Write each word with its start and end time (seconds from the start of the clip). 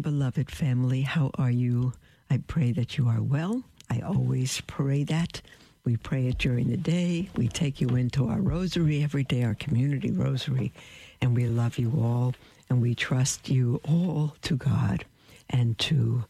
beloved 0.00 0.50
family. 0.50 1.02
How 1.02 1.30
are 1.34 1.50
you? 1.50 1.92
I 2.30 2.38
pray 2.46 2.72
that 2.72 2.96
you 2.96 3.08
are 3.08 3.20
well. 3.20 3.62
I 3.90 4.00
always 4.00 4.60
pray 4.62 5.04
that. 5.04 5.42
We 5.84 5.96
pray 5.96 6.28
it 6.28 6.38
during 6.38 6.68
the 6.70 6.76
day. 6.76 7.28
We 7.36 7.48
take 7.48 7.80
you 7.80 7.88
into 7.96 8.28
our 8.28 8.40
rosary 8.40 9.02
every 9.02 9.24
day, 9.24 9.42
our 9.42 9.54
community 9.54 10.10
rosary, 10.10 10.72
and 11.20 11.34
we 11.34 11.46
love 11.46 11.78
you 11.78 11.92
all 11.98 12.34
and 12.68 12.80
we 12.80 12.94
trust 12.94 13.48
you 13.48 13.80
all 13.88 14.36
to 14.42 14.56
God 14.56 15.04
and 15.50 15.76
to 15.80 16.24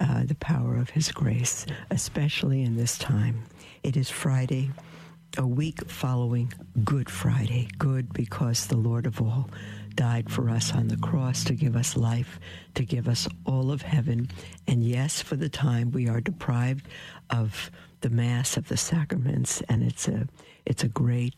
uh, 0.00 0.24
the 0.24 0.34
power 0.34 0.74
of 0.74 0.90
His 0.90 1.12
grace, 1.12 1.66
especially 1.90 2.62
in 2.62 2.76
this 2.76 2.98
time. 2.98 3.44
It 3.84 3.96
is 3.96 4.10
Friday, 4.10 4.70
a 5.38 5.46
week 5.46 5.88
following 5.88 6.52
Good 6.82 7.08
Friday. 7.08 7.68
Good 7.78 8.12
because 8.12 8.66
the 8.66 8.76
Lord 8.76 9.06
of 9.06 9.22
all 9.22 9.48
died 9.94 10.30
for 10.30 10.50
us 10.50 10.74
on 10.74 10.88
the 10.88 10.96
cross 10.96 11.44
to 11.44 11.54
give 11.54 11.76
us 11.76 11.96
life, 11.96 12.38
to 12.74 12.84
give 12.84 13.08
us 13.08 13.28
all 13.44 13.70
of 13.70 13.82
heaven. 13.82 14.28
And 14.66 14.82
yes, 14.84 15.22
for 15.22 15.36
the 15.36 15.48
time 15.48 15.90
we 15.90 16.08
are 16.08 16.20
deprived 16.20 16.86
of 17.30 17.70
the 18.00 18.10
Mass 18.10 18.56
of 18.56 18.68
the 18.68 18.76
sacraments, 18.76 19.62
and 19.68 19.82
it's 19.82 20.08
a 20.08 20.28
it's 20.66 20.84
a 20.84 20.88
great 20.88 21.34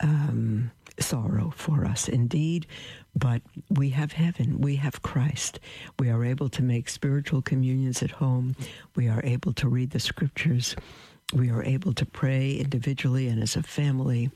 um, 0.00 0.70
sorrow 0.98 1.52
for 1.56 1.84
us 1.84 2.08
indeed. 2.08 2.66
But 3.14 3.42
we 3.70 3.90
have 3.90 4.12
heaven, 4.12 4.60
we 4.60 4.76
have 4.76 5.02
Christ. 5.02 5.60
We 5.98 6.10
are 6.10 6.24
able 6.24 6.48
to 6.50 6.62
make 6.62 6.88
spiritual 6.88 7.42
communions 7.42 8.02
at 8.02 8.10
home. 8.10 8.56
We 8.96 9.08
are 9.08 9.20
able 9.24 9.52
to 9.54 9.68
read 9.68 9.90
the 9.90 10.00
scriptures. 10.00 10.76
We 11.34 11.50
are 11.50 11.62
able 11.62 11.94
to 11.94 12.06
pray 12.06 12.56
individually 12.56 13.28
and 13.28 13.42
as 13.42 13.56
a 13.56 13.62
family. 13.62 14.30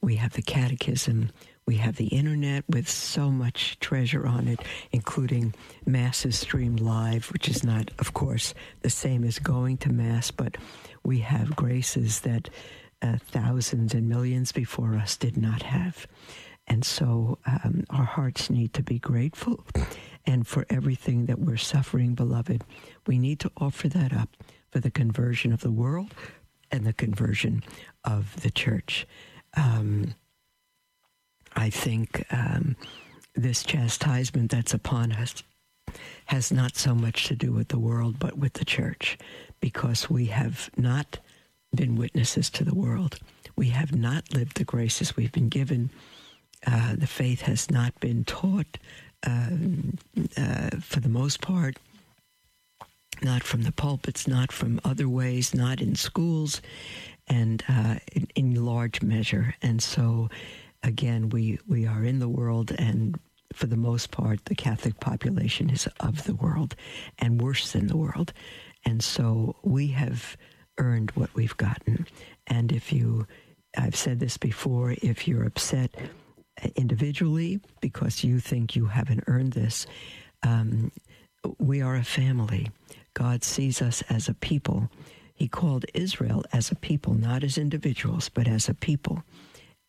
We 0.00 0.16
have 0.16 0.32
the 0.32 0.42
catechism. 0.42 1.30
We 1.70 1.76
have 1.76 1.94
the 1.94 2.08
internet 2.08 2.64
with 2.68 2.88
so 2.88 3.30
much 3.30 3.78
treasure 3.78 4.26
on 4.26 4.48
it, 4.48 4.58
including 4.90 5.54
masses 5.86 6.36
streamed 6.36 6.80
live, 6.80 7.26
which 7.26 7.48
is 7.48 7.62
not, 7.62 7.92
of 8.00 8.12
course, 8.12 8.54
the 8.80 8.90
same 8.90 9.22
as 9.22 9.38
going 9.38 9.76
to 9.76 9.92
mass, 9.92 10.32
but 10.32 10.56
we 11.04 11.20
have 11.20 11.54
graces 11.54 12.22
that 12.22 12.50
uh, 13.02 13.18
thousands 13.24 13.94
and 13.94 14.08
millions 14.08 14.50
before 14.50 14.96
us 14.96 15.16
did 15.16 15.36
not 15.36 15.62
have. 15.62 16.08
And 16.66 16.84
so 16.84 17.38
um, 17.46 17.84
our 17.88 18.02
hearts 18.02 18.50
need 18.50 18.74
to 18.74 18.82
be 18.82 18.98
grateful. 18.98 19.64
And 20.26 20.48
for 20.48 20.66
everything 20.70 21.26
that 21.26 21.38
we're 21.38 21.56
suffering, 21.56 22.16
beloved, 22.16 22.64
we 23.06 23.16
need 23.16 23.38
to 23.38 23.52
offer 23.58 23.88
that 23.90 24.12
up 24.12 24.36
for 24.72 24.80
the 24.80 24.90
conversion 24.90 25.52
of 25.52 25.60
the 25.60 25.70
world 25.70 26.14
and 26.72 26.84
the 26.84 26.92
conversion 26.92 27.62
of 28.02 28.42
the 28.42 28.50
church. 28.50 29.06
Um, 29.56 30.16
I 31.56 31.70
think 31.70 32.24
um, 32.30 32.76
this 33.34 33.62
chastisement 33.62 34.50
that's 34.50 34.74
upon 34.74 35.12
us 35.12 35.42
has 36.26 36.52
not 36.52 36.76
so 36.76 36.94
much 36.94 37.26
to 37.26 37.34
do 37.34 37.52
with 37.52 37.68
the 37.68 37.78
world, 37.78 38.18
but 38.18 38.38
with 38.38 38.54
the 38.54 38.64
church, 38.64 39.18
because 39.60 40.08
we 40.08 40.26
have 40.26 40.70
not 40.76 41.18
been 41.74 41.96
witnesses 41.96 42.50
to 42.50 42.64
the 42.64 42.74
world. 42.74 43.18
We 43.56 43.70
have 43.70 43.94
not 43.94 44.32
lived 44.32 44.56
the 44.56 44.64
graces 44.64 45.16
we've 45.16 45.32
been 45.32 45.48
given. 45.48 45.90
Uh, 46.66 46.94
the 46.96 47.06
faith 47.06 47.42
has 47.42 47.70
not 47.70 47.98
been 48.00 48.24
taught 48.24 48.78
uh, 49.26 49.50
uh, 50.36 50.70
for 50.80 51.00
the 51.00 51.08
most 51.08 51.40
part, 51.40 51.76
not 53.22 53.42
from 53.42 53.62
the 53.62 53.72
pulpits, 53.72 54.26
not 54.26 54.52
from 54.52 54.80
other 54.84 55.08
ways, 55.08 55.54
not 55.54 55.80
in 55.80 55.94
schools, 55.94 56.62
and 57.28 57.62
uh, 57.68 57.96
in, 58.12 58.28
in 58.34 58.64
large 58.64 59.02
measure. 59.02 59.54
And 59.62 59.82
so 59.82 60.28
again, 60.82 61.28
we, 61.28 61.58
we 61.68 61.86
are 61.86 62.04
in 62.04 62.18
the 62.18 62.28
world, 62.28 62.72
and 62.78 63.18
for 63.52 63.66
the 63.66 63.76
most 63.76 64.10
part, 64.10 64.44
the 64.44 64.54
Catholic 64.54 65.00
population 65.00 65.70
is 65.70 65.88
of 65.98 66.24
the 66.24 66.34
world 66.34 66.74
and 67.18 67.40
worse 67.40 67.72
than 67.72 67.86
the 67.88 67.96
world. 67.96 68.32
And 68.84 69.02
so 69.02 69.56
we 69.62 69.88
have 69.88 70.36
earned 70.78 71.10
what 71.12 71.34
we've 71.34 71.56
gotten. 71.56 72.06
And 72.46 72.72
if 72.72 72.92
you, 72.92 73.26
I've 73.76 73.96
said 73.96 74.20
this 74.20 74.38
before, 74.38 74.94
if 75.02 75.26
you're 75.28 75.44
upset 75.44 75.94
individually 76.76 77.60
because 77.80 78.24
you 78.24 78.40
think 78.40 78.76
you 78.76 78.86
haven't 78.86 79.24
earned 79.26 79.52
this, 79.52 79.86
um, 80.42 80.92
we 81.58 81.82
are 81.82 81.96
a 81.96 82.04
family. 82.04 82.70
God 83.14 83.44
sees 83.44 83.82
us 83.82 84.02
as 84.08 84.28
a 84.28 84.34
people. 84.34 84.88
He 85.34 85.48
called 85.48 85.86
Israel 85.94 86.44
as 86.52 86.70
a 86.70 86.76
people, 86.76 87.14
not 87.14 87.42
as 87.42 87.58
individuals, 87.58 88.28
but 88.28 88.46
as 88.46 88.68
a 88.68 88.74
people. 88.74 89.22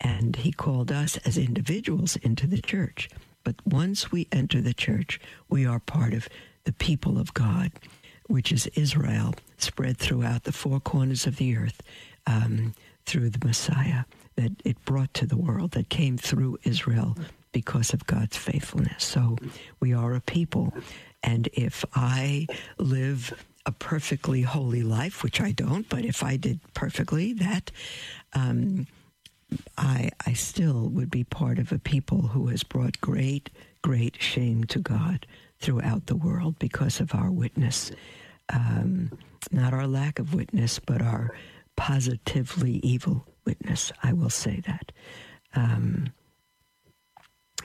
And 0.01 0.35
he 0.35 0.51
called 0.51 0.91
us 0.91 1.17
as 1.17 1.37
individuals 1.37 2.15
into 2.17 2.47
the 2.47 2.61
church. 2.61 3.07
But 3.43 3.55
once 3.65 4.11
we 4.11 4.27
enter 4.31 4.61
the 4.61 4.73
church, 4.73 5.19
we 5.47 5.65
are 5.65 5.79
part 5.79 6.13
of 6.13 6.27
the 6.63 6.73
people 6.73 7.17
of 7.17 7.33
God, 7.33 7.71
which 8.27 8.51
is 8.51 8.67
Israel, 8.75 9.33
spread 9.57 9.97
throughout 9.97 10.43
the 10.43 10.51
four 10.51 10.79
corners 10.79 11.27
of 11.27 11.37
the 11.37 11.55
earth 11.55 11.81
um, 12.27 12.73
through 13.05 13.29
the 13.29 13.45
Messiah 13.45 14.03
that 14.35 14.51
it 14.65 14.83
brought 14.85 15.13
to 15.15 15.25
the 15.25 15.37
world, 15.37 15.71
that 15.71 15.89
came 15.89 16.17
through 16.17 16.57
Israel 16.63 17.15
because 17.51 17.93
of 17.93 18.05
God's 18.07 18.37
faithfulness. 18.37 19.03
So 19.03 19.37
we 19.79 19.93
are 19.93 20.13
a 20.13 20.21
people. 20.21 20.73
And 21.21 21.49
if 21.53 21.85
I 21.93 22.47
live 22.77 23.33
a 23.65 23.71
perfectly 23.71 24.41
holy 24.41 24.81
life, 24.81 25.23
which 25.23 25.39
I 25.39 25.51
don't, 25.51 25.87
but 25.89 26.05
if 26.05 26.23
I 26.23 26.37
did 26.37 26.59
perfectly, 26.73 27.33
that 27.33 27.69
um, 28.33 28.87
I, 29.77 30.09
I 30.25 30.33
still 30.33 30.89
would 30.89 31.11
be 31.11 31.23
part 31.23 31.59
of 31.59 31.71
a 31.71 31.79
people 31.79 32.21
who 32.21 32.47
has 32.47 32.63
brought 32.63 33.01
great, 33.01 33.49
great 33.81 34.21
shame 34.21 34.63
to 34.65 34.79
God 34.79 35.25
throughout 35.59 36.07
the 36.07 36.15
world 36.15 36.57
because 36.59 36.99
of 36.99 37.13
our 37.13 37.31
witness. 37.31 37.91
Um, 38.49 39.11
not 39.51 39.73
our 39.73 39.87
lack 39.87 40.19
of 40.19 40.33
witness, 40.33 40.79
but 40.79 41.01
our 41.01 41.35
positively 41.75 42.79
evil 42.83 43.25
witness. 43.45 43.91
I 44.03 44.13
will 44.13 44.29
say 44.29 44.61
that. 44.65 44.91
Um, 45.55 46.13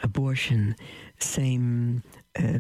abortion, 0.02 0.76
same. 1.18 2.02
Uh, 2.38 2.58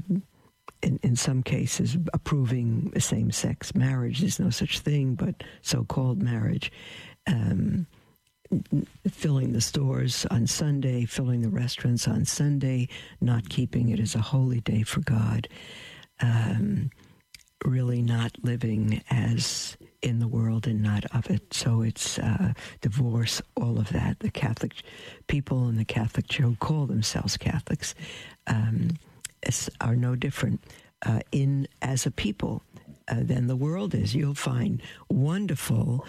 in, 0.82 1.00
in 1.02 1.16
some 1.16 1.42
cases, 1.42 1.96
approving 2.12 2.92
same 3.00 3.30
sex 3.32 3.74
marriage. 3.74 4.20
There's 4.20 4.38
no 4.38 4.50
such 4.50 4.80
thing, 4.80 5.14
but 5.14 5.42
so 5.62 5.84
called 5.84 6.22
marriage. 6.22 6.70
Um, 7.26 7.86
filling 9.10 9.52
the 9.52 9.60
stores 9.60 10.26
on 10.30 10.46
Sunday, 10.46 11.04
filling 11.04 11.42
the 11.42 11.48
restaurants 11.48 12.06
on 12.08 12.24
Sunday, 12.24 12.88
not 13.20 13.48
keeping 13.48 13.88
it 13.88 14.00
as 14.00 14.14
a 14.14 14.20
holy 14.20 14.60
day 14.60 14.82
for 14.82 15.00
God, 15.00 15.48
um, 16.20 16.90
really 17.64 18.02
not 18.02 18.32
living 18.42 19.02
as 19.10 19.76
in 20.02 20.18
the 20.20 20.28
world 20.28 20.66
and 20.66 20.82
not 20.82 21.04
of 21.14 21.28
it. 21.30 21.52
So 21.52 21.82
it's 21.82 22.18
uh, 22.18 22.52
divorce, 22.80 23.42
all 23.56 23.78
of 23.78 23.88
that. 23.90 24.20
The 24.20 24.30
Catholic 24.30 24.72
people 25.26 25.66
and 25.66 25.78
the 25.78 25.84
Catholic 25.84 26.30
who 26.32 26.54
call 26.56 26.86
themselves 26.86 27.36
Catholics 27.36 27.94
um, 28.46 28.90
are 29.80 29.96
no 29.96 30.14
different 30.14 30.60
uh, 31.04 31.20
in 31.32 31.66
as 31.82 32.06
a 32.06 32.10
people 32.10 32.62
uh, 33.08 33.16
than 33.22 33.46
the 33.46 33.56
world 33.56 33.94
is. 33.94 34.14
You'll 34.14 34.34
find 34.34 34.82
wonderful 35.08 36.04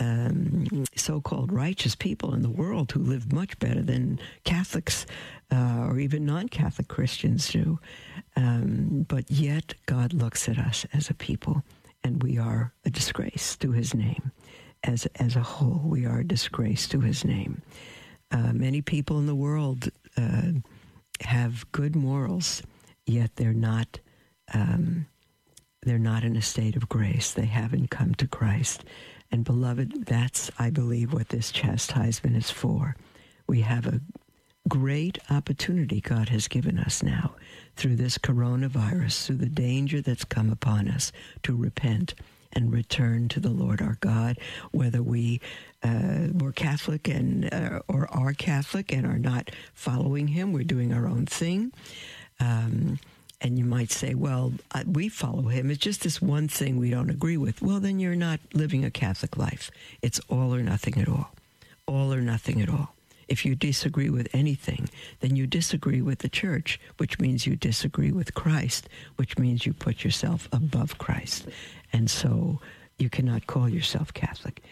um, 0.00 0.84
so-called 0.96 1.52
righteous 1.52 1.94
people 1.94 2.34
in 2.34 2.42
the 2.42 2.50
world 2.50 2.90
who 2.90 3.00
live 3.00 3.32
much 3.32 3.58
better 3.58 3.82
than 3.82 4.18
Catholics 4.44 5.06
uh, 5.52 5.86
or 5.86 5.98
even 5.98 6.24
non-Catholic 6.24 6.88
Christians 6.88 7.48
do. 7.50 7.78
Um, 8.36 9.04
but 9.08 9.30
yet, 9.30 9.74
God 9.86 10.12
looks 10.12 10.48
at 10.48 10.58
us 10.58 10.86
as 10.92 11.10
a 11.10 11.14
people, 11.14 11.62
and 12.02 12.22
we 12.22 12.38
are 12.38 12.72
a 12.84 12.90
disgrace 12.90 13.56
to 13.56 13.72
His 13.72 13.94
name. 13.94 14.32
As 14.82 15.06
as 15.16 15.36
a 15.36 15.42
whole, 15.42 15.82
we 15.84 16.06
are 16.06 16.20
a 16.20 16.26
disgrace 16.26 16.88
to 16.88 17.00
His 17.00 17.24
name. 17.24 17.62
Uh, 18.30 18.52
many 18.52 18.80
people 18.80 19.18
in 19.18 19.26
the 19.26 19.34
world 19.34 19.90
uh, 20.16 20.52
have 21.20 21.70
good 21.72 21.94
morals, 21.94 22.62
yet 23.06 23.36
they're 23.36 23.52
not. 23.52 24.00
Um, 24.54 25.06
they're 25.82 25.98
not 25.98 26.24
in 26.24 26.36
a 26.36 26.42
state 26.42 26.76
of 26.76 26.90
grace. 26.90 27.32
They 27.32 27.46
haven't 27.46 27.88
come 27.88 28.14
to 28.16 28.26
Christ. 28.26 28.84
And 29.30 29.44
beloved, 29.44 30.06
that's, 30.06 30.50
I 30.58 30.70
believe, 30.70 31.12
what 31.12 31.28
this 31.28 31.52
chastisement 31.52 32.36
is 32.36 32.50
for. 32.50 32.96
We 33.46 33.60
have 33.60 33.86
a 33.86 34.00
great 34.68 35.18
opportunity 35.30 36.00
God 36.00 36.28
has 36.28 36.48
given 36.48 36.78
us 36.78 37.02
now 37.02 37.34
through 37.76 37.96
this 37.96 38.18
coronavirus, 38.18 39.26
through 39.26 39.36
the 39.36 39.46
danger 39.46 40.00
that's 40.00 40.24
come 40.24 40.50
upon 40.50 40.88
us 40.88 41.12
to 41.42 41.56
repent 41.56 42.14
and 42.52 42.72
return 42.72 43.28
to 43.28 43.40
the 43.40 43.50
Lord 43.50 43.80
our 43.80 43.96
God, 44.00 44.38
whether 44.72 45.02
we 45.02 45.40
uh, 45.82 46.28
were 46.34 46.52
Catholic 46.52 47.08
and 47.08 47.52
uh, 47.52 47.80
or 47.88 48.08
are 48.10 48.32
Catholic 48.32 48.92
and 48.92 49.06
are 49.06 49.18
not 49.18 49.50
following 49.72 50.28
Him, 50.28 50.52
we're 50.52 50.64
doing 50.64 50.92
our 50.92 51.06
own 51.06 51.26
thing. 51.26 51.72
Um, 52.40 52.98
and 53.40 53.58
you 53.58 53.64
might 53.64 53.90
say, 53.90 54.14
well, 54.14 54.52
we 54.86 55.08
follow 55.08 55.48
him. 55.48 55.70
It's 55.70 55.80
just 55.80 56.02
this 56.02 56.20
one 56.20 56.48
thing 56.48 56.76
we 56.76 56.90
don't 56.90 57.10
agree 57.10 57.36
with. 57.36 57.62
Well, 57.62 57.80
then 57.80 57.98
you're 57.98 58.14
not 58.14 58.40
living 58.52 58.84
a 58.84 58.90
Catholic 58.90 59.36
life. 59.36 59.70
It's 60.02 60.20
all 60.28 60.54
or 60.54 60.62
nothing 60.62 61.00
at 61.00 61.08
all. 61.08 61.32
All 61.86 62.12
or 62.12 62.20
nothing 62.20 62.60
at 62.60 62.68
all. 62.68 62.94
If 63.28 63.46
you 63.46 63.54
disagree 63.54 64.10
with 64.10 64.28
anything, 64.32 64.90
then 65.20 65.36
you 65.36 65.46
disagree 65.46 66.02
with 66.02 66.18
the 66.18 66.28
church, 66.28 66.80
which 66.96 67.20
means 67.20 67.46
you 67.46 67.56
disagree 67.56 68.10
with 68.10 68.34
Christ, 68.34 68.88
which 69.16 69.38
means 69.38 69.64
you 69.64 69.72
put 69.72 70.04
yourself 70.04 70.48
above 70.52 70.98
Christ. 70.98 71.46
And 71.92 72.10
so 72.10 72.60
you 72.98 73.08
cannot 73.08 73.46
call 73.46 73.68
yourself 73.68 74.12
Catholic. 74.12 74.62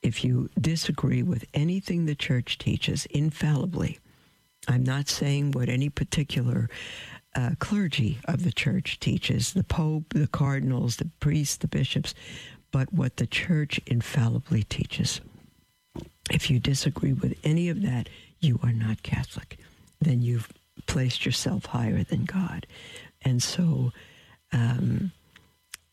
If 0.00 0.24
you 0.24 0.48
disagree 0.60 1.22
with 1.22 1.44
anything 1.54 2.06
the 2.06 2.14
church 2.14 2.58
teaches 2.58 3.06
infallibly, 3.06 3.98
I'm 4.68 4.84
not 4.84 5.08
saying 5.08 5.52
what 5.52 5.68
any 5.68 5.88
particular 5.88 6.70
uh, 7.34 7.50
clergy 7.58 8.18
of 8.26 8.44
the 8.44 8.52
church 8.52 9.00
teaches 9.00 9.52
the 9.52 9.64
Pope, 9.64 10.14
the 10.14 10.26
cardinals, 10.26 10.96
the 10.96 11.10
priests, 11.20 11.56
the 11.56 11.68
bishops, 11.68 12.14
but 12.70 12.92
what 12.92 13.16
the 13.16 13.26
church 13.26 13.80
infallibly 13.86 14.62
teaches. 14.62 15.20
If 16.30 16.50
you 16.50 16.58
disagree 16.58 17.12
with 17.12 17.38
any 17.44 17.68
of 17.68 17.82
that, 17.82 18.08
you 18.40 18.58
are 18.62 18.72
not 18.72 19.02
Catholic. 19.02 19.58
Then 20.00 20.22
you've 20.22 20.50
placed 20.86 21.24
yourself 21.24 21.66
higher 21.66 22.02
than 22.02 22.24
God. 22.24 22.66
And 23.22 23.42
so 23.42 23.92
um, 24.52 25.12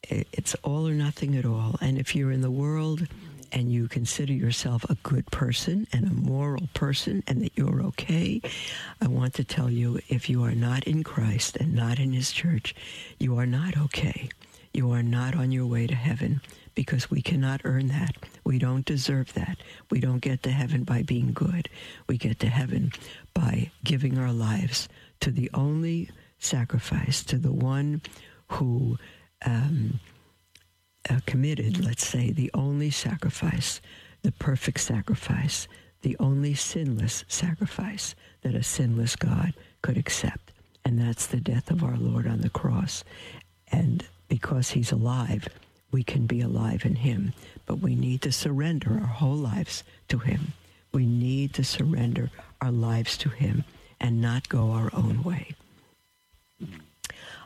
it's 0.09 0.55
all 0.63 0.87
or 0.87 0.93
nothing 0.93 1.35
at 1.35 1.45
all. 1.45 1.75
And 1.81 1.97
if 1.97 2.15
you're 2.15 2.31
in 2.31 2.41
the 2.41 2.51
world 2.51 3.07
and 3.51 3.71
you 3.71 3.87
consider 3.87 4.33
yourself 4.33 4.83
a 4.89 4.95
good 5.03 5.25
person 5.31 5.87
and 5.91 6.05
a 6.05 6.13
moral 6.13 6.67
person 6.73 7.23
and 7.27 7.41
that 7.41 7.51
you're 7.55 7.81
okay, 7.83 8.41
I 9.01 9.07
want 9.07 9.33
to 9.35 9.43
tell 9.43 9.69
you 9.69 9.99
if 10.07 10.29
you 10.29 10.43
are 10.43 10.55
not 10.55 10.83
in 10.85 11.03
Christ 11.03 11.57
and 11.57 11.73
not 11.73 11.99
in 11.99 12.13
His 12.13 12.31
church, 12.31 12.75
you 13.19 13.37
are 13.37 13.45
not 13.45 13.77
okay. 13.77 14.29
You 14.73 14.91
are 14.91 15.03
not 15.03 15.35
on 15.35 15.51
your 15.51 15.65
way 15.65 15.87
to 15.87 15.95
heaven 15.95 16.41
because 16.75 17.11
we 17.11 17.21
cannot 17.21 17.61
earn 17.65 17.87
that. 17.89 18.15
We 18.45 18.57
don't 18.57 18.85
deserve 18.85 19.33
that. 19.33 19.57
We 19.89 19.99
don't 19.99 20.19
get 20.19 20.43
to 20.43 20.51
heaven 20.51 20.83
by 20.83 21.03
being 21.03 21.33
good. 21.33 21.67
We 22.07 22.17
get 22.17 22.39
to 22.39 22.47
heaven 22.47 22.93
by 23.33 23.71
giving 23.83 24.17
our 24.17 24.31
lives 24.31 24.87
to 25.19 25.31
the 25.31 25.49
only 25.53 26.09
sacrifice, 26.39 27.23
to 27.25 27.37
the 27.37 27.51
one 27.51 28.01
who 28.47 28.97
um, 29.45 29.99
uh, 31.09 31.19
committed, 31.25 31.83
let's 31.83 32.05
say, 32.05 32.31
the 32.31 32.51
only 32.53 32.89
sacrifice, 32.89 33.81
the 34.21 34.31
perfect 34.31 34.79
sacrifice, 34.79 35.67
the 36.01 36.15
only 36.19 36.53
sinless 36.53 37.23
sacrifice 37.27 38.15
that 38.41 38.55
a 38.55 38.63
sinless 38.63 39.15
God 39.15 39.53
could 39.81 39.97
accept. 39.97 40.51
And 40.83 40.99
that's 40.99 41.27
the 41.27 41.39
death 41.39 41.69
of 41.69 41.83
our 41.83 41.97
Lord 41.97 42.27
on 42.27 42.41
the 42.41 42.49
cross. 42.49 43.03
And 43.71 44.03
because 44.27 44.71
he's 44.71 44.91
alive, 44.91 45.47
we 45.91 46.03
can 46.03 46.25
be 46.25 46.41
alive 46.41 46.85
in 46.85 46.95
him. 46.95 47.33
But 47.65 47.79
we 47.79 47.95
need 47.95 48.21
to 48.23 48.31
surrender 48.31 48.93
our 48.93 49.07
whole 49.07 49.35
lives 49.35 49.83
to 50.07 50.19
him. 50.19 50.53
We 50.91 51.05
need 51.05 51.53
to 51.53 51.63
surrender 51.63 52.31
our 52.61 52.71
lives 52.71 53.17
to 53.17 53.29
him 53.29 53.63
and 53.99 54.21
not 54.21 54.49
go 54.49 54.71
our 54.71 54.89
own 54.93 55.23
way. 55.23 55.55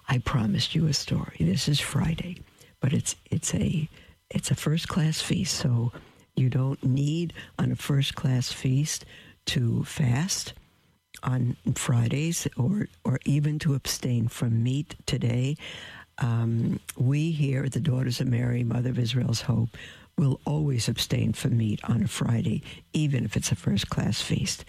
I 0.08 0.20
promised 0.20 0.76
you 0.76 0.88
a 0.88 0.94
story. 0.94 1.38
This 1.40 1.68
is 1.68 1.80
Friday, 1.80 2.38
but 2.86 2.94
it's 2.94 3.16
it's 3.32 3.52
a 3.56 3.90
it's 4.30 4.52
a 4.52 4.56
first 4.56 4.88
class 4.88 5.20
feast, 5.20 5.58
so 5.58 5.92
you 6.36 6.50
don't 6.50 6.84
need 6.84 7.34
on 7.58 7.72
a 7.72 7.76
first 7.76 8.14
class 8.14 8.52
feast 8.52 9.06
to 9.48 9.84
fast 9.86 10.54
on 11.24 11.58
Fridays 11.74 12.48
or 12.56 12.88
or 13.04 13.18
even 13.26 13.58
to 13.58 13.74
abstain 13.74 14.28
from 14.28 14.62
meat 14.62 14.94
today. 15.08 15.58
Um, 16.20 16.80
we 16.96 17.32
here 17.32 17.64
at 17.64 17.72
the 17.72 17.80
Daughters 17.80 18.22
of 18.22 18.28
Mary, 18.28 18.64
Mother 18.64 18.92
of 18.92 19.00
Israel's 19.00 19.42
Hope, 19.42 19.70
will 20.16 20.40
always 20.46 20.88
abstain 20.88 21.34
from 21.34 21.58
meat 21.58 21.80
on 21.86 22.04
a 22.04 22.08
Friday, 22.08 22.62
even 22.94 23.26
if 23.26 23.36
it's 23.36 23.52
a 23.52 23.56
first 23.56 23.90
class 23.90 24.22
feast, 24.22 24.64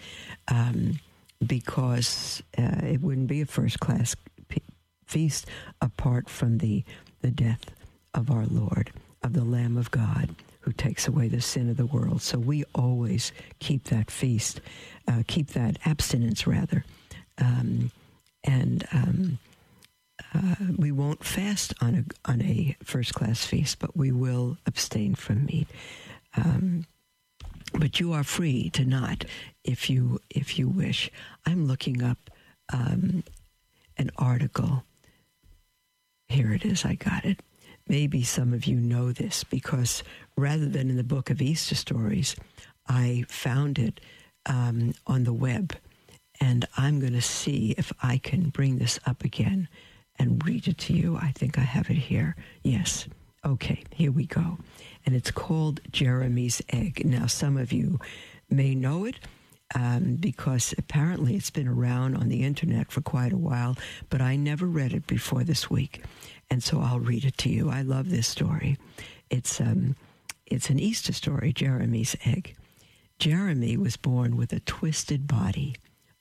um, 0.47 0.99
because 1.45 2.41
uh, 2.57 2.81
it 2.83 2.99
wouldn't 2.99 3.27
be 3.27 3.41
a 3.41 3.45
first 3.45 3.79
class 3.79 4.15
p- 4.49 4.63
feast 5.05 5.45
apart 5.83 6.27
from 6.27 6.57
the, 6.57 6.83
the 7.21 7.29
death 7.29 7.76
of 8.17 8.31
our 8.31 8.45
Lord, 8.47 8.91
of 9.23 9.33
the 9.33 9.43
Lamb 9.43 9.77
of 9.77 9.91
God 9.91 10.35
who 10.61 10.73
takes 10.73 11.07
away 11.07 11.29
the 11.29 11.39
sin 11.39 11.69
of 11.69 11.77
the 11.77 11.85
world. 11.85 12.21
So 12.21 12.37
we 12.37 12.65
always 12.75 13.31
keep 13.59 13.85
that 13.85 14.11
feast, 14.11 14.59
uh, 15.07 15.23
keep 15.25 15.51
that 15.51 15.77
abstinence 15.85 16.45
rather. 16.45 16.83
Um, 17.37 17.91
and 18.43 18.85
um, 18.91 19.39
uh, 20.33 20.55
we 20.75 20.91
won't 20.91 21.23
fast 21.23 21.73
on 21.79 21.95
a 21.95 22.29
on 22.29 22.41
a 22.41 22.75
first 22.83 23.13
class 23.13 23.45
feast, 23.45 23.79
but 23.79 23.95
we 23.95 24.11
will 24.11 24.57
abstain 24.65 25.15
from 25.15 25.45
meat. 25.45 25.67
Um, 26.35 26.85
but 27.73 27.99
you 27.99 28.13
are 28.13 28.23
free 28.23 28.69
to 28.71 28.83
not, 28.83 29.25
if 29.63 29.89
you 29.89 30.19
if 30.29 30.57
you 30.57 30.67
wish. 30.67 31.11
I'm 31.45 31.67
looking 31.67 32.01
up 32.03 32.29
um, 32.73 33.23
an 33.97 34.09
article. 34.17 34.83
Here 36.27 36.51
it 36.51 36.65
is. 36.65 36.83
I 36.83 36.95
got 36.95 37.23
it. 37.23 37.39
Maybe 37.87 38.23
some 38.23 38.53
of 38.53 38.65
you 38.65 38.75
know 38.75 39.11
this 39.11 39.43
because 39.43 40.03
rather 40.35 40.67
than 40.67 40.89
in 40.89 40.97
the 40.97 41.03
book 41.03 41.29
of 41.29 41.41
Easter 41.41 41.75
stories, 41.75 42.35
I 42.87 43.25
found 43.29 43.79
it 43.79 43.99
um, 44.45 44.93
on 45.05 45.23
the 45.23 45.33
web, 45.33 45.75
and 46.39 46.65
I'm 46.77 46.99
going 46.99 47.13
to 47.13 47.21
see 47.21 47.75
if 47.77 47.91
I 48.01 48.17
can 48.17 48.49
bring 48.49 48.77
this 48.77 48.99
up 49.05 49.23
again 49.23 49.67
and 50.19 50.45
read 50.45 50.67
it 50.67 50.77
to 50.79 50.93
you. 50.93 51.17
I 51.17 51.31
think 51.31 51.57
I 51.57 51.61
have 51.61 51.89
it 51.89 51.97
here. 51.97 52.35
Yes. 52.63 53.07
Okay, 53.45 53.83
here 53.91 54.11
we 54.11 54.25
go. 54.25 54.57
And 55.05 55.15
it's 55.15 55.31
called 55.31 55.79
Jeremy's 55.91 56.61
Egg. 56.69 57.05
Now, 57.05 57.27
some 57.27 57.55
of 57.55 57.71
you 57.71 57.99
may 58.49 58.75
know 58.75 59.05
it 59.05 59.19
um, 59.75 60.15
because 60.15 60.73
apparently 60.77 61.35
it's 61.35 61.49
been 61.49 61.67
around 61.67 62.15
on 62.15 62.29
the 62.29 62.43
internet 62.43 62.91
for 62.91 63.01
quite 63.01 63.33
a 63.33 63.37
while, 63.37 63.77
but 64.09 64.21
I 64.21 64.35
never 64.35 64.65
read 64.65 64.93
it 64.93 65.07
before 65.07 65.43
this 65.43 65.69
week. 65.69 66.03
And 66.49 66.63
so 66.63 66.81
I'll 66.81 66.99
read 66.99 67.25
it 67.25 67.37
to 67.39 67.49
you. 67.49 67.69
I 67.69 67.81
love 67.81 68.09
this 68.09 68.27
story. 68.27 68.77
It's, 69.29 69.59
um, 69.59 69.95
it's 70.45 70.69
an 70.69 70.79
Easter 70.79 71.13
story, 71.13 71.51
Jeremy's 71.51 72.15
Egg. 72.25 72.55
Jeremy 73.19 73.77
was 73.77 73.97
born 73.97 74.37
with 74.37 74.53
a 74.53 74.59
twisted 74.61 75.27
body, 75.27 75.75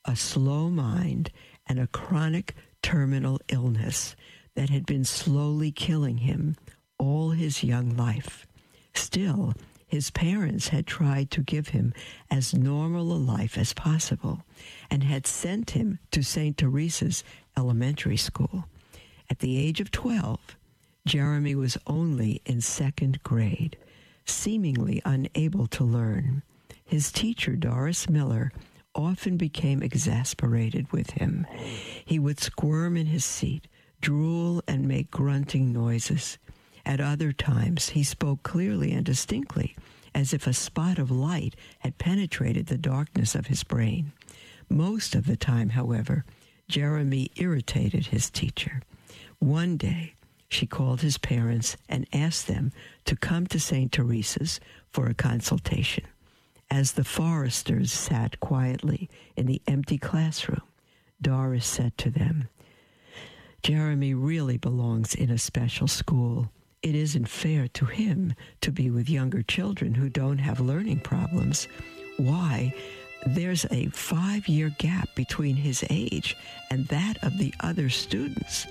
a 0.05 0.17
slow 0.17 0.71
mind, 0.71 1.31
and 1.67 1.79
a 1.79 1.87
chronic 1.87 2.55
terminal 2.83 3.41
illness 3.49 4.17
that 4.55 4.71
had 4.71 4.87
been 4.87 5.05
slowly 5.05 5.71
killing 5.71 6.19
him 6.19 6.57
all 6.99 7.31
his 7.31 7.63
young 7.63 7.97
life. 7.97 8.47
Still, 8.95 9.55
his 9.87 10.11
parents 10.11 10.69
had 10.69 10.87
tried 10.87 11.31
to 11.31 11.43
give 11.43 11.69
him 11.69 11.93
as 12.31 12.55
normal 12.55 13.13
a 13.13 13.19
life 13.19 13.57
as 13.57 13.73
possible 13.73 14.43
and 14.91 15.05
had 15.05 15.27
sent 15.27 15.71
him 15.71 15.99
to 16.11 16.23
St. 16.23 16.57
Teresa's 16.57 17.23
elementary 17.57 18.17
school. 18.17 18.65
At 19.29 19.41
the 19.41 19.59
age 19.59 19.81
of 19.81 19.91
12, 19.91 20.57
Jeremy 21.07 21.55
was 21.55 21.79
only 21.87 22.43
in 22.47 22.61
second 22.61 23.23
grade, 23.23 23.77
seemingly 24.25 25.03
unable 25.05 25.67
to 25.69 25.85
learn. 25.85 26.43
His 26.85 27.11
teacher, 27.11 27.57
Doris 27.57 28.09
Miller, 28.09 28.53
often 28.95 29.37
became 29.37 29.83
exasperated 29.83 30.91
with 30.93 31.11
him. 31.11 31.47
He 32.05 32.19
would 32.19 32.41
squirm 32.41 32.97
in 32.97 33.07
his 33.07 33.25
seat, 33.25 33.69
drool, 34.01 34.63
and 34.67 34.89
make 34.89 35.11
grunting 35.11 35.73
noises. 35.73 36.39
At 36.85 37.01
other 37.01 37.33
times, 37.33 37.91
he 37.91 38.05
spoke 38.05 38.43
clearly 38.43 38.93
and 38.93 39.05
distinctly, 39.05 39.77
as 40.15 40.33
if 40.33 40.47
a 40.47 40.53
spot 40.53 40.99
of 40.99 41.11
light 41.11 41.57
had 41.81 41.99
penetrated 41.99 42.67
the 42.67 42.79
darkness 42.79 43.35
of 43.35 43.49
his 43.49 43.65
brain. 43.65 44.13
Most 44.69 45.15
of 45.15 45.27
the 45.27 45.37
time, 45.37 45.71
however, 45.71 46.25
Jeremy 46.69 47.31
irritated 47.37 48.07
his 48.07 48.31
teacher. 48.31 48.83
One 49.39 49.77
day, 49.77 50.15
she 50.49 50.67
called 50.67 51.01
his 51.01 51.19
parents 51.19 51.77
and 51.89 52.07
asked 52.13 52.47
them 52.47 52.73
to 53.05 53.17
come 53.17 53.47
to 53.49 53.61
St. 53.61 53.91
Teresa's 53.93 54.61
for 54.91 55.07
a 55.07 55.15
consultation 55.15 56.05
as 56.71 56.93
the 56.93 57.05
Forresters 57.05 57.93
sat 57.93 58.41
quietly 58.41 59.09
in 59.37 59.47
the 59.47 59.63
empty 59.67 59.99
classroom, 59.99 60.63
Doris 61.21 61.67
said 61.67 61.97
to 61.99 62.11
them, 62.11 62.49
Jeremy 63.63 64.15
really 64.15 64.57
belongs 64.57 65.15
in 65.15 65.31
a 65.31 65.39
special 65.39 65.89
school. 65.89 66.51
It 66.83 66.95
isn't 66.95 67.29
fair 67.29 67.69
to 67.69 67.87
him 67.87 68.35
to 68.61 68.71
be 68.71 68.91
with 68.91 69.09
younger 69.09 69.43
children 69.43 69.95
who 69.95 70.09
don't 70.09 70.39
have 70.39 70.61
learning 70.61 71.01
problems. 71.01 71.67
Why? 72.17 72.75
There's 73.27 73.65
a 73.71 73.87
five 73.87 74.47
year 74.47 74.71
gap 74.79 75.15
between 75.15 75.57
his 75.57 75.85
age 75.91 76.37
and 76.71 76.87
that 76.89 77.23
of 77.25 77.39
the 77.39 77.55
other 77.61 77.89
students. 77.89 78.67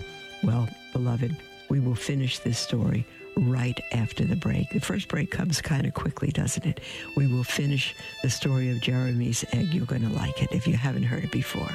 Well, 0.45 0.69
beloved, 0.93 1.35
we 1.69 1.79
will 1.79 1.95
finish 1.95 2.37
this 2.39 2.59
story 2.59 3.05
right 3.35 3.79
after 3.91 4.23
the 4.23 4.35
break. 4.35 4.69
The 4.69 4.79
first 4.79 5.07
break 5.07 5.31
comes 5.31 5.59
kind 5.59 5.87
of 5.87 5.95
quickly, 5.95 6.29
doesn't 6.29 6.65
it? 6.65 6.79
We 7.17 7.25
will 7.25 7.43
finish 7.43 7.95
the 8.21 8.29
story 8.29 8.69
of 8.69 8.79
Jeremy's 8.79 9.43
egg. 9.51 9.73
You're 9.73 9.87
going 9.87 10.07
to 10.07 10.15
like 10.15 10.43
it 10.43 10.51
if 10.51 10.67
you 10.67 10.77
haven't 10.77 11.03
heard 11.03 11.23
it 11.23 11.31
before. 11.31 11.69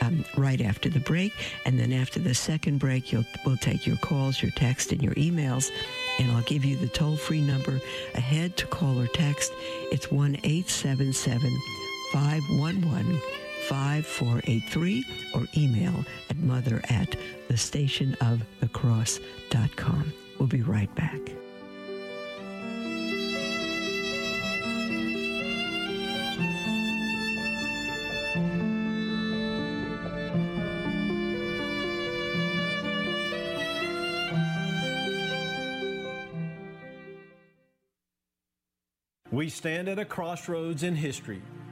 Um, 0.00 0.24
right 0.36 0.60
after 0.62 0.88
the 0.88 1.00
break, 1.00 1.32
and 1.66 1.78
then 1.78 1.92
after 1.92 2.18
the 2.18 2.34
second 2.34 2.78
break, 2.78 3.12
you'll 3.12 3.26
we'll 3.44 3.56
take 3.58 3.86
your 3.86 3.96
calls, 3.98 4.42
your 4.42 4.50
text, 4.52 4.92
and 4.92 5.02
your 5.02 5.14
emails, 5.14 5.70
and 6.18 6.30
I'll 6.32 6.42
give 6.42 6.64
you 6.64 6.76
the 6.76 6.88
toll-free 6.88 7.42
number 7.42 7.80
ahead 8.14 8.56
to 8.56 8.66
call 8.66 8.98
or 8.98 9.06
text. 9.08 9.52
It's 9.92 10.10
one 10.10 10.38
eight 10.42 10.70
seven 10.70 11.12
seven 11.12 11.54
511 12.12 13.20
5483 13.68 15.04
or 15.34 15.46
email 15.56 16.04
at 16.30 16.36
mother 16.36 16.80
at 16.88 17.16
thestationofthecross.com. 17.48 20.12
We'll 20.38 20.48
be 20.48 20.62
right 20.62 20.94
back. 20.94 21.20
We 39.32 39.48
stand 39.50 39.88
at 39.88 39.98
a 39.98 40.04
crossroads 40.04 40.82
in 40.82 40.94
history. 40.94 41.42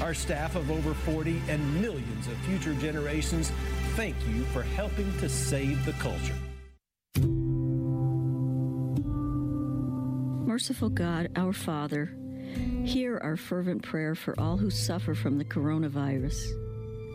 Our 0.00 0.14
staff 0.14 0.54
of 0.54 0.70
over 0.70 0.94
40 0.94 1.42
and 1.48 1.82
millions 1.82 2.26
of 2.28 2.36
future 2.38 2.74
generations 2.74 3.52
thank 3.96 4.16
you 4.28 4.44
for 4.44 4.62
helping 4.62 5.12
to 5.18 5.28
save 5.28 5.84
the 5.84 5.92
culture. 5.94 6.36
Merciful 10.46 10.88
God, 10.88 11.30
our 11.36 11.52
Father, 11.52 12.14
hear 12.84 13.18
our 13.18 13.36
fervent 13.36 13.82
prayer 13.82 14.14
for 14.14 14.38
all 14.40 14.56
who 14.56 14.70
suffer 14.70 15.14
from 15.14 15.38
the 15.38 15.44
coronavirus. 15.44 16.36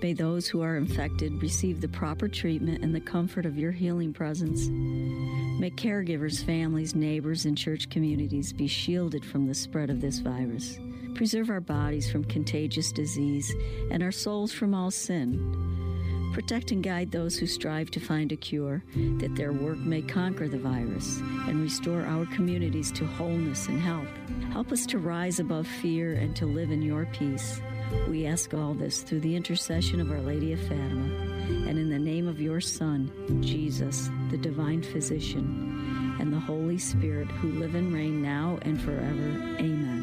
May 0.02 0.14
those 0.14 0.48
who 0.48 0.62
are 0.62 0.76
infected 0.76 1.42
receive 1.42 1.80
the 1.80 1.88
proper 1.88 2.28
treatment 2.28 2.84
and 2.84 2.94
the 2.94 3.00
comfort 3.00 3.46
of 3.46 3.58
your 3.58 3.72
healing 3.72 4.12
presence. 4.12 4.68
May 4.68 5.72
caregivers, 5.72 6.44
families, 6.44 6.94
neighbors, 6.94 7.46
and 7.46 7.58
church 7.58 7.90
communities 7.90 8.52
be 8.52 8.68
shielded 8.68 9.24
from 9.26 9.48
the 9.48 9.54
spread 9.54 9.90
of 9.90 10.02
this 10.02 10.20
virus. 10.20 10.78
Preserve 11.16 11.50
our 11.50 11.62
bodies 11.62 12.12
from 12.12 12.24
contagious 12.24 12.92
disease 12.92 13.54
and 13.92 14.02
our 14.02 14.12
souls 14.12 14.52
from 14.52 14.74
all 14.74 14.92
sin. 14.92 16.32
Protect 16.34 16.72
and 16.72 16.84
guide 16.84 17.12
those 17.12 17.38
who 17.38 17.46
strive 17.46 17.92
to 17.92 18.00
find 18.00 18.32
a 18.32 18.36
cure, 18.36 18.84
that 18.96 19.36
their 19.36 19.54
work 19.54 19.78
may 19.78 20.02
conquer 20.02 20.48
the 20.48 20.58
virus 20.58 21.20
and 21.48 21.62
restore 21.62 22.02
our 22.02 22.26
communities 22.28 22.92
to 22.94 23.06
wholeness 23.06 23.68
and 23.68 23.80
health. 23.80 24.08
Help 24.52 24.72
us 24.72 24.88
to 24.88 24.98
rise 24.98 25.40
above 25.40 25.68
fear 25.68 26.14
and 26.14 26.36
to 26.36 26.48
live 26.48 26.72
in 26.72 26.82
your 26.82 27.06
peace. 27.14 27.62
We 28.10 28.26
ask 28.26 28.56
all 28.56 28.74
this 28.74 29.04
through 29.04 29.20
the 29.20 29.36
intercession 29.36 30.02
of 30.02 30.10
Our 30.10 30.22
Lady 30.22 30.54
of 30.54 30.62
Fatima 30.62 31.34
and 31.68 31.78
in 31.78 31.92
the 31.92 32.00
name 32.00 32.28
of 32.28 32.42
your 32.42 32.60
Son, 32.60 33.12
Jesus, 33.44 34.10
the 34.32 34.38
divine 34.38 34.82
physician, 34.82 36.18
and 36.20 36.34
the 36.34 36.40
Holy 36.40 36.80
Spirit 36.80 37.28
who 37.28 37.52
live 37.52 37.76
and 37.76 37.94
reign 37.94 38.24
now 38.24 38.58
and 38.64 38.82
forever. 38.82 39.56
Amen. 39.60 40.03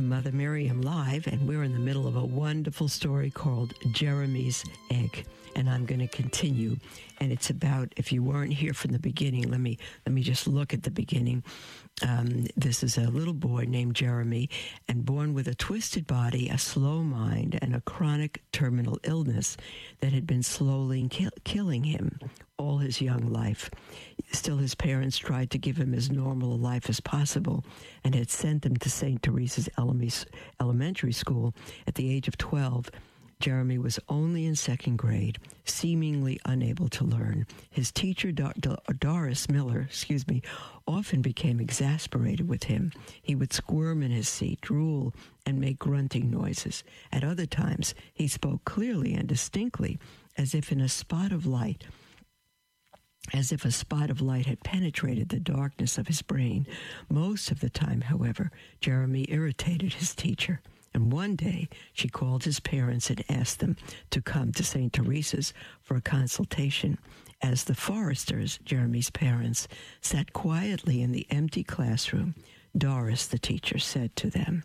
to 0.00 0.06
Mother 0.06 0.32
Miriam 0.32 0.80
Live, 0.80 1.26
and 1.26 1.46
we're 1.46 1.62
in 1.62 1.74
the 1.74 1.78
middle 1.78 2.06
of 2.06 2.16
a 2.16 2.24
wonderful 2.24 2.88
story 2.88 3.30
called 3.30 3.74
Jeremy's 3.92 4.64
Egg. 4.90 5.26
And 5.56 5.68
I'm 5.68 5.84
going 5.84 5.98
to 5.98 6.08
continue. 6.08 6.76
And 7.20 7.30
it's 7.30 7.50
about, 7.50 7.92
if 7.98 8.12
you 8.12 8.22
weren't 8.22 8.54
here 8.54 8.72
from 8.72 8.92
the 8.92 8.98
beginning, 8.98 9.50
let 9.50 9.60
me 9.60 9.78
let 10.06 10.12
me 10.12 10.22
just 10.22 10.46
look 10.46 10.72
at 10.72 10.84
the 10.84 10.90
beginning. 10.90 11.44
Um, 12.02 12.46
this 12.56 12.82
is 12.82 12.96
a 12.96 13.10
little 13.10 13.34
boy 13.34 13.66
named 13.68 13.94
Jeremy, 13.94 14.48
and 14.88 15.04
born 15.04 15.34
with 15.34 15.46
a 15.46 15.54
twisted 15.54 16.06
body, 16.06 16.48
a 16.48 16.56
slow 16.56 17.02
mind, 17.02 17.58
and 17.60 17.76
a 17.76 17.82
chronic 17.82 18.42
terminal 18.52 18.98
illness 19.04 19.58
that 20.00 20.12
had 20.12 20.26
been 20.26 20.42
slowly 20.42 21.06
kill- 21.08 21.30
killing 21.44 21.84
him 21.84 22.18
all 22.56 22.78
his 22.78 23.00
young 23.00 23.32
life. 23.32 23.70
Still, 24.32 24.58
his 24.58 24.74
parents 24.74 25.18
tried 25.18 25.50
to 25.50 25.58
give 25.58 25.76
him 25.76 25.94
as 25.94 26.10
normal 26.10 26.54
a 26.54 26.56
life 26.56 26.88
as 26.88 27.00
possible 27.00 27.64
and 28.04 28.14
had 28.14 28.30
sent 28.30 28.64
him 28.64 28.76
to 28.76 28.90
St. 28.90 29.22
Teresa's 29.22 29.68
Elementary 30.60 31.12
School 31.12 31.54
at 31.86 31.94
the 31.94 32.14
age 32.14 32.28
of 32.28 32.38
12 32.38 32.90
Jeremy 33.40 33.78
was 33.78 33.98
only 34.08 34.44
in 34.44 34.54
second 34.54 34.98
grade, 34.98 35.38
seemingly 35.64 36.38
unable 36.44 36.90
to 36.90 37.04
learn. 37.04 37.46
His 37.70 37.90
teacher, 37.90 38.30
Dr. 38.32 38.76
Doris 38.98 39.48
Miller, 39.48 39.80
excuse 39.80 40.28
me, 40.28 40.42
often 40.86 41.22
became 41.22 41.58
exasperated 41.58 42.48
with 42.48 42.64
him. 42.64 42.92
He 43.22 43.34
would 43.34 43.52
squirm 43.52 44.02
in 44.02 44.10
his 44.10 44.28
seat, 44.28 44.60
drool, 44.60 45.14
and 45.46 45.58
make 45.58 45.78
grunting 45.78 46.30
noises. 46.30 46.84
At 47.10 47.24
other 47.24 47.46
times, 47.46 47.94
he 48.12 48.28
spoke 48.28 48.64
clearly 48.64 49.14
and 49.14 49.26
distinctly, 49.26 49.98
as 50.36 50.54
if 50.54 50.70
in 50.70 50.80
a 50.80 50.88
spot 50.88 51.32
of 51.32 51.46
light 51.46 51.84
as 53.32 53.52
if 53.52 53.64
a 53.64 53.70
spot 53.70 54.10
of 54.10 54.20
light 54.20 54.46
had 54.46 54.64
penetrated 54.64 55.28
the 55.28 55.38
darkness 55.38 55.98
of 55.98 56.08
his 56.08 56.22
brain. 56.22 56.66
Most 57.08 57.50
of 57.50 57.60
the 57.60 57.70
time, 57.70 58.00
however, 58.00 58.50
Jeremy 58.80 59.26
irritated 59.28 59.94
his 59.94 60.14
teacher. 60.14 60.60
And 60.92 61.12
one 61.12 61.36
day 61.36 61.68
she 61.92 62.08
called 62.08 62.44
his 62.44 62.60
parents 62.60 63.10
and 63.10 63.24
asked 63.28 63.60
them 63.60 63.76
to 64.10 64.20
come 64.20 64.52
to 64.52 64.64
St. 64.64 64.92
Teresa's 64.92 65.52
for 65.82 65.96
a 65.96 66.00
consultation. 66.00 66.98
As 67.42 67.64
the 67.64 67.74
Forresters, 67.74 68.58
Jeremy's 68.64 69.10
parents, 69.10 69.68
sat 70.00 70.32
quietly 70.32 71.00
in 71.00 71.12
the 71.12 71.26
empty 71.30 71.64
classroom, 71.64 72.34
Doris, 72.76 73.26
the 73.26 73.38
teacher, 73.38 73.78
said 73.78 74.14
to 74.16 74.30
them, 74.30 74.64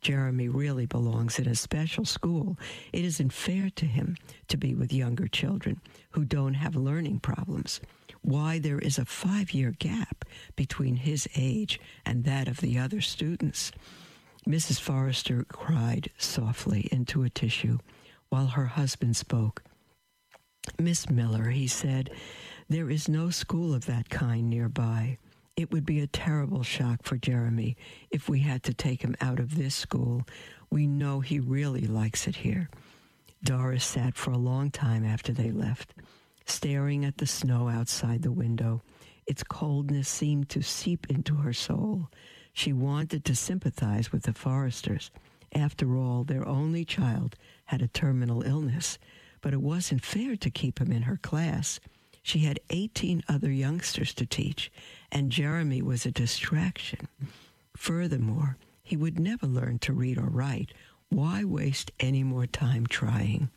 Jeremy 0.00 0.48
really 0.48 0.86
belongs 0.86 1.38
in 1.38 1.48
a 1.48 1.54
special 1.54 2.04
school. 2.04 2.58
It 2.92 3.04
isn't 3.04 3.32
fair 3.32 3.70
to 3.70 3.86
him 3.86 4.16
to 4.48 4.56
be 4.56 4.74
with 4.74 4.92
younger 4.92 5.26
children 5.26 5.80
who 6.10 6.24
don't 6.24 6.54
have 6.54 6.76
learning 6.76 7.20
problems. 7.20 7.80
Why 8.22 8.58
there 8.58 8.78
is 8.78 8.98
a 8.98 9.04
five 9.04 9.52
year 9.52 9.74
gap 9.78 10.24
between 10.54 10.96
his 10.96 11.28
age 11.36 11.80
and 12.04 12.24
that 12.24 12.48
of 12.48 12.58
the 12.58 12.78
other 12.78 13.00
students. 13.00 13.72
Mrs. 14.48 14.80
Forrester 14.80 15.44
cried 15.48 16.10
softly 16.18 16.88
into 16.92 17.24
a 17.24 17.30
tissue 17.30 17.78
while 18.28 18.46
her 18.46 18.66
husband 18.66 19.16
spoke. 19.16 19.62
Miss 20.78 21.10
Miller, 21.10 21.50
he 21.50 21.66
said, 21.66 22.10
there 22.68 22.90
is 22.90 23.08
no 23.08 23.30
school 23.30 23.74
of 23.74 23.86
that 23.86 24.08
kind 24.08 24.50
nearby. 24.50 25.18
It 25.56 25.70
would 25.70 25.86
be 25.86 26.00
a 26.00 26.08
terrible 26.08 26.62
shock 26.62 27.04
for 27.04 27.16
Jeremy 27.16 27.76
if 28.10 28.28
we 28.28 28.40
had 28.40 28.62
to 28.64 28.74
take 28.74 29.02
him 29.02 29.16
out 29.20 29.38
of 29.38 29.56
this 29.56 29.74
school. 29.74 30.26
We 30.70 30.86
know 30.86 31.20
he 31.20 31.38
really 31.38 31.86
likes 31.86 32.26
it 32.26 32.36
here. 32.36 32.68
Doris 33.44 33.84
sat 33.84 34.16
for 34.16 34.32
a 34.32 34.38
long 34.38 34.70
time 34.70 35.04
after 35.04 35.32
they 35.32 35.52
left, 35.52 35.94
staring 36.44 37.04
at 37.04 37.18
the 37.18 37.26
snow 37.26 37.68
outside 37.68 38.22
the 38.22 38.32
window. 38.32 38.82
Its 39.26 39.44
coldness 39.44 40.08
seemed 40.08 40.48
to 40.50 40.62
seep 40.62 41.06
into 41.08 41.36
her 41.36 41.52
soul. 41.52 42.08
She 42.56 42.72
wanted 42.72 43.22
to 43.26 43.36
sympathize 43.36 44.10
with 44.10 44.22
the 44.22 44.32
Forresters 44.32 45.10
After 45.52 45.98
all, 45.98 46.24
their 46.24 46.48
only 46.48 46.86
child 46.86 47.36
had 47.66 47.82
a 47.82 47.86
terminal 47.86 48.40
illness, 48.44 48.98
but 49.42 49.52
it 49.52 49.60
wasn't 49.60 50.02
fair 50.02 50.36
to 50.36 50.50
keep 50.50 50.80
him 50.80 50.90
in 50.90 51.02
her 51.02 51.18
class. 51.18 51.80
She 52.22 52.40
had 52.40 52.58
18 52.70 53.22
other 53.28 53.50
youngsters 53.50 54.14
to 54.14 54.24
teach, 54.24 54.72
and 55.12 55.30
Jeremy 55.30 55.82
was 55.82 56.06
a 56.06 56.10
distraction. 56.10 57.08
Furthermore, 57.76 58.56
he 58.82 58.96
would 58.96 59.20
never 59.20 59.46
learn 59.46 59.78
to 59.80 59.92
read 59.92 60.16
or 60.16 60.30
write. 60.30 60.72
Why 61.10 61.44
waste 61.44 61.92
any 62.00 62.22
more 62.22 62.46
time 62.46 62.86
trying? 62.86 63.50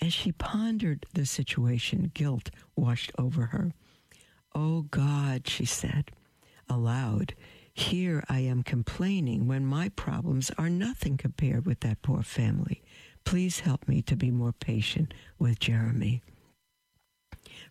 As 0.00 0.12
she 0.12 0.30
pondered 0.30 1.04
the 1.14 1.26
situation, 1.26 2.12
guilt 2.14 2.50
washed 2.76 3.10
over 3.18 3.46
her. 3.46 3.72
Oh 4.54 4.82
God, 4.82 5.48
she 5.48 5.64
said 5.64 6.12
aloud, 6.68 7.34
here 7.80 8.24
I 8.28 8.40
am 8.40 8.62
complaining 8.62 9.46
when 9.46 9.64
my 9.64 9.90
problems 9.90 10.50
are 10.58 10.70
nothing 10.70 11.16
compared 11.16 11.66
with 11.66 11.80
that 11.80 12.02
poor 12.02 12.22
family. 12.22 12.82
Please 13.24 13.60
help 13.60 13.86
me 13.86 14.02
to 14.02 14.16
be 14.16 14.30
more 14.30 14.52
patient 14.52 15.14
with 15.38 15.60
Jeremy. 15.60 16.22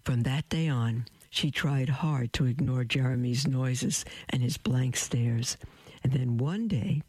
From 0.02 0.24
that 0.24 0.48
day 0.50 0.68
on, 0.68 1.06
she 1.30 1.52
tried 1.52 1.90
hard 1.90 2.34
to 2.34 2.46
ignore 2.46 2.84
Jeremy's 2.84 3.48
noises 3.48 4.06
and 4.30 4.42
his 4.42 4.58
blank 4.58 4.96
stares. 4.96 5.58
And 6.04 6.14
then 6.14 6.38
one 6.38 6.68
day, 6.68 7.02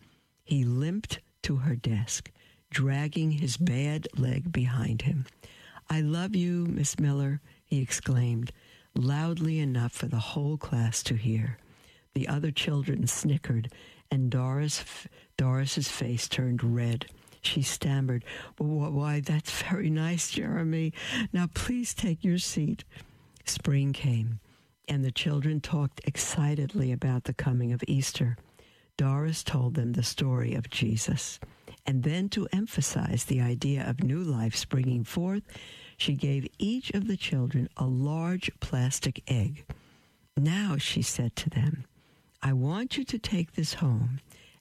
he 0.42 0.64
limped 0.64 1.20
to 1.42 1.56
her 1.56 1.76
desk, 1.76 2.30
dragging 2.70 3.32
his 3.32 3.56
bad 3.56 4.08
leg 4.16 4.52
behind 4.52 5.02
him. 5.02 5.26
I 5.88 6.00
love 6.00 6.36
you, 6.36 6.66
Miss 6.66 6.98
Miller, 6.98 7.40
he 7.64 7.80
exclaimed, 7.80 8.52
loudly 8.94 9.58
enough 9.58 9.92
for 9.92 10.06
the 10.06 10.18
whole 10.18 10.56
class 10.56 11.02
to 11.04 11.14
hear. 11.14 11.58
The 12.14 12.28
other 12.28 12.50
children 12.50 13.06
snickered, 13.06 13.72
and 14.10 14.30
Doris, 14.30 14.84
Doris's 15.36 15.88
face 15.88 16.28
turned 16.28 16.62
red. 16.62 17.06
She 17.42 17.62
stammered, 17.62 18.24
well, 18.58 18.90
Why, 18.90 19.20
that's 19.20 19.62
very 19.62 19.90
nice, 19.90 20.30
Jeremy. 20.30 20.92
Now 21.32 21.48
please 21.54 21.94
take 21.94 22.24
your 22.24 22.38
seat. 22.38 22.84
Spring 23.44 23.92
came, 23.92 24.40
and 24.88 25.04
the 25.04 25.10
children 25.10 25.60
talked 25.60 26.00
excitedly 26.04 26.92
about 26.92 27.24
the 27.24 27.34
coming 27.34 27.72
of 27.72 27.82
Easter. 27.86 28.36
Doris 28.96 29.42
told 29.42 29.74
them 29.74 29.92
the 29.92 30.02
story 30.02 30.54
of 30.54 30.68
Jesus. 30.68 31.40
And 31.86 32.02
then, 32.02 32.28
to 32.30 32.46
emphasize 32.52 33.24
the 33.24 33.40
idea 33.40 33.88
of 33.88 34.02
new 34.02 34.22
life 34.22 34.54
springing 34.54 35.04
forth, 35.04 35.42
she 35.96 36.12
gave 36.12 36.46
each 36.58 36.90
of 36.90 37.08
the 37.08 37.16
children 37.16 37.68
a 37.76 37.86
large 37.86 38.50
plastic 38.60 39.22
egg. 39.26 39.64
Now, 40.36 40.76
she 40.76 41.00
said 41.00 41.34
to 41.36 41.50
them, 41.50 41.84
I 42.42 42.54
want 42.54 42.96
you 42.96 43.04
to 43.04 43.18
take 43.18 43.52
this 43.52 43.74
home 43.74 44.20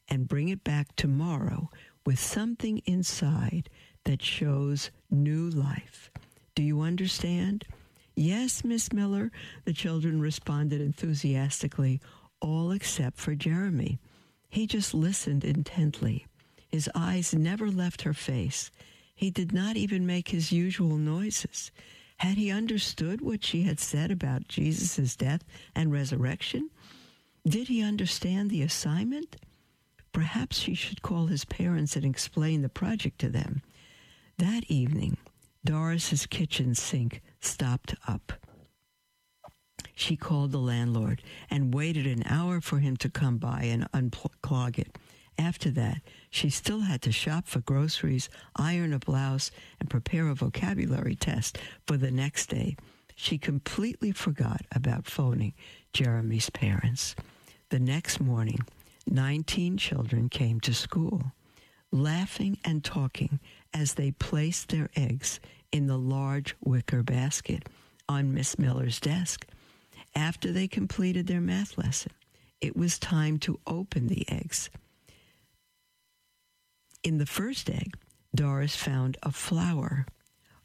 and 0.10 0.28
bring 0.28 0.50
it 0.50 0.64
back 0.64 0.96
tomorrow 0.96 1.70
with 2.06 2.20
something 2.20 2.82
inside 2.86 3.70
that 4.04 4.22
shows 4.22 4.92
new 5.10 5.50
life. 5.50 6.12
Do 6.56 6.64
you 6.64 6.82
understand? 6.82 7.66
Yes, 8.16 8.66
Miss 8.66 8.92
Miller, 8.92 9.32
the 9.64 9.72
children 9.72 10.20
responded 10.20 10.82
enthusiastically, 10.82 12.02
all 12.42 12.72
except 12.72 13.18
for 13.18 13.34
Jeremy. 13.34 13.98
He 14.50 14.68
just 14.68 14.94
listened 14.94 15.46
intently. 15.46 16.26
His 16.68 16.90
eyes 16.94 17.34
never 17.34 17.72
left 17.72 18.02
her 18.02 18.14
face. 18.14 18.72
He 19.16 19.30
did 19.30 19.54
not 19.54 19.78
even 19.78 20.06
make 20.06 20.30
his 20.30 20.52
usual 20.52 20.98
noises. 20.98 21.72
Had 22.18 22.36
he 22.38 22.52
understood 22.52 23.22
what 23.22 23.44
she 23.46 23.64
had 23.64 23.80
said 23.80 24.12
about 24.12 24.50
Jesus' 24.50 25.16
death 25.16 25.46
and 25.74 25.94
resurrection? 25.94 26.70
Did 27.48 27.68
he 27.68 27.82
understand 27.82 28.50
the 28.50 28.62
assignment? 28.62 29.38
Perhaps 30.12 30.60
she 30.60 30.74
should 30.74 31.02
call 31.02 31.28
his 31.28 31.46
parents 31.46 31.96
and 31.96 32.06
explain 32.06 32.62
the 32.62 32.70
project 32.70 33.20
to 33.20 33.30
them. 33.30 33.62
That 34.38 34.66
evening, 34.68 35.18
Doris's 35.64 36.26
kitchen 36.26 36.76
sink 36.76 37.22
stopped 37.40 37.96
up. 38.08 38.34
She 39.94 40.16
called 40.16 40.52
the 40.52 40.60
landlord 40.60 41.22
and 41.50 41.74
waited 41.74 42.08
an 42.08 42.24
hour 42.26 42.62
for 42.62 42.80
him 42.80 42.96
to 42.98 43.10
come 43.10 43.38
by 43.38 43.64
and 43.64 43.92
unclog 43.92 44.80
it. 44.80 44.98
After 45.38 45.70
that, 45.72 46.02
she 46.30 46.50
still 46.50 46.82
had 46.82 47.02
to 47.04 47.12
shop 47.12 47.48
for 47.48 47.62
groceries, 47.62 48.30
iron 48.56 48.94
a 48.94 49.00
blouse, 49.00 49.52
and 49.80 49.90
prepare 49.90 50.28
a 50.28 50.36
vocabulary 50.36 51.16
test 51.16 51.58
for 51.86 51.98
the 51.98 52.12
next 52.12 52.48
day. 52.48 52.76
She 53.16 53.38
completely 53.38 54.12
forgot 54.12 54.62
about 54.72 55.06
phoning 55.06 55.54
Jeremy's 55.94 56.50
parents. 56.50 57.16
The 57.70 57.80
next 57.80 58.20
morning, 58.20 58.60
19 59.08 59.78
children 59.78 60.30
came 60.30 60.60
to 60.62 60.74
school, 60.74 61.34
laughing 61.92 62.58
and 62.64 62.84
talking 62.84 63.40
as 63.74 63.94
they 63.94 64.12
placed 64.12 64.70
their 64.70 64.90
eggs 64.96 65.40
in 65.72 65.88
the 65.88 65.98
large 65.98 66.56
wicker 66.64 67.04
basket 67.04 67.68
on 68.08 68.34
Miss 68.34 68.58
Miller's 68.58 69.00
desk. 69.00 69.46
After 70.16 70.52
they 70.52 70.68
completed 70.68 71.28
their 71.28 71.42
math 71.42 71.78
lesson, 71.78 72.12
it 72.62 72.76
was 72.76 73.00
time 73.00 73.38
to 73.40 73.60
open 73.68 74.08
the 74.08 74.28
eggs. 74.30 74.70
In 77.04 77.18
the 77.18 77.26
first 77.26 77.70
egg, 77.70 77.96
Doris 78.36 78.76
found 78.76 79.18
a 79.24 79.32
flower. 79.32 80.06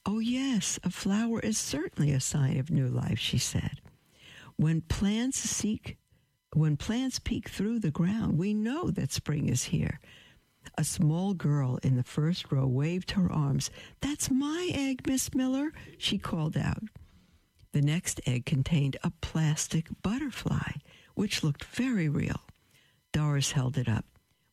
Oh, 0.04 0.18
yes, 0.18 0.78
a 0.82 0.90
flower 0.90 1.40
is 1.40 1.56
certainly 1.56 2.12
a 2.12 2.20
sign 2.20 2.58
of 2.58 2.70
new 2.70 2.88
life, 2.88 3.18
she 3.18 3.38
said. 3.38 3.80
When 4.56 4.82
plants 4.82 5.38
seek, 5.38 5.98
when 6.52 6.76
plants 6.76 7.18
peek 7.18 7.48
through 7.48 7.80
the 7.80 7.90
ground, 7.90 8.38
we 8.38 8.54
know 8.54 8.90
that 8.90 9.12
spring 9.12 9.48
is 9.48 9.64
here. 9.64 10.00
A 10.78 10.84
small 10.84 11.34
girl 11.34 11.78
in 11.82 11.96
the 11.96 12.02
first 12.04 12.50
row 12.50 12.66
waved 12.66 13.12
her 13.12 13.30
arms. 13.30 13.70
That's 14.00 14.30
my 14.30 14.70
egg, 14.72 15.06
Miss 15.06 15.34
Miller, 15.34 15.72
she 15.98 16.18
called 16.18 16.56
out. 16.56 16.84
The 17.72 17.82
next 17.82 18.20
egg 18.26 18.46
contained 18.46 18.96
a 19.02 19.10
plastic 19.20 19.88
butterfly, 20.02 20.72
which 21.14 21.42
looked 21.42 21.64
very 21.64 22.08
real. 22.08 22.40
Doris 23.12 23.52
held 23.52 23.76
it 23.76 23.88
up. 23.88 24.04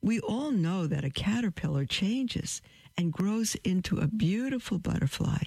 We 0.02 0.20
all 0.20 0.52
know 0.52 0.88
that 0.88 1.06
a 1.06 1.12
caterpillar 1.12 1.86
changes 1.86 2.62
and 2.98 3.14
grows 3.14 3.56
into 3.64 4.00
a 4.00 4.08
beautiful 4.08 4.80
butterfly. 4.80 5.44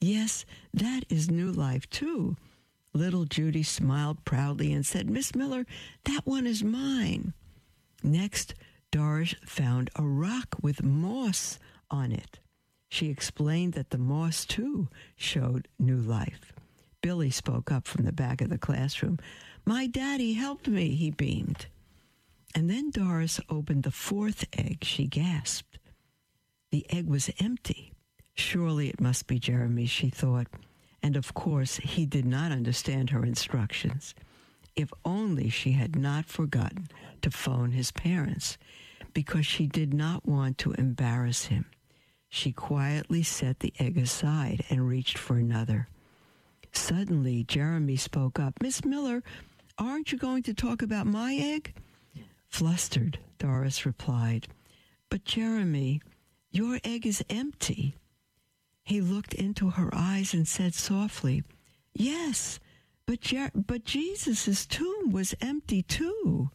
Yes, 0.00 0.44
that 0.74 1.04
is 1.08 1.30
new 1.30 1.52
life 1.52 1.88
too. 1.88 2.36
Little 2.94 3.24
Judy 3.24 3.62
smiled 3.62 4.24
proudly 4.24 4.72
and 4.72 4.84
said, 4.84 5.08
Miss 5.08 5.34
Miller, 5.34 5.66
that 6.04 6.26
one 6.26 6.46
is 6.46 6.62
mine. 6.62 7.32
Next, 8.02 8.54
Doris 8.90 9.34
found 9.46 9.90
a 9.96 10.02
rock 10.02 10.56
with 10.60 10.82
moss 10.82 11.58
on 11.90 12.12
it. 12.12 12.38
She 12.88 13.08
explained 13.08 13.72
that 13.72 13.90
the 13.90 13.98
moss, 13.98 14.44
too, 14.44 14.88
showed 15.16 15.68
new 15.78 15.96
life. 15.96 16.52
Billy 17.00 17.30
spoke 17.30 17.72
up 17.72 17.86
from 17.86 18.04
the 18.04 18.12
back 18.12 18.42
of 18.42 18.50
the 18.50 18.58
classroom. 18.58 19.18
My 19.64 19.86
daddy 19.86 20.34
helped 20.34 20.68
me, 20.68 20.94
he 20.94 21.10
beamed. 21.10 21.66
And 22.54 22.68
then 22.68 22.90
Doris 22.90 23.40
opened 23.48 23.84
the 23.84 23.90
fourth 23.90 24.44
egg. 24.56 24.84
She 24.84 25.06
gasped. 25.06 25.78
The 26.70 26.84
egg 26.90 27.08
was 27.08 27.30
empty. 27.40 27.92
Surely 28.34 28.88
it 28.88 29.00
must 29.00 29.26
be 29.26 29.38
Jeremy, 29.38 29.86
she 29.86 30.10
thought. 30.10 30.48
And 31.02 31.16
of 31.16 31.34
course, 31.34 31.76
he 31.76 32.06
did 32.06 32.24
not 32.24 32.52
understand 32.52 33.10
her 33.10 33.24
instructions. 33.24 34.14
If 34.76 34.90
only 35.04 35.48
she 35.48 35.72
had 35.72 35.96
not 35.96 36.26
forgotten 36.26 36.88
to 37.22 37.30
phone 37.30 37.72
his 37.72 37.90
parents, 37.90 38.56
because 39.12 39.44
she 39.44 39.66
did 39.66 39.92
not 39.92 40.26
want 40.26 40.58
to 40.58 40.72
embarrass 40.72 41.46
him. 41.46 41.66
She 42.28 42.52
quietly 42.52 43.22
set 43.22 43.60
the 43.60 43.74
egg 43.78 43.98
aside 43.98 44.64
and 44.70 44.88
reached 44.88 45.18
for 45.18 45.36
another. 45.36 45.88
Suddenly, 46.72 47.44
Jeremy 47.44 47.96
spoke 47.96 48.40
up. 48.40 48.54
Miss 48.62 48.84
Miller, 48.84 49.22
aren't 49.78 50.12
you 50.12 50.18
going 50.18 50.42
to 50.44 50.54
talk 50.54 50.80
about 50.80 51.06
my 51.06 51.34
egg? 51.34 51.74
Flustered, 52.48 53.18
Doris 53.38 53.84
replied. 53.84 54.48
But 55.10 55.24
Jeremy, 55.24 56.00
your 56.50 56.78
egg 56.84 57.06
is 57.06 57.22
empty. 57.28 57.96
He 58.84 59.00
looked 59.00 59.34
into 59.34 59.70
her 59.70 59.90
eyes 59.92 60.34
and 60.34 60.46
said 60.46 60.74
softly, 60.74 61.42
Yes, 61.94 62.58
but, 63.06 63.20
Jer- 63.20 63.52
but 63.54 63.84
Jesus' 63.84 64.66
tomb 64.66 65.12
was 65.12 65.34
empty 65.40 65.82
too. 65.82 66.50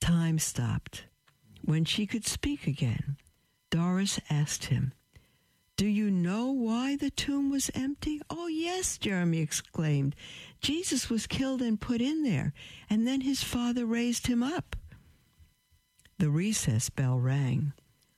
Time 0.00 0.38
stopped. 0.38 1.04
When 1.62 1.84
she 1.84 2.06
could 2.06 2.26
speak 2.26 2.66
again, 2.66 3.16
Doris 3.70 4.20
asked 4.28 4.66
him, 4.66 4.92
do 5.76 5.86
you 5.86 6.08
know 6.08 6.52
why 6.52 6.94
the 6.94 7.10
tomb 7.10 7.50
was 7.50 7.70
empty? 7.74 8.20
Oh, 8.30 8.46
yes, 8.46 8.96
Jeremy 8.96 9.40
exclaimed. 9.40 10.14
Jesus 10.60 11.10
was 11.10 11.26
killed 11.26 11.60
and 11.60 11.80
put 11.80 12.00
in 12.00 12.22
there, 12.22 12.52
and 12.88 13.06
then 13.06 13.22
his 13.22 13.42
father 13.42 13.84
raised 13.84 14.28
him 14.28 14.40
up. 14.40 14.76
The 16.18 16.30
recess 16.30 16.90
bell 16.90 17.18
rang. 17.18 17.72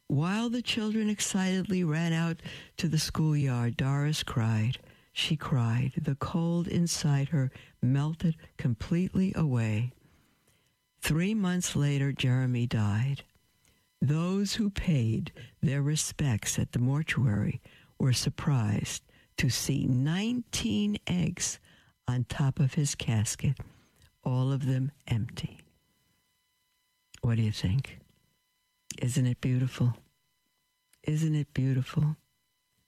While 0.09 0.51
the 0.51 0.62
children 0.62 1.11
excitedly 1.11 1.83
ran 1.83 2.12
out 2.12 2.40
to 2.77 2.88
the 2.88 2.99
schoolyard, 2.99 3.77
Doris 3.77 4.23
cried. 4.23 4.79
She 5.12 5.37
cried. 5.37 5.92
The 5.97 6.14
cold 6.14 6.69
inside 6.69 7.31
her 7.31 7.51
melted 7.83 8.37
completely 8.57 9.33
away. 9.35 9.92
Three 11.01 11.35
months 11.35 11.75
later, 11.75 12.12
Jeremy 12.12 12.66
died. 12.66 13.25
Those 14.01 14.55
who 14.55 14.71
paid 14.71 15.33
their 15.61 15.83
respects 15.83 16.59
at 16.59 16.73
the 16.73 16.79
mortuary 16.79 17.61
were 17.99 18.12
surprised 18.12 19.03
to 19.38 19.51
see 19.51 19.87
19 19.87 20.99
eggs 21.07 21.59
on 22.07 22.25
top 22.25 22.61
of 22.61 22.75
his 22.75 22.95
casket, 22.95 23.59
all 24.23 24.53
of 24.53 24.66
them 24.66 24.92
empty. 25.09 25.61
What 27.23 27.37
do 27.37 27.42
you 27.42 27.53
think? 27.53 27.99
Isn't 29.01 29.27
it 29.27 29.41
beautiful? 29.41 29.97
Isn't 31.03 31.35
it 31.35 31.53
beautiful? 31.55 32.17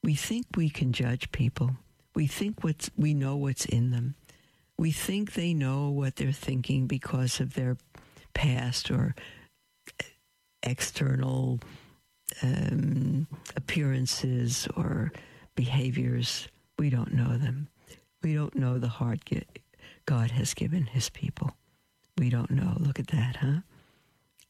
We 0.02 0.14
think 0.14 0.46
we 0.56 0.70
can 0.70 0.92
judge 0.92 1.30
people. 1.32 1.76
We 2.14 2.26
think 2.26 2.64
what's, 2.64 2.90
we 2.96 3.14
know 3.14 3.36
what's 3.36 3.64
in 3.64 3.90
them. 3.90 4.14
We 4.76 4.92
think 4.92 5.34
they 5.34 5.54
know 5.54 5.90
what 5.90 6.16
they're 6.16 6.32
thinking 6.32 6.86
because 6.86 7.40
of 7.40 7.54
their 7.54 7.76
past 8.32 8.90
or 8.90 9.14
external 10.62 11.60
um, 12.42 13.26
appearances 13.56 14.68
or 14.76 15.12
behaviors. 15.54 16.48
We 16.78 16.90
don't 16.90 17.12
know 17.12 17.36
them. 17.36 17.68
We 18.22 18.34
don't 18.34 18.54
know 18.54 18.78
the 18.78 18.88
heart 18.88 19.28
God 20.06 20.30
has 20.32 20.54
given 20.54 20.86
his 20.86 21.08
people. 21.10 21.56
We 22.16 22.30
don't 22.30 22.50
know. 22.50 22.76
Look 22.78 22.98
at 22.98 23.08
that, 23.08 23.36
huh? 23.36 23.60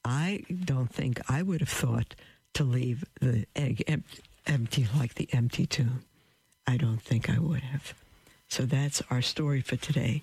I 0.04 0.44
don't 0.64 0.92
think 0.92 1.20
I 1.30 1.42
would 1.42 1.60
have 1.60 1.68
thought 1.68 2.14
to 2.54 2.64
leave 2.64 3.04
the 3.20 3.46
egg 3.54 3.82
em- 3.86 4.04
empty 4.46 4.86
like 4.96 5.14
the 5.14 5.28
empty 5.32 5.66
tomb. 5.66 6.04
I 6.66 6.76
don't 6.76 7.00
think 7.00 7.28
I 7.30 7.38
would 7.38 7.60
have. 7.62 7.94
So 8.48 8.64
that's 8.64 9.02
our 9.10 9.22
story 9.22 9.60
for 9.60 9.76
today. 9.76 10.22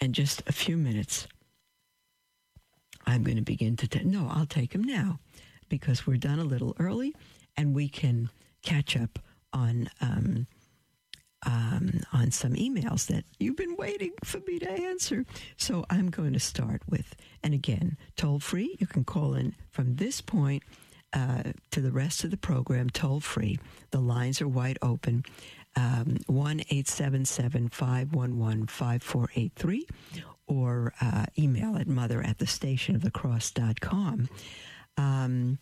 And 0.00 0.14
just 0.14 0.42
a 0.46 0.52
few 0.52 0.76
minutes, 0.76 1.26
I'm 3.06 3.22
going 3.22 3.36
to 3.36 3.42
begin 3.42 3.76
to. 3.76 3.88
T- 3.88 4.04
no, 4.04 4.28
I'll 4.30 4.46
take 4.46 4.74
him 4.74 4.82
now 4.82 5.18
because 5.68 6.06
we're 6.06 6.16
done 6.16 6.38
a 6.38 6.44
little 6.44 6.74
early 6.78 7.14
and 7.56 7.74
we 7.74 7.88
can 7.88 8.30
catch 8.62 8.96
up 8.96 9.18
on 9.52 9.90
um, 10.00 10.46
um, 11.46 12.00
on 12.12 12.30
some 12.30 12.54
emails 12.54 13.06
that 13.06 13.24
you've 13.38 13.56
been 13.56 13.76
waiting 13.76 14.12
for 14.24 14.40
me 14.46 14.58
to 14.58 14.70
answer. 14.70 15.24
So 15.56 15.84
I'm 15.90 16.10
going 16.10 16.32
to 16.32 16.40
start 16.40 16.82
with, 16.88 17.14
and 17.42 17.54
again, 17.54 17.96
toll 18.16 18.40
free. 18.40 18.76
You 18.78 18.86
can 18.86 19.04
call 19.04 19.34
in 19.34 19.54
from 19.70 19.96
this 19.96 20.20
point 20.20 20.62
uh, 21.12 21.44
to 21.70 21.80
the 21.80 21.92
rest 21.92 22.24
of 22.24 22.30
the 22.30 22.36
program 22.36 22.90
toll 22.90 23.20
free. 23.20 23.58
The 23.90 24.00
lines 24.00 24.40
are 24.40 24.48
wide 24.48 24.78
open. 24.82 25.24
Um, 25.76 26.18
1 26.26 26.60
877 26.60 27.68
511 27.68 28.66
5483 28.66 29.86
or 30.48 30.92
uh, 31.00 31.26
email 31.38 31.76
at 31.76 31.86
mother 31.86 32.22
at 32.22 32.38
the 32.38 32.46
station 32.46 32.96
of 32.96 33.02
the 33.02 33.10
cross.com. 33.10 34.28
Um, 34.96 35.58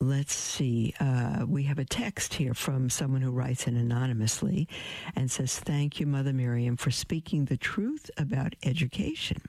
let's 0.00 0.34
see. 0.34 0.94
Uh, 0.98 1.44
we 1.46 1.64
have 1.64 1.78
a 1.78 1.84
text 1.84 2.34
here 2.34 2.54
from 2.54 2.88
someone 2.88 3.20
who 3.20 3.30
writes 3.30 3.66
in 3.66 3.76
anonymously 3.76 4.66
and 5.14 5.30
says, 5.30 5.58
Thank 5.58 6.00
you, 6.00 6.06
Mother 6.06 6.32
Miriam, 6.32 6.76
for 6.76 6.90
speaking 6.90 7.44
the 7.44 7.56
truth 7.56 8.10
about 8.16 8.54
education. 8.64 9.42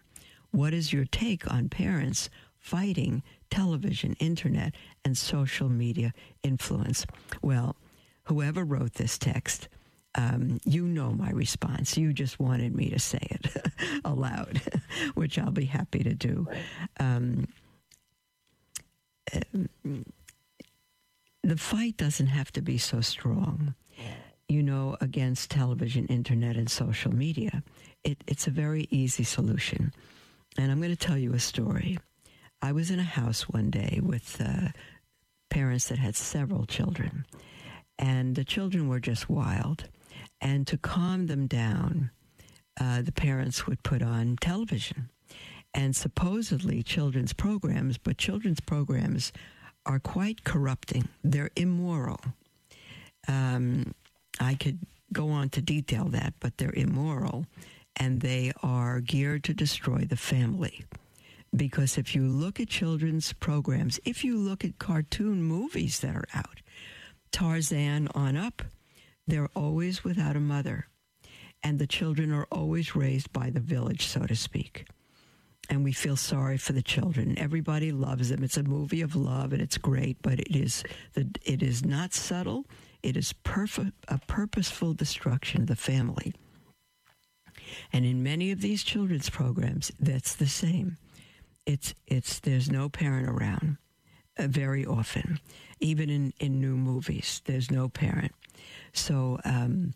What 0.52 0.74
is 0.74 0.92
your 0.92 1.06
take 1.06 1.52
on 1.52 1.70
parents 1.70 2.30
fighting 2.60 3.24
television, 3.50 4.14
internet, 4.20 4.76
and 5.06 5.18
social 5.18 5.70
media 5.70 6.14
influence? 6.44 7.06
Well, 7.42 7.78
whoever 8.24 8.66
wrote 8.66 8.96
this 8.96 9.18
text, 9.18 9.70
um, 10.16 10.60
you 10.66 10.86
know 10.86 11.12
my 11.14 11.30
response. 11.30 11.98
You 11.98 12.12
just 12.12 12.40
wanted 12.40 12.76
me 12.76 12.90
to 12.90 13.00
say 13.00 13.20
it 13.22 13.72
aloud, 14.06 14.62
which 15.14 15.40
I'll 15.40 15.52
be 15.52 15.66
happy 15.66 16.04
to 16.04 16.14
do. 16.14 16.48
Um, 17.00 17.48
the 21.44 21.58
fight 21.58 21.98
doesn't 21.98 22.28
have 22.28 22.52
to 22.54 22.62
be 22.62 22.78
so 22.78 23.02
strong, 23.02 23.74
you 24.48 24.62
know, 24.62 24.98
against 25.02 25.52
television, 25.52 26.06
internet, 26.08 26.56
and 26.56 26.70
social 26.70 27.14
media. 27.14 27.64
It, 28.04 28.24
it's 28.28 28.48
a 28.48 28.52
very 28.52 28.88
easy 28.90 29.24
solution. 29.24 29.94
And 30.58 30.72
I'm 30.72 30.80
going 30.80 30.96
to 30.96 31.08
tell 31.08 31.18
you 31.18 31.34
a 31.34 31.40
story. 31.40 31.98
I 32.62 32.72
was 32.74 32.92
in 32.92 33.00
a 33.00 33.04
house 33.04 33.50
one 33.50 33.72
day 33.72 34.00
with 34.04 34.40
uh, 34.40 34.70
parents 35.50 35.88
that 35.88 35.98
had 35.98 36.16
several 36.16 36.66
children, 36.66 37.26
and 37.98 38.36
the 38.36 38.44
children 38.44 38.88
were 38.88 39.00
just 39.00 39.30
wild. 39.30 39.86
And 40.40 40.68
to 40.68 40.78
calm 40.78 41.28
them 41.28 41.48
down, 41.48 42.12
uh, 42.80 43.02
the 43.02 43.12
parents 43.12 43.66
would 43.68 43.84
put 43.84 44.02
on 44.02 44.38
television 44.42 45.10
and 45.74 45.96
supposedly 45.96 46.84
children's 46.84 47.34
programs, 47.34 47.98
but 47.98 48.18
children's 48.18 48.60
programs 48.60 49.32
are 49.86 50.00
quite 50.00 50.44
corrupting. 50.44 51.08
They're 51.24 51.52
immoral. 51.56 52.20
Um, 53.28 53.94
I 54.40 54.56
could 54.56 54.80
go 55.14 55.30
on 55.30 55.50
to 55.50 55.62
detail 55.62 56.06
that, 56.10 56.34
but 56.40 56.58
they're 56.58 56.74
immoral 56.74 57.46
and 57.98 58.22
they 58.22 58.52
are 58.64 59.02
geared 59.02 59.44
to 59.46 59.54
destroy 59.54 60.06
the 60.06 60.16
family. 60.16 60.86
Because 61.54 61.98
if 61.98 62.16
you 62.16 62.28
look 62.28 62.60
at 62.60 62.70
children's 62.70 63.34
programs, 63.34 64.00
if 64.06 64.24
you 64.24 64.38
look 64.38 64.64
at 64.64 64.80
cartoon 64.80 65.44
movies 65.44 66.00
that 66.00 66.16
are 66.16 66.28
out, 66.34 66.62
Tarzan 67.32 68.08
on 68.16 68.38
up, 68.38 68.62
they're 69.28 69.50
always 69.56 70.04
without 70.04 70.38
a 70.38 70.40
mother. 70.40 70.88
And 71.62 71.78
the 71.78 71.88
children 71.88 72.32
are 72.32 72.48
always 72.52 72.96
raised 72.96 73.32
by 73.34 73.50
the 73.50 73.60
village, 73.60 74.08
so 74.08 74.22
to 74.26 74.36
speak 74.36 74.86
and 75.72 75.86
we 75.86 75.94
feel 75.94 76.18
sorry 76.18 76.58
for 76.58 76.74
the 76.74 76.82
children. 76.82 77.40
Everybody 77.40 77.94
loves 77.94 78.28
them. 78.30 78.44
It's 78.44 78.58
a 78.58 78.64
movie 78.64 79.02
of 79.02 79.16
love, 79.16 79.54
and 79.54 79.62
it's 79.62 79.78
great. 79.78 80.18
But 80.22 80.42
it 80.42 80.54
is 80.56 80.84
the 81.14 81.30
it 81.44 81.64
is 81.64 81.86
not 81.86 82.14
subtle. 82.14 82.66
It 83.02 83.16
is 83.16 83.34
a 84.10 84.20
purposeful 84.28 84.94
destruction 84.94 85.62
of 85.62 85.68
the 85.68 85.78
family. 85.78 86.34
And 87.94 88.06
in 88.06 88.22
many 88.22 88.52
of 88.52 88.60
these 88.60 88.84
children's 88.84 89.30
programs, 89.30 89.94
that's 89.98 90.36
the 90.36 90.48
same. 90.48 90.98
It's 91.66 91.96
it's 92.06 92.42
there's 92.42 92.70
no 92.70 92.90
parent 92.90 93.30
around 93.30 93.78
uh, 94.38 94.48
very 94.48 94.86
often, 94.86 95.40
even 95.80 96.10
in 96.10 96.34
in 96.42 96.60
new 96.60 96.76
movies. 96.76 97.42
There's 97.46 97.72
no 97.72 97.88
parent, 97.88 98.34
so. 98.92 99.40
Um, 99.46 99.94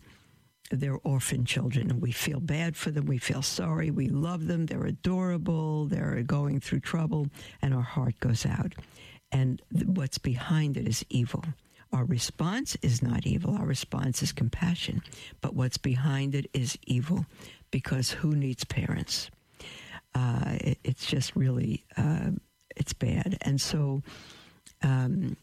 they're 0.70 0.98
orphan 1.04 1.44
children 1.44 1.90
and 1.90 2.02
we 2.02 2.12
feel 2.12 2.40
bad 2.40 2.76
for 2.76 2.90
them. 2.90 3.06
We 3.06 3.18
feel 3.18 3.42
sorry. 3.42 3.90
We 3.90 4.08
love 4.08 4.46
them. 4.46 4.66
They're 4.66 4.86
adorable. 4.86 5.86
They're 5.86 6.22
going 6.22 6.60
through 6.60 6.80
trouble 6.80 7.28
and 7.62 7.74
our 7.74 7.82
heart 7.82 8.18
goes 8.20 8.44
out. 8.46 8.74
And 9.32 9.62
th- 9.72 9.86
what's 9.86 10.18
behind 10.18 10.76
it 10.76 10.88
is 10.88 11.04
evil. 11.08 11.44
Our 11.92 12.04
response 12.04 12.76
is 12.82 13.02
not 13.02 13.26
evil. 13.26 13.56
Our 13.56 13.66
response 13.66 14.22
is 14.22 14.32
compassion. 14.32 15.02
But 15.40 15.54
what's 15.54 15.78
behind 15.78 16.34
it 16.34 16.50
is 16.52 16.78
evil 16.86 17.26
because 17.70 18.10
who 18.10 18.34
needs 18.34 18.64
parents? 18.64 19.30
Uh, 20.14 20.56
it, 20.60 20.78
it's 20.82 21.06
just 21.06 21.36
really, 21.36 21.84
uh, 21.96 22.30
it's 22.74 22.92
bad. 22.92 23.38
And 23.42 23.60
so, 23.60 24.02
um, 24.82 25.36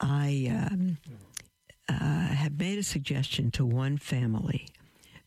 I, 0.00 0.68
um, 0.70 0.98
uh, 1.88 1.94
have 1.94 2.58
made 2.58 2.78
a 2.78 2.82
suggestion 2.82 3.50
to 3.52 3.64
one 3.64 3.98
family 3.98 4.68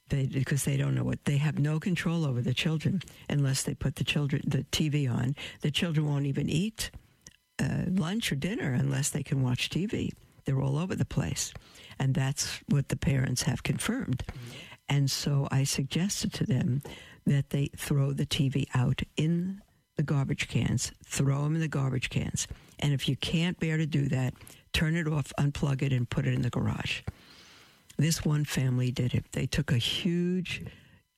they, 0.09 0.25
because 0.25 0.63
they 0.63 0.77
don't 0.77 0.95
know 0.95 1.03
what 1.03 1.25
they 1.25 1.37
have 1.37 1.59
no 1.59 1.79
control 1.79 2.25
over 2.25 2.41
the 2.41 2.53
children 2.53 3.01
unless 3.29 3.63
they 3.63 3.73
put 3.73 3.95
the 3.95 4.03
children 4.03 4.41
the 4.45 4.63
TV 4.71 5.09
on. 5.11 5.35
The 5.61 5.71
children 5.71 6.07
won't 6.07 6.25
even 6.25 6.49
eat 6.49 6.91
uh, 7.59 7.83
lunch 7.87 8.31
or 8.31 8.35
dinner 8.35 8.73
unless 8.73 9.09
they 9.09 9.23
can 9.23 9.43
watch 9.43 9.69
TV. 9.69 10.11
They're 10.45 10.61
all 10.61 10.77
over 10.77 10.95
the 10.95 11.05
place, 11.05 11.53
and 11.99 12.13
that's 12.13 12.61
what 12.69 12.87
the 12.87 12.95
parents 12.95 13.43
have 13.43 13.63
confirmed. 13.63 14.23
And 14.87 15.11
so 15.11 15.47
I 15.51 15.65
suggested 15.65 16.31
to 16.33 16.45
them 16.45 16.81
that 17.25 17.49
they 17.49 17.69
throw 17.75 18.13
the 18.13 18.25
TV 18.25 18.67
out 18.73 19.01
in 19.17 19.61
the 19.97 20.03
garbage 20.03 20.47
cans, 20.47 20.93
throw 21.03 21.43
them 21.43 21.55
in 21.55 21.61
the 21.61 21.67
garbage 21.67 22.09
cans. 22.09 22.47
And 22.79 22.93
if 22.93 23.09
you 23.09 23.17
can't 23.17 23.59
bear 23.59 23.75
to 23.75 23.85
do 23.85 24.07
that, 24.09 24.33
turn 24.77 24.95
it 24.95 25.07
off, 25.07 25.33
unplug 25.39 25.81
it, 25.81 25.91
and 25.91 26.07
put 26.07 26.27
it 26.27 26.35
in 26.35 26.43
the 26.43 26.51
garage. 26.51 27.01
This 27.97 28.23
one 28.23 28.45
family 28.45 28.91
did 28.91 29.15
it. 29.15 29.25
They 29.31 29.47
took 29.47 29.71
a 29.71 29.77
huge, 29.79 30.63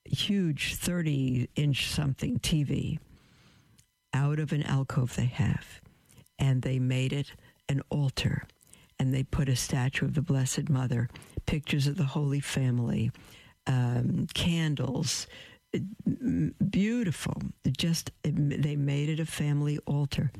huge 0.05 0.75
30 0.75 1.49
inch 1.57 1.91
something 1.91 2.39
TV 2.39 2.99
out 4.13 4.39
of 4.39 4.53
an 4.53 4.63
alcove 4.63 5.17
they 5.17 5.25
have, 5.25 5.81
and 6.39 6.61
they 6.61 6.79
made 6.79 7.11
it 7.11 7.33
an 7.67 7.81
altar. 7.89 8.43
And 8.97 9.13
they 9.13 9.23
put 9.23 9.49
a 9.49 9.57
statue 9.57 10.05
of 10.05 10.13
the 10.13 10.21
Blessed 10.21 10.69
Mother, 10.69 11.09
pictures 11.45 11.85
of 11.85 11.97
the 11.97 12.05
Holy 12.05 12.39
Family, 12.39 13.11
um, 13.67 14.25
candles, 14.33 15.27
beautiful. 16.69 17.41
Just 17.77 18.11
they 18.23 18.77
made 18.77 19.09
it 19.09 19.19
a 19.19 19.25
family 19.25 19.79
altar. 19.85 20.31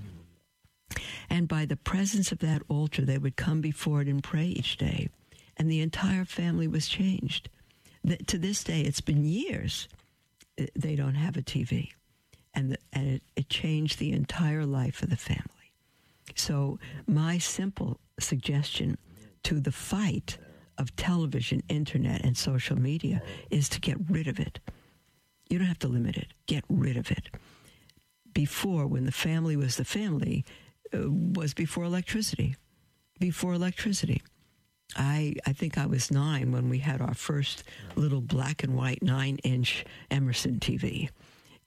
And 1.29 1.47
by 1.47 1.65
the 1.65 1.75
presence 1.75 2.31
of 2.31 2.39
that 2.39 2.61
altar, 2.67 3.03
they 3.03 3.17
would 3.17 3.35
come 3.35 3.61
before 3.61 4.01
it 4.01 4.07
and 4.07 4.23
pray 4.23 4.47
each 4.47 4.77
day. 4.77 5.09
And 5.57 5.69
the 5.69 5.81
entire 5.81 6.25
family 6.25 6.67
was 6.67 6.87
changed. 6.87 7.49
To 8.27 8.37
this 8.37 8.63
day, 8.63 8.81
it's 8.81 9.01
been 9.01 9.25
years, 9.25 9.87
uh, 10.59 10.65
they 10.75 10.95
don't 10.95 11.15
have 11.15 11.37
a 11.37 11.41
TV. 11.41 11.91
and, 12.53 12.71
the, 12.71 12.77
and 12.93 13.07
it, 13.07 13.23
it 13.35 13.49
changed 13.49 13.99
the 13.99 14.11
entire 14.11 14.65
life 14.65 15.03
of 15.03 15.09
the 15.09 15.17
family. 15.17 15.45
So, 16.35 16.79
my 17.07 17.37
simple 17.37 17.99
suggestion 18.19 18.97
to 19.43 19.59
the 19.59 19.71
fight 19.71 20.37
of 20.77 20.95
television, 20.95 21.61
internet, 21.69 22.23
and 22.23 22.37
social 22.37 22.77
media 22.79 23.21
is 23.49 23.67
to 23.69 23.79
get 23.79 23.97
rid 24.09 24.27
of 24.27 24.39
it. 24.39 24.59
You 25.49 25.57
don't 25.57 25.67
have 25.67 25.79
to 25.79 25.87
limit 25.87 26.15
it, 26.15 26.27
get 26.45 26.63
rid 26.69 26.97
of 26.97 27.11
it. 27.11 27.29
Before, 28.33 28.87
when 28.87 29.05
the 29.05 29.11
family 29.11 29.57
was 29.57 29.75
the 29.75 29.85
family, 29.85 30.45
Uh, 30.93 31.09
was 31.09 31.53
before 31.53 31.83
electricity. 31.83 32.55
Before 33.19 33.53
electricity. 33.53 34.21
I, 34.95 35.35
I 35.45 35.53
think 35.53 35.77
I 35.77 35.85
was 35.85 36.09
nine 36.09 36.51
when 36.51 36.67
we 36.69 36.79
had 36.79 36.99
our 37.01 37.13
first 37.13 37.63
little 37.95 38.21
black 38.21 38.63
and 38.63 38.75
white 38.75 39.03
nine 39.03 39.37
inch 39.43 39.85
Emerson 40.09 40.59
TV, 40.59 41.09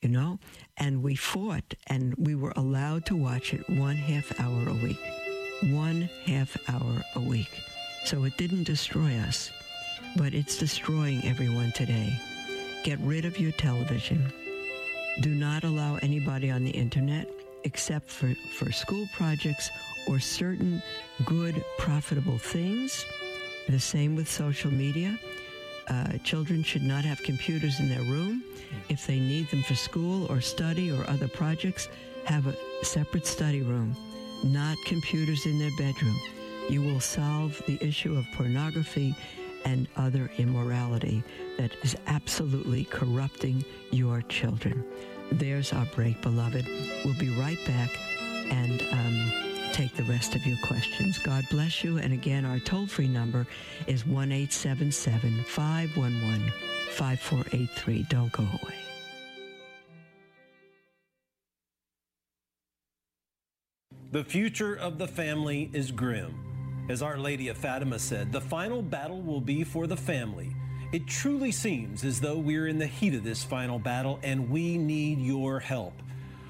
you 0.00 0.08
know? 0.08 0.40
And 0.76 1.02
we 1.02 1.14
fought 1.14 1.74
and 1.86 2.14
we 2.16 2.34
were 2.34 2.52
allowed 2.56 3.06
to 3.06 3.16
watch 3.16 3.54
it 3.54 3.68
one 3.68 3.96
half 3.96 4.38
hour 4.40 4.68
a 4.68 4.74
week. 4.74 5.00
One 5.72 6.08
half 6.24 6.56
hour 6.68 7.02
a 7.14 7.20
week. 7.20 7.62
So 8.04 8.24
it 8.24 8.36
didn't 8.36 8.64
destroy 8.64 9.16
us, 9.18 9.52
but 10.16 10.34
it's 10.34 10.58
destroying 10.58 11.24
everyone 11.24 11.70
today. 11.72 12.18
Get 12.82 12.98
rid 13.00 13.24
of 13.24 13.38
your 13.38 13.52
television. 13.52 14.32
Do 15.20 15.30
not 15.30 15.62
allow 15.62 15.96
anybody 15.96 16.50
on 16.50 16.64
the 16.64 16.70
internet 16.70 17.28
except 17.64 18.08
for, 18.08 18.34
for 18.58 18.72
school 18.72 19.06
projects 19.14 19.70
or 20.06 20.18
certain 20.18 20.82
good, 21.24 21.64
profitable 21.78 22.38
things. 22.38 23.04
The 23.68 23.80
same 23.80 24.16
with 24.16 24.28
social 24.28 24.70
media. 24.72 25.18
Uh, 25.88 26.18
children 26.24 26.62
should 26.62 26.82
not 26.82 27.04
have 27.04 27.22
computers 27.22 27.80
in 27.80 27.88
their 27.88 28.02
room. 28.02 28.42
If 28.88 29.06
they 29.06 29.18
need 29.18 29.48
them 29.50 29.62
for 29.62 29.74
school 29.74 30.26
or 30.30 30.40
study 30.40 30.90
or 30.90 31.08
other 31.08 31.28
projects, 31.28 31.88
have 32.24 32.46
a 32.46 32.56
separate 32.84 33.26
study 33.26 33.62
room, 33.62 33.96
not 34.44 34.76
computers 34.86 35.46
in 35.46 35.58
their 35.58 35.70
bedroom. 35.76 36.18
You 36.68 36.82
will 36.82 37.00
solve 37.00 37.60
the 37.66 37.78
issue 37.84 38.16
of 38.16 38.24
pornography 38.34 39.14
and 39.64 39.88
other 39.96 40.30
immorality 40.38 41.22
that 41.58 41.72
is 41.82 41.96
absolutely 42.06 42.84
corrupting 42.84 43.64
your 43.90 44.22
children. 44.22 44.84
There's 45.38 45.72
our 45.72 45.86
break, 45.86 46.20
beloved. 46.20 46.66
We'll 47.04 47.18
be 47.18 47.30
right 47.30 47.58
back 47.66 47.90
and 48.50 48.82
um, 48.92 49.32
take 49.72 49.96
the 49.96 50.02
rest 50.04 50.34
of 50.34 50.44
your 50.44 50.58
questions. 50.62 51.18
God 51.18 51.44
bless 51.50 51.82
you. 51.82 51.96
And 51.96 52.12
again, 52.12 52.44
our 52.44 52.58
toll 52.58 52.86
free 52.86 53.08
number 53.08 53.46
is 53.86 54.06
1 54.06 54.46
511 54.46 56.52
5483. 56.90 58.06
Don't 58.10 58.32
go 58.32 58.42
away. 58.42 58.74
The 64.10 64.24
future 64.24 64.76
of 64.76 64.98
the 64.98 65.08
family 65.08 65.70
is 65.72 65.90
grim. 65.90 66.86
As 66.90 67.00
Our 67.00 67.16
Lady 67.16 67.48
of 67.48 67.56
Fatima 67.56 67.98
said, 67.98 68.30
the 68.30 68.40
final 68.40 68.82
battle 68.82 69.22
will 69.22 69.40
be 69.40 69.64
for 69.64 69.86
the 69.86 69.96
family. 69.96 70.54
It 70.92 71.06
truly 71.06 71.52
seems 71.52 72.04
as 72.04 72.20
though 72.20 72.36
we're 72.36 72.66
in 72.66 72.76
the 72.76 72.86
heat 72.86 73.14
of 73.14 73.24
this 73.24 73.42
final 73.42 73.78
battle 73.78 74.20
and 74.22 74.50
we 74.50 74.76
need 74.76 75.20
your 75.20 75.58
help. 75.58 75.94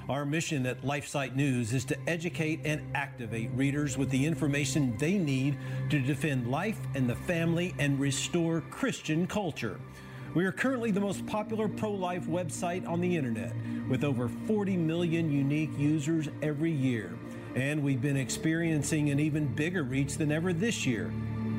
Our 0.09 0.25
mission 0.25 0.65
at 0.65 0.81
LifeSite 0.81 1.33
News 1.33 1.71
is 1.71 1.85
to 1.85 2.09
educate 2.09 2.59
and 2.65 2.81
activate 2.93 3.51
readers 3.55 3.97
with 3.97 4.09
the 4.09 4.25
information 4.25 4.97
they 4.97 5.17
need 5.17 5.57
to 5.89 5.97
defend 6.01 6.51
life 6.51 6.77
and 6.93 7.09
the 7.09 7.15
family 7.15 7.73
and 7.79 7.97
restore 7.97 8.59
Christian 8.69 9.27
culture. 9.27 9.79
We 10.35 10.43
are 10.43 10.51
currently 10.51 10.91
the 10.91 10.99
most 10.99 11.25
popular 11.25 11.69
pro 11.69 11.91
life 11.91 12.25
website 12.25 12.85
on 12.85 12.99
the 12.99 13.15
internet 13.15 13.53
with 13.87 14.03
over 14.03 14.27
40 14.27 14.75
million 14.75 15.31
unique 15.31 15.71
users 15.77 16.27
every 16.41 16.71
year. 16.71 17.17
And 17.55 17.81
we've 17.81 18.01
been 18.01 18.17
experiencing 18.17 19.09
an 19.09 19.21
even 19.21 19.47
bigger 19.55 19.83
reach 19.83 20.17
than 20.17 20.33
ever 20.33 20.51
this 20.51 20.85
year. 20.85 21.13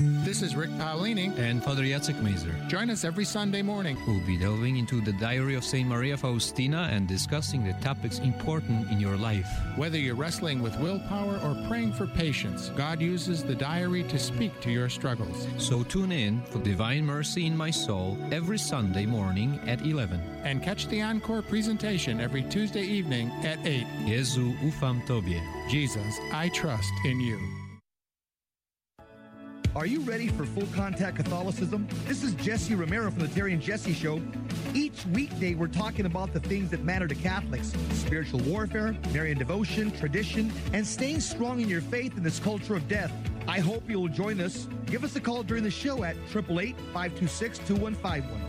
This 0.00 0.42
is 0.42 0.54
Rick 0.54 0.70
Paolini 0.70 1.36
and 1.38 1.64
Father 1.64 1.82
Jacek 1.82 2.22
Mazer. 2.22 2.54
Join 2.68 2.88
us 2.88 3.02
every 3.02 3.24
Sunday 3.24 3.62
morning. 3.62 3.98
We'll 4.06 4.24
be 4.24 4.36
delving 4.36 4.76
into 4.76 5.00
the 5.00 5.14
diary 5.14 5.56
of 5.56 5.64
St. 5.64 5.88
Maria 5.88 6.16
Faustina 6.16 6.88
and 6.92 7.08
discussing 7.08 7.64
the 7.64 7.72
topics 7.80 8.20
important 8.20 8.88
in 8.92 9.00
your 9.00 9.16
life. 9.16 9.50
Whether 9.74 9.98
you're 9.98 10.14
wrestling 10.14 10.62
with 10.62 10.78
willpower 10.78 11.40
or 11.42 11.66
praying 11.66 11.94
for 11.94 12.06
patience, 12.06 12.68
God 12.76 13.00
uses 13.00 13.42
the 13.42 13.56
diary 13.56 14.04
to 14.04 14.20
speak 14.20 14.60
to 14.60 14.70
your 14.70 14.88
struggles. 14.88 15.48
So 15.56 15.82
tune 15.82 16.12
in 16.12 16.42
for 16.42 16.60
Divine 16.60 17.04
Mercy 17.04 17.46
in 17.46 17.56
My 17.56 17.72
Soul 17.72 18.16
every 18.30 18.58
Sunday 18.58 19.04
morning 19.04 19.58
at 19.66 19.80
11. 19.80 20.20
And 20.44 20.62
catch 20.62 20.86
the 20.86 21.02
encore 21.02 21.42
presentation 21.42 22.20
every 22.20 22.44
Tuesday 22.44 22.84
evening 22.84 23.32
at 23.42 23.66
8. 23.66 23.84
Jezu 24.06 24.56
ufam 24.60 25.04
Tobie. 25.08 25.42
Jesus, 25.68 26.18
I 26.32 26.50
trust 26.50 26.92
in 27.04 27.18
you. 27.18 27.57
Are 29.76 29.86
you 29.86 30.00
ready 30.00 30.28
for 30.28 30.44
full 30.44 30.66
contact 30.74 31.16
Catholicism? 31.16 31.86
This 32.06 32.22
is 32.22 32.32
Jesse 32.34 32.74
Romero 32.74 33.10
from 33.10 33.20
the 33.20 33.28
Terry 33.28 33.52
and 33.52 33.62
Jesse 33.62 33.92
Show. 33.92 34.20
Each 34.74 35.04
weekday, 35.06 35.54
we're 35.54 35.68
talking 35.68 36.06
about 36.06 36.32
the 36.32 36.40
things 36.40 36.70
that 36.70 36.82
matter 36.82 37.06
to 37.06 37.14
Catholics 37.14 37.72
spiritual 37.92 38.40
warfare, 38.40 38.96
Marian 39.12 39.38
devotion, 39.38 39.90
tradition, 39.92 40.50
and 40.72 40.86
staying 40.86 41.20
strong 41.20 41.60
in 41.60 41.68
your 41.68 41.82
faith 41.82 42.16
in 42.16 42.22
this 42.22 42.40
culture 42.40 42.74
of 42.74 42.88
death. 42.88 43.12
I 43.46 43.60
hope 43.60 43.88
you'll 43.88 44.08
join 44.08 44.40
us. 44.40 44.66
Give 44.86 45.04
us 45.04 45.14
a 45.16 45.20
call 45.20 45.42
during 45.42 45.64
the 45.64 45.70
show 45.70 46.02
at 46.02 46.16
888 46.34 46.74
526 46.92 47.58
2151. 47.58 48.40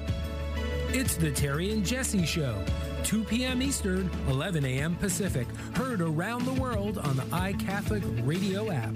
It's 0.91 1.15
the 1.17 1.31
Terry 1.31 1.71
and 1.71 1.85
Jesse 1.85 2.25
Show. 2.25 2.63
2 3.03 3.23
p.m. 3.25 3.61
Eastern, 3.61 4.09
11 4.29 4.65
a.m. 4.65 4.95
Pacific. 4.95 5.47
Heard 5.75 6.01
around 6.01 6.45
the 6.45 6.53
world 6.53 6.97
on 6.97 7.17
the 7.17 7.23
iCatholic 7.23 8.25
radio 8.25 8.71
app. 8.71 8.95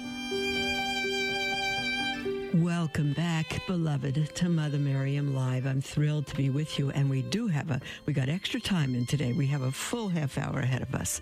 Welcome 2.55 3.13
back, 3.13 3.65
beloved, 3.65 4.35
to 4.35 4.49
Mother 4.49 4.77
Miriam 4.77 5.33
Live. 5.33 5.65
I'm 5.65 5.79
thrilled 5.81 6.27
to 6.27 6.35
be 6.35 6.49
with 6.49 6.77
you, 6.77 6.89
and 6.91 7.09
we 7.09 7.21
do 7.21 7.47
have 7.47 7.71
a 7.71 7.79
we 8.05 8.11
got 8.11 8.27
extra 8.27 8.59
time 8.59 8.93
in 8.93 9.05
today. 9.05 9.31
We 9.31 9.47
have 9.47 9.61
a 9.61 9.71
full 9.71 10.09
half 10.09 10.37
hour 10.37 10.59
ahead 10.59 10.81
of 10.81 10.93
us, 10.93 11.21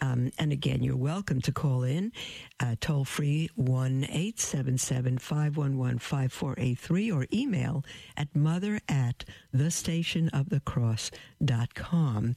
um, 0.00 0.32
and 0.38 0.52
again, 0.52 0.82
you're 0.82 0.96
welcome 0.96 1.42
to 1.42 1.52
call 1.52 1.82
in, 1.82 2.12
uh, 2.60 2.76
toll 2.80 3.04
free 3.04 3.50
one 3.56 4.06
eight 4.08 4.40
seven 4.40 4.78
seven 4.78 5.18
five 5.18 5.58
one 5.58 5.76
one 5.76 5.98
five 5.98 6.32
four 6.32 6.54
eight 6.56 6.78
three, 6.78 7.12
or 7.12 7.26
email 7.30 7.84
at 8.16 8.34
mother 8.34 8.80
at 8.88 9.26
the 9.52 9.70
station 9.70 10.30
of 10.30 10.48
the 10.48 10.60
cross 10.60 11.10
dot 11.44 11.74
com. 11.74 12.36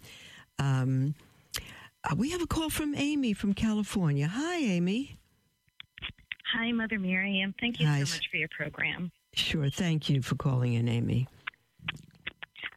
Um, 0.59 1.15
uh, 2.03 2.15
we 2.17 2.31
have 2.31 2.41
a 2.41 2.47
call 2.47 2.69
from 2.69 2.93
Amy 2.93 3.31
from 3.31 3.53
California. 3.53 4.27
Hi, 4.27 4.57
Amy. 4.57 5.17
Hi, 6.53 6.71
Mother 6.71 6.99
Miriam. 6.99 7.53
Thank 7.59 7.79
you 7.79 7.87
Hi. 7.87 8.03
so 8.03 8.15
much 8.15 8.29
for 8.29 8.37
your 8.37 8.49
program. 8.49 9.11
Sure. 9.33 9.69
Thank 9.69 10.09
you 10.09 10.21
for 10.21 10.35
calling 10.35 10.73
in, 10.73 10.87
Amy. 10.87 11.27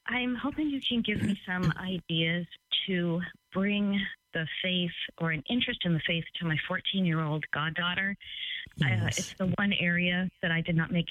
I'm 0.08 0.34
hoping 0.34 0.70
you 0.70 0.80
can 0.88 1.02
give 1.02 1.22
me 1.22 1.38
some 1.46 1.72
ideas 1.78 2.46
to 2.86 3.20
bring 3.52 4.00
the 4.32 4.46
faith 4.62 4.90
or 5.18 5.32
an 5.32 5.42
interest 5.50 5.80
in 5.84 5.92
the 5.92 6.00
faith 6.06 6.24
to 6.40 6.46
my 6.46 6.56
14 6.68 7.04
year 7.04 7.20
old 7.20 7.44
goddaughter. 7.52 8.16
Uh, 8.82 9.08
it's 9.08 9.34
the 9.34 9.52
one 9.58 9.72
area 9.74 10.28
that 10.42 10.50
I 10.50 10.60
did 10.60 10.76
not 10.76 10.90
make 10.90 11.08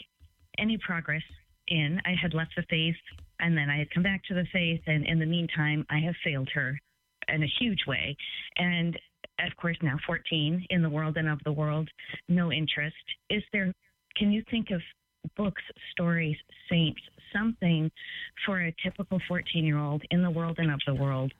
any 0.58 0.78
progress 0.78 1.24
in. 1.68 2.02
I 2.06 2.14
had 2.20 2.34
left 2.34 2.54
the 2.56 2.64
faith 2.70 2.96
and 3.40 3.58
then 3.58 3.70
I 3.70 3.78
had 3.78 3.92
come 3.92 4.04
back 4.04 4.24
to 4.26 4.34
the 4.34 4.46
faith, 4.52 4.82
and 4.88 5.06
in 5.06 5.20
the 5.20 5.26
meantime, 5.26 5.86
I 5.90 6.00
have 6.00 6.16
failed 6.24 6.50
her 6.54 6.80
in 7.28 7.44
a 7.44 7.48
huge 7.60 7.86
way. 7.86 8.16
And 8.58 8.98
of 9.40 9.56
course, 9.58 9.78
now 9.82 9.98
14 10.06 10.66
in 10.70 10.82
the 10.82 10.90
world 10.90 11.18
and 11.18 11.28
of 11.28 11.40
the 11.46 11.52
world, 11.52 11.90
no 12.30 12.52
interest. 12.52 12.96
Is 13.30 13.44
there, 13.52 13.72
can 14.16 14.32
you 14.32 14.44
think 14.50 14.72
of 14.72 14.82
books, 15.36 15.62
stories, 15.92 16.38
saints, 16.70 17.02
something 17.34 17.92
for 18.46 18.62
a 18.62 18.76
typical 18.84 19.20
14 19.28 19.66
year 19.66 19.78
old 19.78 20.04
in 20.12 20.22
the 20.22 20.30
world 20.30 20.58
and 20.60 20.72
of 20.72 20.80
the 20.86 20.96
world 20.96 21.34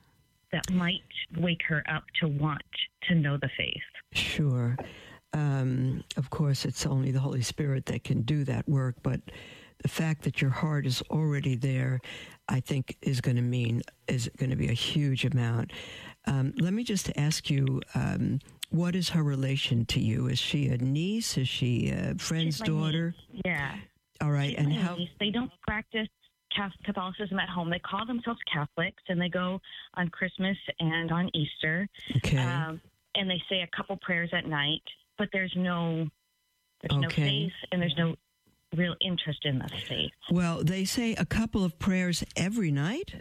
that 0.52 0.70
might 0.70 1.00
wake 1.38 1.62
her 1.68 1.82
up 1.90 2.04
to 2.20 2.28
want 2.28 2.62
to 3.08 3.14
know 3.14 3.36
the 3.36 3.50
faith? 3.56 3.82
Sure. 4.12 4.76
Um, 5.32 6.04
of 6.16 6.30
course, 6.30 6.64
it's 6.64 6.86
only 6.86 7.10
the 7.10 7.20
Holy 7.20 7.42
Spirit 7.42 7.86
that 7.86 8.04
can 8.04 8.22
do 8.22 8.44
that 8.44 8.68
work, 8.68 8.96
but 9.02 9.20
the 9.82 9.88
fact 9.88 10.22
that 10.22 10.40
your 10.40 10.50
heart 10.50 10.86
is 10.86 11.02
already 11.10 11.56
there, 11.56 12.00
I 12.48 12.60
think, 12.60 12.96
is 13.02 13.20
going 13.20 13.36
to 13.36 13.42
mean 13.42 13.82
is 14.08 14.30
going 14.38 14.50
to 14.50 14.56
be 14.56 14.68
a 14.68 14.72
huge 14.72 15.24
amount. 15.24 15.72
Um, 16.26 16.52
let 16.58 16.72
me 16.72 16.84
just 16.84 17.10
ask 17.16 17.50
you. 17.50 17.80
Um, 17.94 18.40
what 18.70 18.96
is 18.96 19.10
her 19.10 19.22
relation 19.22 19.84
to 19.86 20.00
you? 20.00 20.26
Is 20.26 20.40
she 20.40 20.66
a 20.66 20.76
niece? 20.76 21.38
Is 21.38 21.48
she 21.48 21.90
a 21.90 22.16
friend's 22.18 22.58
daughter? 22.58 23.14
Niece. 23.32 23.42
Yeah. 23.44 23.76
All 24.20 24.32
right. 24.32 24.50
She's 24.50 24.58
and 24.58 24.72
how? 24.72 24.96
niece. 24.96 25.08
They 25.20 25.30
don't 25.30 25.52
practice 25.66 26.08
Catholicism 26.84 27.38
at 27.38 27.48
home. 27.48 27.70
They 27.70 27.78
call 27.78 28.04
themselves 28.06 28.40
Catholics, 28.52 29.02
and 29.08 29.20
they 29.20 29.28
go 29.28 29.60
on 29.94 30.08
Christmas 30.08 30.56
and 30.80 31.12
on 31.12 31.30
Easter. 31.34 31.88
Okay. 32.16 32.38
Um, 32.38 32.80
and 33.14 33.30
they 33.30 33.40
say 33.48 33.60
a 33.62 33.68
couple 33.76 33.96
prayers 33.98 34.30
at 34.32 34.46
night, 34.46 34.82
but 35.16 35.28
there's 35.32 35.52
no 35.56 36.08
there's 36.82 37.00
no 37.00 37.06
Okay. 37.08 37.22
faith 37.22 37.52
and 37.72 37.80
there's 37.80 37.94
no 37.96 38.16
real 38.76 38.94
interest 39.00 39.44
in 39.44 39.58
the 39.58 39.68
faith. 39.88 40.10
well, 40.30 40.62
they 40.62 40.84
say 40.84 41.14
a 41.14 41.24
couple 41.24 41.64
of 41.64 41.78
prayers 41.78 42.24
every 42.36 42.70
night. 42.70 43.14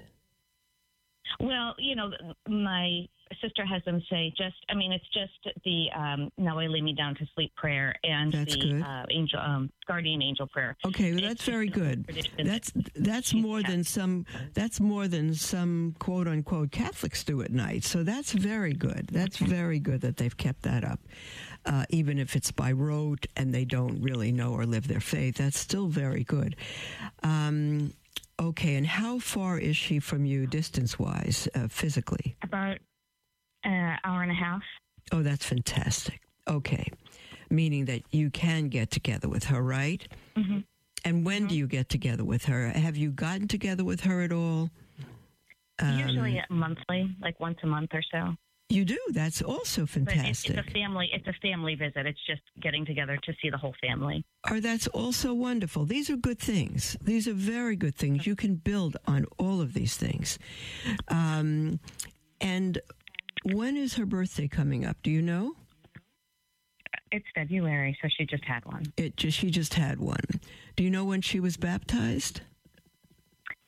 Well, 1.39 1.75
you 1.77 1.95
know, 1.95 2.11
my 2.47 3.07
sister 3.41 3.65
has 3.65 3.83
them 3.85 4.01
say 4.09 4.33
just. 4.37 4.55
I 4.69 4.75
mean, 4.75 4.91
it's 4.91 5.07
just 5.13 5.55
the 5.63 5.87
um, 5.95 6.31
"Now 6.37 6.59
I 6.59 6.67
lay 6.67 6.81
me 6.81 6.93
down 6.93 7.15
to 7.15 7.25
sleep" 7.35 7.53
prayer 7.55 7.95
and 8.03 8.31
That's 8.31 8.55
the. 8.55 8.83
Uh, 8.85 9.05
angel 9.11 9.39
um, 9.39 9.69
guardian 9.87 10.21
angel 10.21 10.47
prayer. 10.47 10.75
Okay, 10.85 11.13
well, 11.13 11.21
that's 11.21 11.43
very 11.43 11.67
good. 11.67 12.05
That's 12.37 12.71
that's 12.95 13.33
more 13.33 13.61
than 13.63 13.83
some 13.83 14.25
that's 14.53 14.79
more 14.79 15.07
than 15.07 15.33
some 15.33 15.95
quote 15.99 16.27
unquote 16.27 16.71
Catholics 16.71 17.23
do 17.23 17.41
at 17.41 17.51
night. 17.51 17.83
So 17.83 18.03
that's 18.03 18.31
very 18.31 18.73
good. 18.73 19.07
That's 19.11 19.37
very 19.37 19.79
good 19.79 20.01
that 20.01 20.17
they've 20.17 20.35
kept 20.35 20.63
that 20.63 20.83
up, 20.83 20.99
uh, 21.65 21.85
even 21.89 22.19
if 22.19 22.35
it's 22.35 22.51
by 22.51 22.71
rote 22.71 23.25
and 23.35 23.53
they 23.53 23.65
don't 23.65 24.01
really 24.01 24.31
know 24.31 24.53
or 24.53 24.65
live 24.65 24.87
their 24.87 24.99
faith. 24.99 25.35
That's 25.35 25.57
still 25.57 25.87
very 25.87 26.23
good. 26.23 26.55
Um, 27.23 27.93
okay, 28.39 28.75
and 28.75 28.85
how 28.85 29.19
far 29.19 29.57
is 29.57 29.77
she 29.77 29.99
from 29.99 30.25
you, 30.25 30.47
distance 30.47 30.97
wise, 30.99 31.47
uh, 31.55 31.67
physically? 31.67 32.35
about 32.43 32.77
an 33.63 33.97
hour 34.03 34.21
and 34.21 34.31
a 34.31 34.35
half. 34.35 34.61
Oh, 35.11 35.23
that's 35.23 35.45
fantastic. 35.45 36.21
Okay, 36.47 36.87
meaning 37.49 37.85
that 37.85 38.03
you 38.11 38.29
can 38.29 38.69
get 38.69 38.91
together 38.91 39.27
with 39.27 39.45
her, 39.45 39.61
right? 39.61 40.07
Mm-hmm. 40.37 40.59
And 41.03 41.25
when 41.25 41.47
do 41.47 41.55
you 41.55 41.67
get 41.67 41.89
together 41.89 42.23
with 42.23 42.45
her? 42.45 42.69
Have 42.69 42.97
you 42.97 43.11
gotten 43.11 43.47
together 43.47 43.83
with 43.83 44.01
her 44.01 44.21
at 44.21 44.31
all? 44.31 44.71
Um, 45.79 45.99
Usually 45.99 46.41
monthly, 46.49 47.15
like 47.21 47.39
once 47.39 47.57
a 47.63 47.67
month 47.67 47.91
or 47.93 48.01
so. 48.11 48.35
You 48.69 48.83
do. 48.83 48.97
That's 49.11 49.41
also 49.43 49.81
But 49.81 50.01
it's, 50.01 50.13
fantastic. 50.13 50.57
it's 50.57 50.67
a 50.67 50.71
family. 50.71 51.09
It's 51.13 51.27
a 51.27 51.33
family 51.41 51.75
visit. 51.75 52.05
It's 52.07 52.19
just 52.25 52.41
getting 52.61 52.83
together 52.85 53.17
to 53.23 53.33
see 53.41 53.49
the 53.49 53.57
whole 53.57 53.75
family. 53.81 54.25
or 54.49 54.59
that's 54.59 54.87
also 54.87 55.33
wonderful. 55.33 55.85
These 55.85 56.09
are 56.09 56.15
good 56.17 56.39
things. 56.39 56.97
These 57.01 57.27
are 57.27 57.33
very 57.33 57.75
good 57.75 57.95
things. 57.95 58.25
You 58.25 58.35
can 58.35 58.55
build 58.55 58.97
on 59.05 59.25
all 59.37 59.61
of 59.61 59.73
these 59.73 59.95
things. 59.97 60.39
Um, 61.09 61.79
and 62.41 62.79
when 63.43 63.77
is 63.77 63.93
her 63.95 64.05
birthday 64.05 64.47
coming 64.47 64.83
up? 64.83 64.97
Do 65.03 65.11
you 65.11 65.21
know? 65.21 65.53
It's 67.11 67.25
February, 67.35 67.95
so 68.01 68.09
she 68.17 68.25
just 68.25 68.43
had 68.45 68.65
one. 68.65 68.83
It 68.97 69.15
just 69.15 69.37
she 69.37 69.51
just 69.51 69.75
had 69.75 69.99
one. 69.99 70.19
Do 70.75 70.83
you 70.83 70.89
know 70.89 71.05
when 71.05 71.21
she 71.21 71.39
was 71.39 71.55
baptized? 71.55 72.41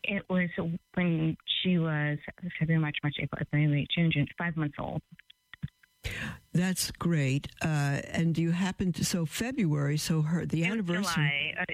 It 0.03 0.23
was 0.29 0.49
when 0.95 1.37
she 1.63 1.77
was 1.77 2.17
February, 2.59 2.81
March, 2.81 2.97
March, 3.03 3.15
April, 3.19 3.41
May, 3.53 3.67
May, 3.67 3.87
June, 3.95 4.11
June, 4.11 4.27
five 4.37 4.55
months 4.57 4.75
old. 4.79 5.01
That's 6.53 6.91
great. 6.91 7.47
Uh, 7.61 7.99
and 8.11 8.33
do 8.33 8.41
you 8.41 8.51
happen 8.51 8.93
to 8.93 9.03
so 9.05 9.25
February? 9.25 9.97
So 9.97 10.21
her 10.21 10.45
the 10.45 10.63
anniversary. 10.65 11.53
July. 11.53 11.55
Uh, 11.59 11.73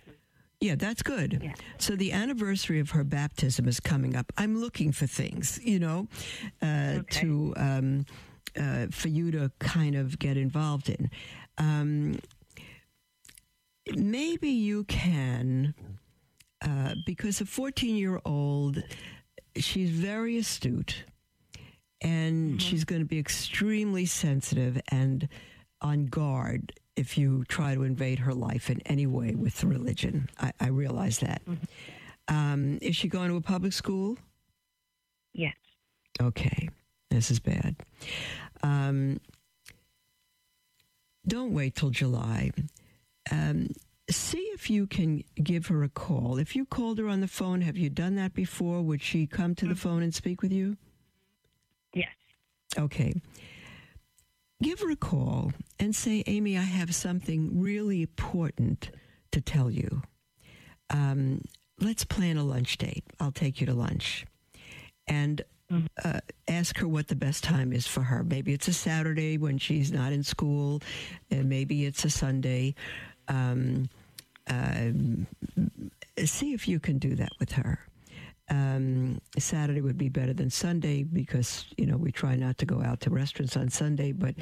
Yeah, 0.60 0.76
that's 0.76 1.04
good. 1.04 1.39
Yeah. 1.43 1.54
So 1.78 1.96
the 1.96 2.12
anniversary 2.13 2.80
of 2.80 2.91
her 2.91 3.04
baptism 3.04 3.67
is 3.67 3.80
coming 3.80 4.15
up. 4.15 4.32
I'm 4.38 4.60
looking 4.60 4.91
for 4.91 5.08
things, 5.08 5.60
you 5.63 5.80
know, 5.80 6.08
uh, 6.62 7.00
Okay. 7.00 7.22
to 7.22 7.54
um, 7.58 8.06
uh, 8.60 8.88
for 8.91 9.10
you 9.10 9.32
to 9.32 9.52
kind 9.60 9.96
of 9.96 10.17
get 10.19 10.38
involved 10.38 10.89
in. 10.89 11.10
Um, 11.58 12.19
maybe 13.96 14.50
you 14.50 14.84
can, 14.86 15.74
uh, 16.62 16.96
because 17.06 17.41
a 17.41 17.46
14 17.46 17.96
year 17.96 18.19
old, 18.26 18.84
she's 19.56 19.89
very 19.89 20.38
astute, 20.38 21.04
and 22.02 22.62
she's 22.62 22.84
going 22.84 23.02
to 23.02 23.08
be 23.08 23.19
extremely 23.19 24.06
sensitive 24.06 24.82
and 24.90 25.27
on 25.82 26.06
guard 26.06 26.73
if 26.96 27.17
you 27.17 27.44
try 27.46 27.73
to 27.75 27.84
invade 27.84 28.19
her 28.19 28.34
life 28.34 28.69
in 28.69 28.82
any 28.86 29.08
way 29.08 29.36
with 29.36 29.63
religion. 29.63 30.30
I, 30.40 30.52
I 30.60 30.67
realize 30.67 31.19
that. 31.19 31.42
Um, 32.27 32.77
is 32.82 32.96
she 32.96 33.08
going 33.08 33.30
to 33.30 33.36
a 33.36 33.42
public 33.42 33.73
school? 33.73 34.17
yes. 35.34 35.56
Okay, 36.21 36.69
this 37.10 37.32
is 37.32 37.40
bad. 37.40 37.75
Um, 38.62 39.19
don't 41.27 41.52
wait 41.54 41.75
till 41.75 41.90
July. 41.90 42.52
Um, 43.32 43.69
see 44.10 44.49
if 44.54 44.69
you 44.69 44.87
can 44.87 45.23
give 45.41 45.67
her 45.67 45.83
a 45.83 45.89
call. 45.89 46.37
If 46.37 46.56
you 46.56 46.65
called 46.65 46.99
her 46.99 47.08
on 47.08 47.21
the 47.21 47.27
phone, 47.27 47.62
have 47.62 47.77
you 47.77 47.89
done 47.89 48.15
that 48.15 48.33
before? 48.33 48.81
Would 48.81 49.01
she 49.01 49.27
come 49.27 49.56
to 49.56 49.67
the 49.67 49.75
phone 49.75 50.04
and 50.04 50.13
speak 50.13 50.41
with 50.41 50.51
you? 50.51 50.77
Yes. 51.93 52.10
Okay. 52.77 53.13
Give 54.62 54.79
her 54.79 54.91
a 54.91 54.95
call 54.95 55.51
and 55.79 55.95
say, 55.95 56.23
Amy, 56.27 56.58
I 56.58 56.62
have 56.62 56.93
something 56.95 57.62
really 57.62 58.01
important 58.01 58.91
to 59.31 59.41
tell 59.41 59.69
you. 59.69 60.01
Um, 60.89 61.41
let's 61.79 62.04
plan 62.04 62.37
a 62.37 62.43
lunch 62.43 62.77
date. 62.77 63.04
I'll 63.19 63.31
take 63.31 63.60
you 63.60 63.67
to 63.67 63.73
lunch. 63.73 64.25
And 65.08 65.41
uh, 66.04 66.19
ask 66.47 66.77
her 66.77 66.87
what 66.87 67.08
the 67.08 67.15
best 67.15 67.43
time 67.43 67.73
is 67.73 67.87
for 67.87 68.01
her. 68.01 68.23
Maybe 68.23 68.54
it's 68.54 68.67
a 68.67 68.73
Saturday 68.73 69.37
when 69.37 69.58
she's 69.58 69.91
not 69.91 70.13
in 70.13 70.23
school, 70.23 70.81
and 71.31 71.49
maybe 71.49 71.85
it's 71.85 72.06
a 72.06 72.10
Sunday. 72.10 72.75
Um, 73.28 73.90
um, 74.50 75.28
see 76.24 76.54
if 76.54 76.67
you 76.67 76.80
can 76.80 76.98
do 76.98 77.15
that 77.15 77.32
with 77.40 77.54
her. 77.54 77.80
Um, 78.50 79.21
Saturday 79.40 79.82
would 79.82 79.98
be 79.98 80.10
better 80.10 80.34
than 80.34 80.50
Sunday 80.50 81.04
because 81.04 81.65
you 81.78 81.86
know 81.86 81.96
we 81.98 82.12
try 82.12 82.36
not 82.36 82.58
to 82.58 82.65
go 82.65 82.82
out 82.82 83.00
to 83.02 83.10
restaurants 83.10 83.56
on 83.56 83.69
Sunday, 83.69 84.12
but 84.12 84.36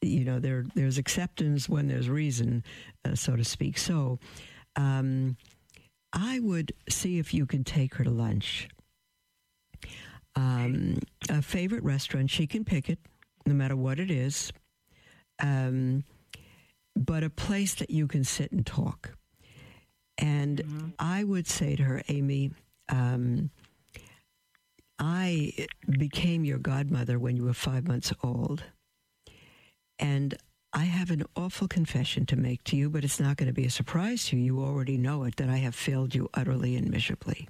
you 0.00 0.24
know 0.24 0.38
there 0.38 0.64
there's 0.74 0.98
acceptance 0.98 1.68
when 1.68 1.88
there's 1.88 2.08
reason, 2.08 2.62
uh, 3.04 3.14
so 3.16 3.34
to 3.34 3.44
speak. 3.44 3.76
So 3.76 4.18
um, 4.76 5.36
I 6.12 6.38
would 6.38 6.72
see 6.88 7.18
if 7.18 7.34
you 7.34 7.44
can 7.44 7.64
take 7.64 7.94
her 7.96 8.04
to 8.04 8.10
lunch. 8.10 8.68
Um, 10.36 10.98
a 11.28 11.42
favorite 11.42 11.84
restaurant, 11.84 12.30
she 12.30 12.46
can 12.46 12.64
pick 12.64 12.88
it, 12.88 12.98
no 13.46 13.54
matter 13.54 13.76
what 13.76 14.00
it 14.00 14.10
is. 14.10 14.52
Um, 15.40 16.04
but 16.96 17.24
a 17.24 17.30
place 17.30 17.74
that 17.76 17.90
you 17.90 18.06
can 18.06 18.24
sit 18.24 18.52
and 18.52 18.64
talk. 18.64 19.16
And 20.18 20.94
I 20.98 21.24
would 21.24 21.46
say 21.48 21.76
to 21.76 21.82
her, 21.82 22.02
Amy, 22.08 22.52
um, 22.88 23.50
I 24.98 25.66
became 25.88 26.44
your 26.44 26.58
godmother 26.58 27.18
when 27.18 27.36
you 27.36 27.44
were 27.44 27.52
five 27.52 27.86
months 27.86 28.12
old. 28.22 28.62
And 29.98 30.36
I 30.72 30.84
have 30.84 31.10
an 31.10 31.24
awful 31.36 31.68
confession 31.68 32.26
to 32.26 32.36
make 32.36 32.64
to 32.64 32.76
you, 32.76 32.90
but 32.90 33.04
it's 33.04 33.20
not 33.20 33.36
going 33.36 33.46
to 33.48 33.52
be 33.52 33.66
a 33.66 33.70
surprise 33.70 34.26
to 34.26 34.36
you. 34.36 34.44
You 34.44 34.64
already 34.64 34.96
know 34.96 35.24
it 35.24 35.36
that 35.36 35.48
I 35.48 35.58
have 35.58 35.74
failed 35.74 36.14
you 36.14 36.28
utterly 36.34 36.76
and 36.76 36.90
miserably. 36.90 37.48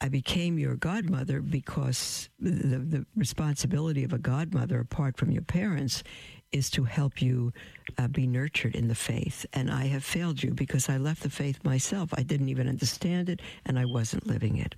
I 0.00 0.08
became 0.08 0.58
your 0.58 0.76
godmother 0.76 1.40
because 1.40 2.28
the, 2.38 2.78
the 2.78 3.06
responsibility 3.16 4.04
of 4.04 4.12
a 4.12 4.18
godmother, 4.18 4.78
apart 4.78 5.16
from 5.16 5.30
your 5.30 5.42
parents, 5.42 6.02
is 6.52 6.70
to 6.70 6.84
help 6.84 7.22
you 7.22 7.52
uh, 7.98 8.08
be 8.08 8.26
nurtured 8.26 8.74
in 8.74 8.88
the 8.88 8.94
faith. 8.94 9.46
And 9.52 9.70
I 9.70 9.86
have 9.86 10.04
failed 10.04 10.42
you 10.42 10.52
because 10.52 10.88
I 10.88 10.98
left 10.98 11.22
the 11.22 11.30
faith 11.30 11.64
myself. 11.64 12.10
I 12.14 12.22
didn't 12.22 12.50
even 12.50 12.68
understand 12.68 13.28
it 13.28 13.40
and 13.64 13.78
I 13.78 13.84
wasn't 13.84 14.26
living 14.26 14.58
it. 14.58 14.74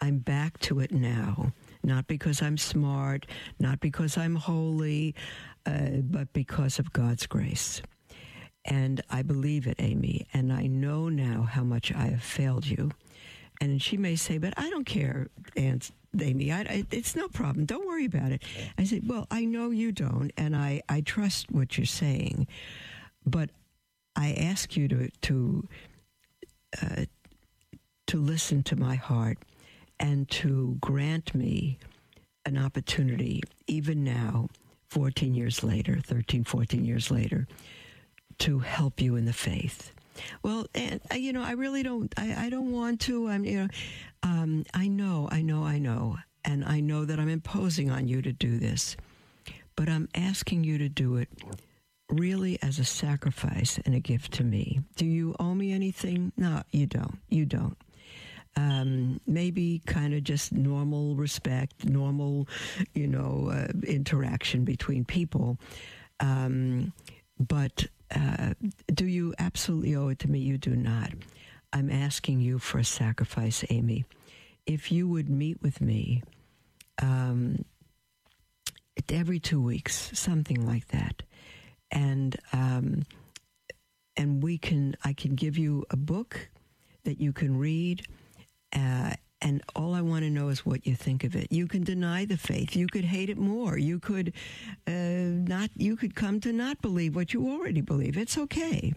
I'm 0.00 0.18
back 0.18 0.58
to 0.60 0.80
it 0.80 0.92
now, 0.92 1.52
not 1.82 2.06
because 2.06 2.42
I'm 2.42 2.58
smart, 2.58 3.26
not 3.58 3.80
because 3.80 4.16
I'm 4.16 4.36
holy, 4.36 5.14
uh, 5.64 6.00
but 6.02 6.32
because 6.32 6.78
of 6.78 6.92
God's 6.92 7.26
grace. 7.26 7.82
And 8.64 9.00
I 9.10 9.22
believe 9.22 9.66
it, 9.66 9.76
Amy, 9.78 10.26
and 10.34 10.52
I 10.52 10.66
know 10.66 11.08
now 11.08 11.42
how 11.42 11.62
much 11.62 11.92
I 11.92 12.08
have 12.08 12.22
failed 12.22 12.66
you. 12.66 12.90
And 13.60 13.80
she 13.80 13.96
may 13.96 14.16
say, 14.16 14.38
"But 14.38 14.54
I 14.56 14.70
don't 14.70 14.86
care, 14.86 15.28
Aunt 15.56 15.90
Amy. 16.20 16.52
I, 16.52 16.60
I, 16.60 16.86
it's 16.90 17.16
no 17.16 17.28
problem. 17.28 17.66
Don't 17.66 17.86
worry 17.86 18.04
about 18.04 18.32
it." 18.32 18.42
I 18.78 18.84
said, 18.84 19.08
"Well, 19.08 19.26
I 19.30 19.44
know 19.44 19.70
you 19.70 19.92
don't, 19.92 20.32
and 20.36 20.56
I 20.56 20.82
I 20.88 21.00
trust 21.00 21.50
what 21.50 21.78
you're 21.78 21.86
saying, 21.86 22.46
but 23.24 23.50
I 24.14 24.32
ask 24.32 24.76
you 24.76 24.88
to 24.88 25.08
to 25.22 25.68
uh, 26.82 27.04
to 28.06 28.18
listen 28.18 28.62
to 28.64 28.76
my 28.76 28.96
heart 28.96 29.38
and 29.98 30.28
to 30.28 30.76
grant 30.80 31.34
me 31.34 31.78
an 32.44 32.56
opportunity, 32.56 33.42
even 33.66 34.04
now, 34.04 34.48
14 34.88 35.34
years 35.34 35.64
later, 35.64 35.98
13, 36.00 36.44
14 36.44 36.84
years 36.84 37.10
later, 37.10 37.46
to 38.38 38.60
help 38.60 39.00
you 39.00 39.16
in 39.16 39.24
the 39.24 39.32
faith. 39.32 39.92
Well, 40.42 40.66
and 40.74 41.00
uh, 41.10 41.16
you 41.16 41.32
know, 41.32 41.42
I 41.42 41.52
really 41.52 41.82
don't. 41.82 42.12
I, 42.16 42.46
I 42.46 42.50
don't 42.50 42.72
want 42.72 43.00
to. 43.02 43.28
I'm, 43.28 43.44
you 43.44 43.62
know, 43.62 43.68
um, 44.22 44.64
I 44.74 44.88
know, 44.88 45.28
I 45.30 45.42
know, 45.42 45.64
I 45.64 45.78
know, 45.78 46.16
and 46.44 46.64
I 46.64 46.80
know 46.80 47.04
that 47.04 47.18
I'm 47.18 47.28
imposing 47.28 47.90
on 47.90 48.08
you 48.08 48.22
to 48.22 48.32
do 48.32 48.58
this, 48.58 48.96
but 49.76 49.88
I'm 49.88 50.08
asking 50.14 50.64
you 50.64 50.78
to 50.78 50.88
do 50.88 51.16
it 51.16 51.28
really 52.08 52.58
as 52.62 52.78
a 52.78 52.84
sacrifice 52.84 53.78
and 53.84 53.94
a 53.94 54.00
gift 54.00 54.32
to 54.34 54.44
me. 54.44 54.80
Do 54.96 55.06
you 55.06 55.34
owe 55.40 55.54
me 55.54 55.72
anything? 55.72 56.32
No, 56.36 56.62
you 56.70 56.86
don't. 56.86 57.18
You 57.28 57.44
don't. 57.46 57.76
Um, 58.56 59.20
maybe 59.26 59.82
kind 59.86 60.14
of 60.14 60.24
just 60.24 60.50
normal 60.52 61.14
respect, 61.14 61.84
normal, 61.84 62.48
you 62.94 63.06
know, 63.06 63.50
uh, 63.52 63.68
interaction 63.86 64.64
between 64.64 65.04
people. 65.04 65.58
Um, 66.20 66.92
but 67.38 67.86
uh, 68.14 68.54
do 68.92 69.06
you 69.06 69.34
absolutely 69.38 69.94
owe 69.96 70.08
it 70.08 70.18
to 70.20 70.28
me? 70.28 70.38
You 70.38 70.58
do 70.58 70.76
not. 70.76 71.10
I'm 71.72 71.90
asking 71.90 72.40
you 72.40 72.58
for 72.58 72.78
a 72.78 72.84
sacrifice, 72.84 73.64
Amy. 73.70 74.04
If 74.66 74.90
you 74.90 75.08
would 75.08 75.28
meet 75.28 75.60
with 75.62 75.80
me 75.80 76.22
um, 77.00 77.64
every 79.08 79.38
two 79.38 79.60
weeks, 79.60 80.10
something 80.14 80.66
like 80.66 80.88
that, 80.88 81.22
and 81.90 82.36
um, 82.52 83.02
and 84.16 84.42
we 84.42 84.58
can, 84.58 84.96
I 85.04 85.12
can 85.12 85.34
give 85.34 85.58
you 85.58 85.84
a 85.90 85.96
book 85.96 86.48
that 87.04 87.20
you 87.20 87.32
can 87.32 87.58
read. 87.58 88.06
Uh, 88.72 89.12
and 89.46 89.62
all 89.76 89.94
I 89.94 90.02
want 90.02 90.24
to 90.24 90.30
know 90.30 90.48
is 90.48 90.66
what 90.66 90.86
you 90.86 90.96
think 90.96 91.22
of 91.22 91.36
it. 91.36 91.52
You 91.52 91.68
can 91.68 91.84
deny 91.84 92.24
the 92.24 92.36
faith. 92.36 92.74
You 92.74 92.88
could 92.88 93.04
hate 93.04 93.30
it 93.30 93.38
more. 93.38 93.78
You 93.78 94.00
could 94.00 94.32
uh, 94.88 95.30
not. 95.54 95.70
You 95.76 95.94
could 95.96 96.14
come 96.16 96.40
to 96.40 96.52
not 96.52 96.82
believe 96.82 97.14
what 97.14 97.32
you 97.32 97.48
already 97.48 97.80
believe. 97.80 98.18
It's 98.18 98.36
okay, 98.36 98.92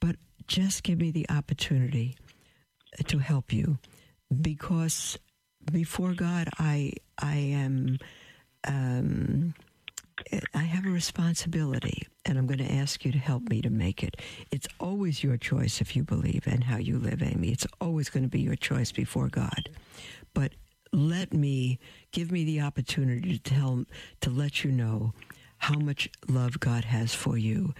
but 0.00 0.16
just 0.46 0.82
give 0.82 0.98
me 0.98 1.10
the 1.10 1.26
opportunity 1.28 2.16
to 3.06 3.18
help 3.18 3.52
you, 3.52 3.78
because 4.40 5.18
before 5.70 6.14
God, 6.14 6.48
I 6.58 6.94
I 7.18 7.36
am. 7.36 7.98
Um, 8.66 9.54
I 10.54 10.64
have 10.74 10.86
a 10.86 10.90
responsibility, 10.90 12.06
and 12.24 12.38
I'm 12.38 12.46
going 12.46 12.58
to 12.58 12.72
ask 12.72 13.04
you 13.04 13.12
to 13.12 13.18
help 13.18 13.48
me 13.48 13.60
to 13.62 13.70
make 13.70 14.02
it. 14.02 14.16
It's 14.50 14.68
always 14.78 15.24
your 15.24 15.36
choice 15.36 15.80
if 15.80 15.96
you 15.96 16.04
believe 16.04 16.46
and 16.46 16.64
how 16.64 16.78
you 16.78 16.98
live, 16.98 17.22
Amy. 17.22 17.48
It's 17.50 17.66
always 17.80 18.10
going 18.10 18.22
to 18.22 18.28
be 18.28 18.40
your 18.40 18.56
choice 18.56 18.92
before 18.92 19.28
God. 19.28 19.68
But 20.34 20.52
let 20.92 21.32
me 21.32 21.78
give 22.12 22.30
me 22.30 22.44
the 22.44 22.60
opportunity 22.60 23.38
to 23.38 23.42
tell 23.42 23.84
to 24.20 24.30
let 24.30 24.62
you 24.62 24.70
know 24.70 25.14
how 25.58 25.78
much 25.78 26.08
love 26.28 26.60
God 26.60 26.84
has 26.84 27.14
for 27.14 27.38
you, 27.38 27.72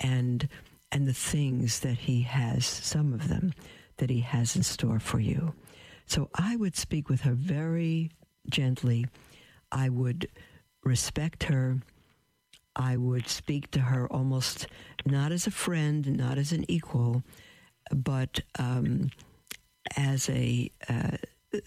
and 0.00 0.48
and 0.90 1.06
the 1.06 1.12
things 1.12 1.80
that 1.80 1.98
He 1.98 2.22
has, 2.22 2.64
some 2.64 3.12
of 3.12 3.28
them 3.28 3.52
that 3.98 4.10
He 4.10 4.20
has 4.20 4.56
in 4.56 4.62
store 4.62 5.00
for 5.00 5.20
you. 5.20 5.54
So 6.06 6.30
I 6.34 6.56
would 6.56 6.76
speak 6.76 7.08
with 7.08 7.22
her 7.22 7.32
very 7.34 8.10
gently. 8.48 9.06
I 9.72 9.88
would 9.88 10.28
respect 10.84 11.44
her. 11.44 11.78
I 12.76 12.96
would 12.96 13.28
speak 13.28 13.70
to 13.72 13.80
her 13.80 14.06
almost 14.12 14.66
not 15.04 15.32
as 15.32 15.46
a 15.46 15.50
friend, 15.50 16.16
not 16.16 16.38
as 16.38 16.52
an 16.52 16.64
equal, 16.68 17.22
but 17.92 18.40
um, 18.58 19.10
as 19.96 20.28
a 20.28 20.70
uh, 20.88 21.16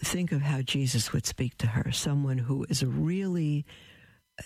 think 0.00 0.32
of 0.32 0.42
how 0.42 0.62
Jesus 0.62 1.12
would 1.12 1.26
speak 1.26 1.56
to 1.58 1.68
her. 1.68 1.92
Someone 1.92 2.38
who 2.38 2.66
is 2.68 2.84
really 2.84 3.64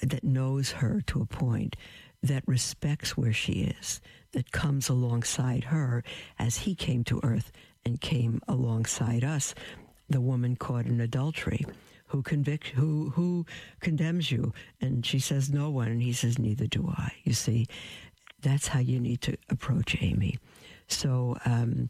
that 0.03 0.25
knows 0.25 0.73
her 0.73 1.03
to 1.07 1.21
a 1.21 1.27
point 1.27 1.77
that 2.23 2.45
respects 2.47 3.17
where 3.17 3.33
she 3.33 3.75
is 3.81 4.01
that 4.33 4.53
comes 4.53 4.89
alongside 4.89 5.65
her 5.65 6.03
as 6.39 6.59
he 6.59 6.75
came 6.75 7.05
to 7.05 7.21
earth 7.23 7.53
and 7.85 8.01
came 8.01 8.41
alongside 8.49 9.25
us. 9.25 9.55
The 10.09 10.21
woman 10.21 10.57
caught 10.57 10.87
in 10.87 11.01
adultery 11.01 11.67
who 12.13 12.23
convict 12.23 12.69
who 12.69 13.11
who 13.11 13.47
condemns 13.81 14.31
you? 14.31 14.53
And 14.83 15.05
she 15.05 15.19
says 15.19 15.51
no 15.51 15.71
one. 15.71 15.89
And 15.89 16.03
he 16.03 16.13
says 16.13 16.39
neither 16.39 16.67
do 16.67 16.93
i. 16.95 17.11
You 17.25 17.33
see 17.33 17.67
that's 18.43 18.69
how 18.69 18.81
you 18.81 19.01
need 19.01 19.23
to 19.23 19.37
approach 19.49 19.97
amy. 20.01 20.39
So 20.89 21.39
um, 21.47 21.89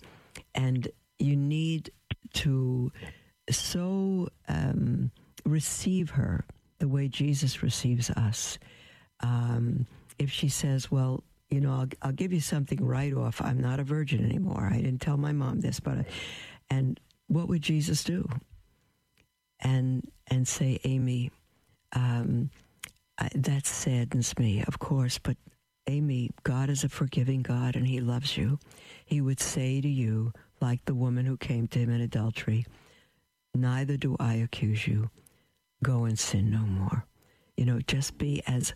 and 0.54 0.88
you 1.18 1.34
need 1.34 1.90
to 2.34 2.92
so 3.50 4.28
um, 4.48 5.10
receive 5.44 6.10
her 6.10 6.44
the 6.78 6.88
way 6.88 7.08
jesus 7.08 7.62
receives 7.62 8.08
us. 8.10 8.58
Um, 9.20 9.86
if 10.20 10.30
she 10.30 10.48
says 10.48 10.88
well 10.88 11.24
you 11.50 11.60
know 11.60 11.72
I'll, 11.72 11.88
I'll 12.00 12.12
give 12.12 12.32
you 12.32 12.40
something 12.40 12.84
right 12.84 13.12
off. 13.12 13.42
I'm 13.42 13.60
not 13.60 13.80
a 13.80 13.84
virgin 13.84 14.24
anymore. 14.24 14.70
I 14.72 14.76
didn't 14.76 15.00
tell 15.00 15.16
my 15.16 15.32
mom 15.32 15.60
this 15.60 15.80
but 15.80 15.98
I, 15.98 16.04
and 16.70 17.00
what 17.26 17.48
would 17.48 17.62
jesus 17.62 18.04
do 18.04 18.28
and 19.62 20.06
and 20.28 20.46
say, 20.46 20.80
Amy, 20.84 21.30
um, 21.94 22.50
I, 23.18 23.30
that 23.34 23.66
saddens 23.66 24.38
me, 24.38 24.64
of 24.66 24.78
course, 24.78 25.18
but 25.18 25.36
Amy, 25.88 26.30
God 26.44 26.70
is 26.70 26.84
a 26.84 26.88
forgiving 26.90 27.42
God 27.42 27.76
and 27.76 27.86
He 27.86 28.00
loves 28.00 28.36
you. 28.36 28.58
He 29.04 29.20
would 29.20 29.40
say 29.40 29.80
to 29.80 29.88
you, 29.88 30.32
like 30.60 30.84
the 30.84 30.94
woman 30.94 31.26
who 31.26 31.36
came 31.36 31.68
to 31.68 31.78
Him 31.80 31.90
in 31.90 32.00
adultery, 32.00 32.66
Neither 33.54 33.96
do 33.96 34.16
I 34.18 34.34
accuse 34.34 34.86
you. 34.86 35.10
Go 35.84 36.04
and 36.04 36.18
sin 36.18 36.50
no 36.50 36.60
more. 36.60 37.04
You 37.56 37.66
know, 37.66 37.80
just 37.80 38.16
be 38.18 38.42
as 38.46 38.74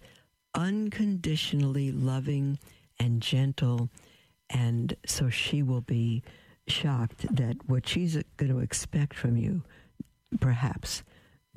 unconditionally 0.54 1.92
loving 1.92 2.58
and 2.98 3.22
gentle. 3.22 3.88
And 4.50 4.94
so 5.06 5.30
she 5.30 5.62
will 5.62 5.80
be 5.80 6.22
shocked 6.68 7.26
that 7.34 7.68
what 7.68 7.88
she's 7.88 8.16
going 8.36 8.52
to 8.52 8.60
expect 8.60 9.14
from 9.14 9.36
you 9.36 9.62
perhaps 10.40 11.02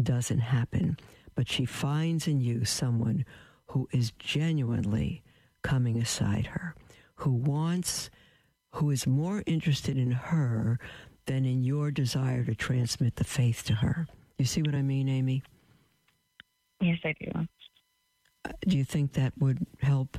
doesn't 0.01 0.39
happen, 0.39 0.97
but 1.35 1.49
she 1.49 1.65
finds 1.65 2.27
in 2.27 2.41
you 2.41 2.65
someone 2.65 3.25
who 3.67 3.87
is 3.91 4.11
genuinely 4.17 5.23
coming 5.61 5.97
aside 5.97 6.47
her, 6.47 6.75
who 7.15 7.31
wants, 7.31 8.09
who 8.75 8.89
is 8.91 9.05
more 9.05 9.43
interested 9.45 9.97
in 9.97 10.11
her 10.11 10.79
than 11.25 11.45
in 11.45 11.63
your 11.63 11.91
desire 11.91 12.43
to 12.43 12.55
transmit 12.55 13.15
the 13.17 13.23
faith 13.23 13.63
to 13.65 13.73
her. 13.73 14.07
You 14.37 14.45
see 14.45 14.61
what 14.61 14.73
I 14.73 14.81
mean, 14.81 15.09
Amy? 15.09 15.43
Yes, 16.81 16.97
I 17.03 17.13
do. 17.19 17.31
Uh, 18.45 18.51
do 18.67 18.77
you 18.77 18.85
think 18.85 19.13
that 19.13 19.33
would 19.37 19.65
help? 19.81 20.17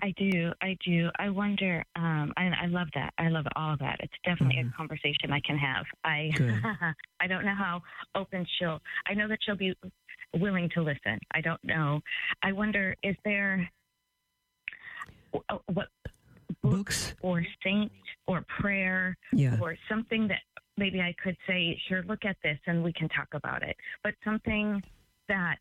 I 0.00 0.12
do. 0.16 0.52
I 0.62 0.76
do. 0.84 1.10
I 1.18 1.28
wonder. 1.28 1.84
Um, 1.96 2.32
I, 2.36 2.50
I 2.62 2.66
love 2.66 2.88
that. 2.94 3.12
I 3.18 3.28
love 3.28 3.46
all 3.56 3.72
of 3.72 3.78
that. 3.80 3.96
It's 4.00 4.12
definitely 4.24 4.56
mm-hmm. 4.56 4.68
a 4.68 4.76
conversation 4.76 5.32
I 5.32 5.40
can 5.40 5.58
have. 5.58 5.84
I 6.04 6.30
I 7.20 7.26
don't 7.26 7.44
know 7.44 7.54
how 7.54 7.82
open 8.14 8.46
she'll. 8.58 8.80
I 9.06 9.14
know 9.14 9.28
that 9.28 9.38
she'll 9.42 9.56
be 9.56 9.74
willing 10.36 10.70
to 10.74 10.82
listen. 10.82 11.18
I 11.34 11.40
don't 11.40 11.62
know. 11.64 12.00
I 12.42 12.52
wonder. 12.52 12.94
Is 13.02 13.16
there 13.24 13.68
uh, 15.48 15.58
what 15.72 15.88
books 16.62 17.14
or 17.22 17.44
saint 17.62 17.92
or 18.26 18.44
prayer 18.60 19.16
yeah. 19.32 19.56
or 19.60 19.76
something 19.88 20.28
that 20.28 20.40
maybe 20.76 21.00
I 21.00 21.14
could 21.22 21.36
say, 21.46 21.78
sure, 21.88 22.02
look 22.04 22.24
at 22.24 22.36
this, 22.42 22.58
and 22.66 22.82
we 22.82 22.92
can 22.92 23.08
talk 23.08 23.28
about 23.32 23.62
it. 23.62 23.76
But 24.02 24.14
something 24.24 24.82
that 25.28 25.58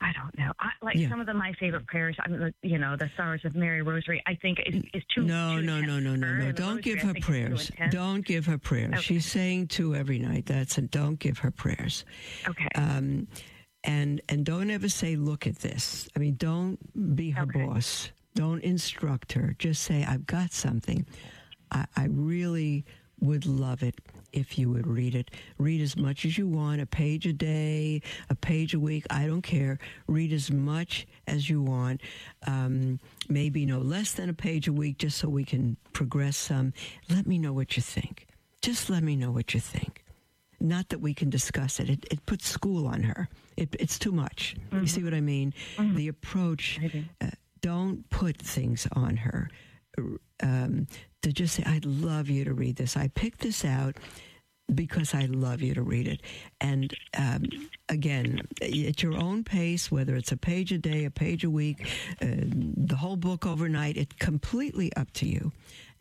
I 0.00 0.12
don't 0.12 0.36
know. 0.38 0.52
I, 0.60 0.70
like 0.82 0.96
yeah. 0.96 1.08
some 1.08 1.20
of 1.20 1.26
the 1.26 1.32
my 1.32 1.54
favorite 1.58 1.86
prayers, 1.86 2.16
I 2.20 2.28
mean, 2.28 2.52
you 2.62 2.78
know, 2.78 2.96
the 2.96 3.10
Sorrows 3.16 3.40
of 3.44 3.54
Mary 3.54 3.80
Rosary. 3.82 4.22
I 4.26 4.34
think 4.34 4.58
is, 4.66 4.82
is 4.92 5.02
too. 5.14 5.22
No, 5.22 5.56
too 5.56 5.62
no, 5.62 5.80
no, 5.80 5.98
no, 5.98 6.14
no, 6.14 6.32
no. 6.34 6.52
Don't 6.52 6.82
give 6.82 7.00
her 7.00 7.14
prayers. 7.14 7.70
Don't 7.90 8.24
give 8.24 8.44
her 8.46 8.58
prayers. 8.58 8.92
Okay. 8.92 9.02
She's 9.02 9.26
saying 9.26 9.68
two 9.68 9.94
every 9.94 10.18
night. 10.18 10.46
That's 10.46 10.76
it. 10.76 10.90
Don't 10.90 11.18
give 11.18 11.38
her 11.38 11.50
prayers. 11.50 12.04
Okay. 12.46 12.68
Um, 12.74 13.28
and 13.84 14.20
and 14.28 14.44
don't 14.44 14.70
ever 14.70 14.88
say, 14.88 15.16
"Look 15.16 15.46
at 15.46 15.56
this." 15.60 16.08
I 16.14 16.18
mean, 16.18 16.36
don't 16.36 17.16
be 17.16 17.30
her 17.30 17.44
okay. 17.44 17.64
boss. 17.64 18.10
Don't 18.34 18.62
instruct 18.62 19.32
her. 19.32 19.56
Just 19.58 19.82
say, 19.82 20.04
"I've 20.04 20.26
got 20.26 20.52
something. 20.52 21.06
I, 21.70 21.86
I 21.96 22.06
really 22.10 22.84
would 23.20 23.46
love 23.46 23.82
it 23.82 23.94
if 24.32 24.58
you 24.58 24.70
would 24.70 24.86
read 24.86 25.14
it. 25.14 25.30
Read 25.58 25.80
as 25.80 25.96
much 25.96 26.24
as 26.26 26.36
you 26.36 26.46
want, 26.46 26.80
a 26.82 26.86
page 26.86 27.26
a 27.26 27.32
day, 27.32 28.02
a 28.28 28.34
page 28.34 28.74
a 28.74 28.80
week. 28.80 29.06
I 29.10 29.26
don't 29.26 29.42
care. 29.42 29.78
Read 30.06 30.32
as 30.32 30.50
much 30.50 31.06
as 31.26 31.48
you 31.48 31.62
want. 31.62 32.02
Um, 32.46 33.00
maybe 33.28 33.64
no 33.64 33.78
less 33.78 34.12
than 34.12 34.28
a 34.28 34.34
page 34.34 34.68
a 34.68 34.72
week, 34.72 34.98
just 34.98 35.16
so 35.18 35.28
we 35.28 35.44
can 35.44 35.76
progress 35.94 36.36
some. 36.36 36.74
Let 37.08 37.26
me 37.26 37.38
know 37.38 37.52
what 37.54 37.76
you 37.76 37.82
think. 37.82 38.26
just 38.62 38.90
let 38.90 39.02
me 39.02 39.16
know 39.16 39.30
what 39.30 39.54
you 39.54 39.60
think. 39.60 40.04
Not 40.58 40.88
that 40.88 41.00
we 41.00 41.14
can 41.14 41.30
discuss 41.30 41.78
it. 41.80 41.88
It, 41.88 42.06
it 42.10 42.26
puts 42.26 42.48
school 42.48 42.86
on 42.86 43.02
her. 43.04 43.28
It, 43.56 43.76
it's 43.78 43.98
too 43.98 44.10
much. 44.12 44.56
Mm-hmm. 44.70 44.80
You 44.80 44.86
see 44.86 45.04
what 45.04 45.14
I 45.14 45.20
mean? 45.20 45.54
Mm-hmm. 45.76 45.96
The 45.96 46.08
approach. 46.08 46.80
Uh, 47.20 47.26
don't 47.60 48.08
put 48.10 48.36
things 48.38 48.88
on 48.92 49.16
her. 49.18 49.48
Um, 50.42 50.86
to 51.22 51.32
just 51.32 51.54
say, 51.54 51.62
I'd 51.66 51.84
love 51.84 52.28
you 52.28 52.44
to 52.44 52.54
read 52.54 52.76
this. 52.76 52.96
I 52.96 53.08
picked 53.08 53.40
this 53.40 53.64
out 53.64 53.96
because 54.74 55.14
I 55.14 55.26
love 55.26 55.62
you 55.62 55.74
to 55.74 55.82
read 55.82 56.08
it. 56.08 56.22
And 56.60 56.92
um, 57.16 57.44
again, 57.88 58.42
at 58.60 59.02
your 59.02 59.16
own 59.16 59.44
pace, 59.44 59.90
whether 59.90 60.16
it's 60.16 60.32
a 60.32 60.36
page 60.36 60.72
a 60.72 60.78
day, 60.78 61.04
a 61.04 61.10
page 61.10 61.44
a 61.44 61.50
week, 61.50 61.88
uh, 62.20 62.26
the 62.26 62.96
whole 62.96 63.16
book 63.16 63.46
overnight, 63.46 63.96
it's 63.96 64.14
completely 64.16 64.92
up 64.96 65.12
to 65.14 65.26
you. 65.26 65.52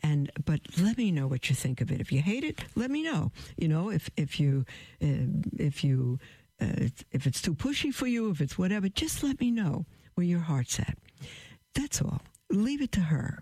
And 0.02 0.32
but 0.46 0.60
let 0.80 0.98
me 0.98 1.12
know 1.12 1.28
what 1.28 1.50
you 1.50 1.56
think 1.56 1.82
of 1.82 1.92
it. 1.92 2.02
If 2.02 2.12
you 2.12 2.22
hate 2.22 2.44
it, 2.44 2.64
let 2.76 2.92
me 2.92 3.02
know. 3.02 3.32
You 3.58 3.68
know, 3.68 3.90
if 3.90 4.10
if 4.18 4.40
you 4.40 4.66
uh, 5.02 5.32
if 5.58 5.84
you 5.84 6.20
uh, 6.62 6.90
if 7.12 7.26
it's 7.26 7.42
too 7.42 7.56
pushy 7.56 7.94
for 7.94 8.06
you, 8.06 8.30
if 8.30 8.42
it's 8.42 8.58
whatever, 8.58 8.90
just 8.90 9.24
let 9.24 9.40
me 9.40 9.52
know 9.52 9.86
where 10.14 10.26
your 10.26 10.42
heart's 10.42 10.80
at. 10.80 10.98
That's 11.74 12.02
all. 12.02 12.22
Leave 12.52 12.82
it 12.82 12.92
to 12.94 13.02
her. 13.02 13.42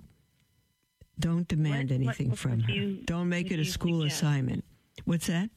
Don't 1.20 1.48
demand 1.48 1.90
what, 1.90 1.96
anything 1.96 2.30
what 2.30 2.40
from 2.40 2.62
her. 2.62 2.72
You, 2.72 3.00
Don't 3.06 3.30
make 3.30 3.52
it 3.52 3.60
a 3.60 3.66
school 3.66 4.02
suggest? 4.02 4.24
assignment. 4.24 4.64
What's 5.06 5.28
that? 5.28 5.50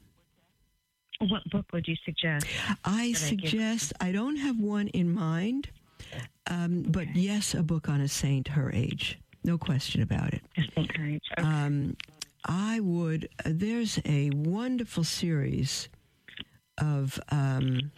What 1.19 1.49
book 1.51 1.65
would 1.73 1.89
you 1.89 1.97
suggest? 2.05 2.47
I 2.85 3.13
suggest, 3.13 3.93
I, 4.01 4.09
I, 4.09 4.13
don't 4.13 4.37
have 4.37 4.61
one 4.61 4.89
in 4.89 5.13
mind, 5.15 5.71
um, 6.47 6.81
okay. 6.81 6.91
but 6.91 7.17
yes, 7.17 7.55
a 7.55 7.63
book 7.63 7.89
on 7.89 8.03
a 8.03 8.09
saint 8.09 8.49
her 8.49 8.71
age. 8.73 9.19
No 9.43 9.57
question 9.57 10.03
about 10.03 10.35
it. 10.35 10.43
Her 10.77 11.07
age. 11.07 11.23
Okay. 11.39 11.49
Um, 11.49 11.97
I 12.45 12.81
would, 12.81 13.29
uh, 13.45 13.51
there's 13.55 13.99
a 14.05 14.31
wonderful 14.31 15.05
series 15.05 15.89
of, 16.79 17.19
um, 17.31 17.91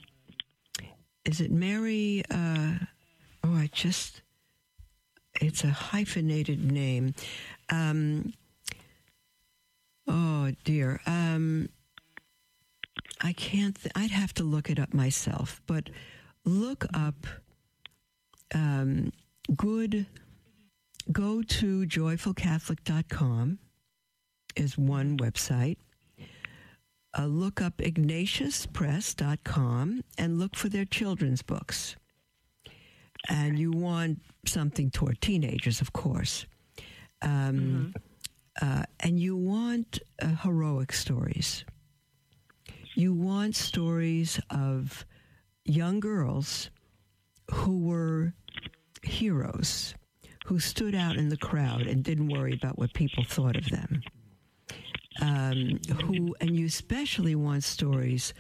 is 1.24 1.40
it 1.40 1.50
Mary? 1.50 2.22
Uh, 2.30 2.74
oh, 3.44 3.54
I 3.54 3.68
just, 3.72 4.22
it's 5.40 5.64
a 5.64 5.68
hyphenated 5.68 6.70
name. 6.70 7.14
Um, 7.70 8.34
oh 10.06 10.52
dear. 10.64 11.00
Um, 11.06 11.70
I 13.20 13.32
can't. 13.32 13.80
Th- 13.80 13.92
I'd 13.94 14.10
have 14.10 14.34
to 14.34 14.44
look 14.44 14.68
it 14.70 14.78
up 14.78 14.94
myself. 14.94 15.60
But 15.66 15.90
look 16.44 16.86
up 16.94 17.26
um, 18.54 19.12
good. 19.54 20.06
Go 21.10 21.42
to 21.42 21.86
joyfulcatholic.com 21.86 23.58
is 24.56 24.76
one 24.76 25.16
website. 25.18 25.76
Uh, 27.18 27.24
look 27.26 27.62
up 27.62 27.78
ignatiuspress.com 27.78 30.04
and 30.18 30.38
look 30.38 30.54
for 30.54 30.68
their 30.68 30.84
children's 30.84 31.40
books. 31.42 31.96
And 33.28 33.58
you 33.58 33.70
want 33.72 34.20
something 34.46 34.90
toward 34.90 35.20
teenagers, 35.20 35.80
of 35.80 35.92
course. 35.92 36.46
Um, 37.22 37.92
mm-hmm. 38.60 38.70
uh, 38.80 38.84
and 39.00 39.18
you 39.18 39.36
want 39.36 40.00
uh, 40.22 40.28
heroic 40.42 40.92
stories. 40.92 41.64
You 42.94 43.12
want 43.12 43.54
stories 43.54 44.40
of 44.50 45.04
young 45.64 46.00
girls 46.00 46.70
who 47.50 47.78
were 47.80 48.32
heroes, 49.02 49.94
who 50.46 50.58
stood 50.58 50.94
out 50.94 51.16
in 51.16 51.28
the 51.28 51.36
crowd 51.36 51.82
and 51.82 52.02
didn't 52.02 52.28
worry 52.28 52.54
about 52.54 52.78
what 52.78 52.92
people 52.94 53.24
thought 53.24 53.56
of 53.56 53.68
them. 53.68 54.02
Um, 55.20 55.80
who, 56.04 56.34
and 56.40 56.56
you 56.56 56.66
especially 56.66 57.34
want 57.34 57.64
stories 57.64 58.34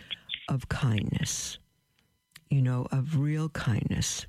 of 0.48 0.68
kindness, 0.68 1.58
you 2.50 2.62
know, 2.62 2.86
of 2.92 3.18
real 3.18 3.48
kindness. 3.50 4.26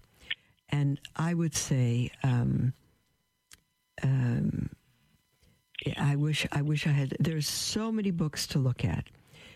And 0.72 0.99
I 1.15 1.34
would 1.34 1.55
say, 1.55 2.11
um, 2.24 2.74
um, 4.03 4.70
I 5.97 6.15
wish 6.15 6.45
I 6.51 6.61
wish 6.61 6.88
I 6.88 6.91
had. 6.91 7.15
There's 7.20 7.47
so 7.47 7.91
many 7.91 8.11
books 8.11 8.47
to 8.47 8.59
look 8.59 8.84
at. 8.84 9.05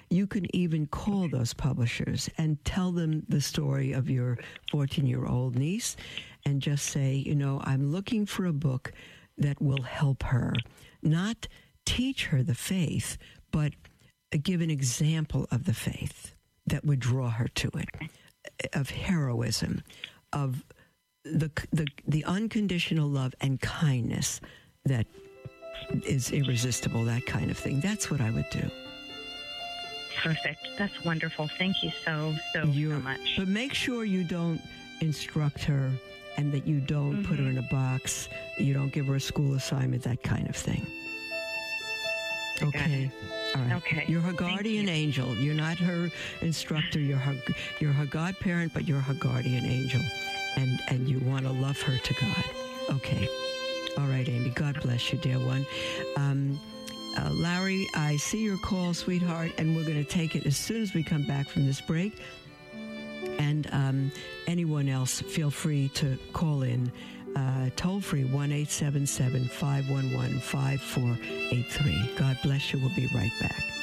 You 0.09 0.27
can 0.27 0.53
even 0.55 0.87
call 0.87 1.27
those 1.27 1.53
publishers 1.53 2.29
and 2.37 2.63
tell 2.65 2.91
them 2.91 3.23
the 3.27 3.41
story 3.41 3.93
of 3.93 4.09
your 4.09 4.37
14 4.71 5.05
year 5.05 5.25
old 5.25 5.55
niece, 5.55 5.95
and 6.45 6.61
just 6.61 6.85
say, 6.85 7.15
you 7.15 7.35
know, 7.35 7.61
I'm 7.63 7.91
looking 7.91 8.25
for 8.25 8.45
a 8.45 8.53
book 8.53 8.93
that 9.37 9.61
will 9.61 9.81
help 9.81 10.23
her, 10.23 10.53
not 11.01 11.47
teach 11.85 12.27
her 12.27 12.43
the 12.43 12.55
faith, 12.55 13.17
but 13.51 13.73
give 14.41 14.61
an 14.61 14.69
example 14.69 15.47
of 15.51 15.65
the 15.65 15.73
faith 15.73 16.33
that 16.65 16.85
would 16.85 16.99
draw 16.99 17.29
her 17.29 17.47
to 17.47 17.69
it, 17.75 17.89
of 18.73 18.89
heroism, 18.89 19.81
of 20.31 20.63
the, 21.23 21.51
the, 21.71 21.87
the 22.07 22.25
unconditional 22.25 23.07
love 23.07 23.33
and 23.41 23.59
kindness 23.61 24.41
that 24.85 25.07
is 26.05 26.31
irresistible, 26.31 27.03
that 27.05 27.25
kind 27.25 27.49
of 27.49 27.57
thing. 27.57 27.79
That's 27.79 28.11
what 28.11 28.21
I 28.21 28.29
would 28.29 28.49
do. 28.49 28.69
Perfect. 30.21 30.67
That's 30.77 31.03
wonderful. 31.03 31.49
Thank 31.57 31.83
you 31.83 31.91
so, 32.05 32.35
so, 32.53 32.63
You're, 32.63 32.97
so 32.97 33.03
much. 33.03 33.35
But 33.37 33.47
make 33.47 33.73
sure 33.73 34.05
you 34.05 34.23
don't 34.23 34.61
instruct 35.01 35.63
her 35.63 35.91
and 36.37 36.51
that 36.51 36.65
you 36.65 36.79
don't 36.79 37.13
mm-hmm. 37.13 37.23
put 37.23 37.37
her 37.37 37.45
mm-hmm. 37.45 37.57
in 37.57 37.65
a 37.65 37.67
box, 37.69 38.29
you 38.57 38.73
don't 38.73 38.91
give 38.91 39.07
her 39.07 39.15
a 39.15 39.19
school 39.19 39.55
assignment, 39.55 40.03
that 40.03 40.23
kind 40.23 40.47
of 40.47 40.55
thing. 40.55 40.85
Okay. 42.61 43.11
All 43.55 43.61
right. 43.61 43.73
Okay. 43.73 44.05
You're 44.07 44.21
her 44.21 44.31
guardian 44.31 44.87
you. 44.87 44.93
angel. 44.93 45.35
You're 45.35 45.55
not 45.55 45.77
her 45.79 46.09
instructor. 46.41 46.99
You're 46.99 47.17
her 47.17 47.35
you're 47.79 47.91
her 47.91 48.05
godparent, 48.05 48.73
but 48.73 48.87
you're 48.87 48.99
her 48.99 49.15
guardian 49.15 49.65
angel 49.65 50.01
and, 50.57 50.79
and 50.89 51.07
you 51.07 51.19
want 51.19 51.45
to 51.45 51.51
love 51.51 51.81
her 51.81 51.97
to 51.97 52.13
God. 52.15 52.43
Okay. 52.89 53.27
All 53.97 54.07
right, 54.07 54.27
Amy. 54.27 54.49
God 54.49 54.81
bless 54.81 55.11
you, 55.11 55.19
dear 55.19 55.39
one. 55.39 55.65
Um, 56.17 56.59
uh, 57.17 57.29
Larry, 57.31 57.87
I 57.93 58.17
see 58.17 58.43
your 58.43 58.57
call, 58.57 58.93
sweetheart, 58.93 59.51
and 59.57 59.75
we're 59.75 59.83
going 59.83 60.03
to 60.03 60.09
take 60.09 60.35
it 60.35 60.45
as 60.45 60.57
soon 60.57 60.81
as 60.81 60.93
we 60.93 61.03
come 61.03 61.23
back 61.27 61.47
from 61.47 61.65
this 61.65 61.79
break. 61.79 62.19
And 63.37 63.69
um, 63.71 64.11
anyone 64.47 64.89
else, 64.89 65.21
feel 65.21 65.51
free 65.51 65.89
to 65.95 66.17
call 66.33 66.63
in. 66.63 66.91
Uh, 67.35 67.69
toll 67.75 67.99
free 67.99 68.25
1 68.25 68.51
877 68.51 69.47
511 69.47 70.39
5483. 70.39 72.15
God 72.15 72.37
bless 72.43 72.73
you. 72.73 72.79
We'll 72.79 72.95
be 72.95 73.07
right 73.15 73.31
back. 73.41 73.82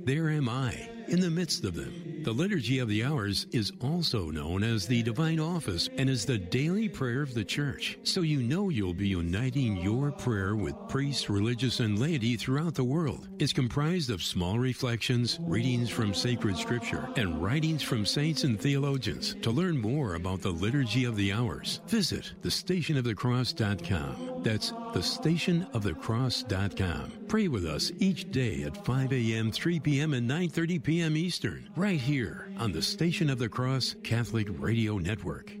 there 0.05 0.29
am 0.29 0.49
I 0.49 0.89
in 1.07 1.19
the 1.19 1.29
midst 1.29 1.65
of 1.65 1.75
them. 1.75 2.23
The 2.23 2.31
Liturgy 2.31 2.79
of 2.79 2.87
the 2.87 3.03
Hours 3.03 3.47
is 3.51 3.73
also 3.81 4.29
known 4.29 4.63
as 4.63 4.87
the 4.87 5.03
Divine 5.03 5.39
Office 5.39 5.89
and 5.97 6.09
is 6.09 6.23
the 6.23 6.37
daily 6.37 6.87
prayer 6.87 7.21
of 7.21 7.33
the 7.33 7.43
Church. 7.43 7.97
So 8.03 8.21
you 8.21 8.43
know 8.43 8.69
you'll 8.69 8.93
be 8.93 9.07
uniting 9.07 9.77
your 9.77 10.11
prayer 10.11 10.55
with 10.55 10.75
priests, 10.87 11.29
religious, 11.29 11.79
and 11.79 11.99
laity 11.99 12.37
throughout 12.37 12.75
the 12.75 12.83
world. 12.83 13.27
It's 13.39 13.53
comprised 13.53 14.11
of 14.11 14.23
small 14.23 14.59
reflections, 14.59 15.39
readings 15.41 15.89
from 15.89 16.13
sacred 16.13 16.57
scripture, 16.57 17.09
and 17.15 17.41
writings 17.41 17.81
from 17.81 18.05
saints 18.05 18.43
and 18.43 18.59
theologians. 18.59 19.35
To 19.41 19.51
learn 19.51 19.81
more 19.81 20.15
about 20.15 20.41
the 20.41 20.51
Liturgy 20.51 21.05
of 21.05 21.17
the 21.17 21.33
Hours, 21.33 21.81
visit 21.87 22.33
thestationofthecross.com. 22.43 24.43
That's 24.43 24.73
thestationofthecross.com. 24.93 27.11
Pray 27.27 27.47
with 27.47 27.65
us 27.65 27.91
each 27.99 28.31
day 28.31 28.63
at 28.63 28.85
5 28.85 29.13
a.m., 29.13 29.51
3 29.51 29.79
p.m., 29.79 30.13
and 30.13 30.29
9.30 30.29 30.83
p.m. 30.83 31.15
Eastern, 31.15 31.69
right 31.75 31.99
here 31.99 32.49
on 32.57 32.71
the 32.71 32.81
Station 32.81 33.29
of 33.29 33.39
the 33.39 33.49
Cross 33.49 33.95
Catholic 34.03 34.47
Radio 34.59 34.97
Network. 34.97 35.60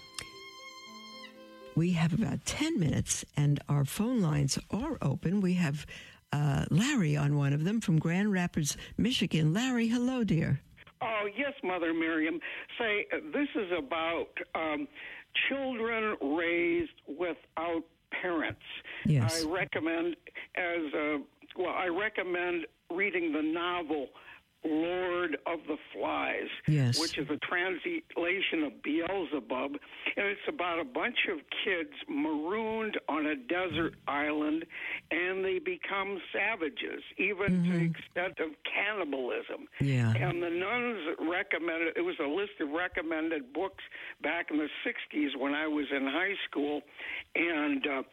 we 1.75 1.91
have 1.91 2.13
about 2.13 2.45
10 2.45 2.79
minutes, 2.79 3.25
and 3.37 3.59
our 3.69 3.85
phone 3.85 4.21
lines 4.21 4.59
are 4.69 4.97
open. 5.01 5.41
We 5.41 5.53
have 5.55 5.85
uh, 6.33 6.65
Larry 6.69 7.15
on 7.15 7.37
one 7.37 7.53
of 7.53 7.63
them 7.63 7.81
from 7.81 7.99
Grand 7.99 8.31
Rapids, 8.31 8.77
Michigan. 8.97 9.53
Larry, 9.53 9.87
hello, 9.87 10.23
dear. 10.23 10.61
Oh, 11.01 11.27
yes, 11.35 11.53
Mother 11.63 11.93
Miriam. 11.93 12.39
Say, 12.77 13.07
this 13.33 13.47
is 13.55 13.71
about 13.77 14.29
um, 14.53 14.87
children 15.49 16.15
raised 16.21 16.91
without 17.07 17.83
parents. 18.21 18.61
Yes. 19.05 19.43
I 19.43 19.49
recommend 19.49 20.15
as 20.55 20.93
a, 20.93 21.21
well, 21.57 21.73
I 21.73 21.87
recommend 21.87 22.65
reading 22.91 23.31
the 23.31 23.41
novel 23.41 24.07
Lord 24.63 25.37
of 25.47 25.59
the 25.67 25.77
Flies, 25.93 26.47
Yes. 26.67 26.99
which 26.99 27.17
is 27.17 27.27
a 27.29 27.37
translation 27.37 28.63
of 28.63 28.81
Beelzebub, 28.83 29.75
and 30.17 30.25
it's 30.27 30.47
about 30.47 30.79
a 30.79 30.83
bunch 30.83 31.27
of 31.31 31.39
kids 31.63 31.91
marooned 32.07 32.99
on 33.09 33.25
a 33.25 33.35
desert 33.35 33.95
island, 34.07 34.65
and 35.09 35.43
they 35.43 35.59
become 35.59 36.21
savages, 36.31 37.01
even 37.17 37.63
to 37.63 37.71
the 37.71 37.85
extent 37.85 38.39
of 38.39 38.51
cannibalism. 38.71 39.67
Yeah. 39.79 40.13
And 40.15 40.41
the 40.43 40.49
nuns 40.49 41.17
recommended 41.19 41.97
it 41.97 42.01
was 42.01 42.15
a 42.19 42.27
list 42.27 42.53
of 42.59 42.69
recommended 42.69 43.53
books 43.53 43.83
back 44.21 44.51
in 44.51 44.57
the 44.57 44.69
'60s 44.85 45.35
when 45.37 45.53
I 45.53 45.67
was 45.67 45.85
in 45.91 46.05
high 46.05 46.35
school, 46.49 46.81
and 47.35 47.85
uh, 47.87 48.03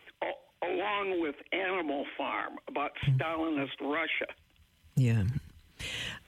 along 0.63 1.21
with 1.21 1.37
Animal 1.53 2.05
Farm 2.17 2.55
about 2.69 2.93
Stalinist 3.07 3.81
Russia. 3.81 4.27
Yeah. 4.97 5.25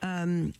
Um, 0.03 0.53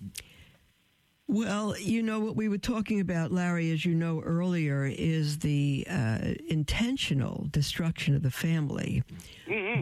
well, 1.27 1.79
you 1.79 2.03
know 2.03 2.19
what 2.19 2.35
we 2.35 2.49
were 2.49 2.59
talking 2.59 2.99
about, 3.01 3.31
Larry, 3.31 3.71
as 3.71 3.85
you 3.85 3.95
know 3.95 4.21
earlier, 4.21 4.85
is 4.85 5.39
the 5.39 5.87
uh, 5.89 6.19
intentional 6.49 7.47
destruction 7.51 8.17
of 8.17 8.23
the 8.23 8.33
family 8.33 9.05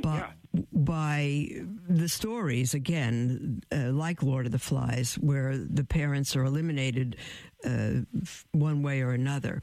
by, 0.02 0.26
by 0.72 1.48
the 1.88 2.08
stories, 2.08 2.74
again, 2.74 3.62
uh, 3.72 3.92
like 3.92 4.22
Lord 4.22 4.44
of 4.44 4.52
the 4.52 4.58
Flies, 4.58 5.14
where 5.14 5.56
the 5.56 5.84
parents 5.84 6.36
are 6.36 6.44
eliminated 6.44 7.16
uh, 7.64 7.92
one 8.52 8.82
way 8.82 9.00
or 9.00 9.12
another. 9.12 9.62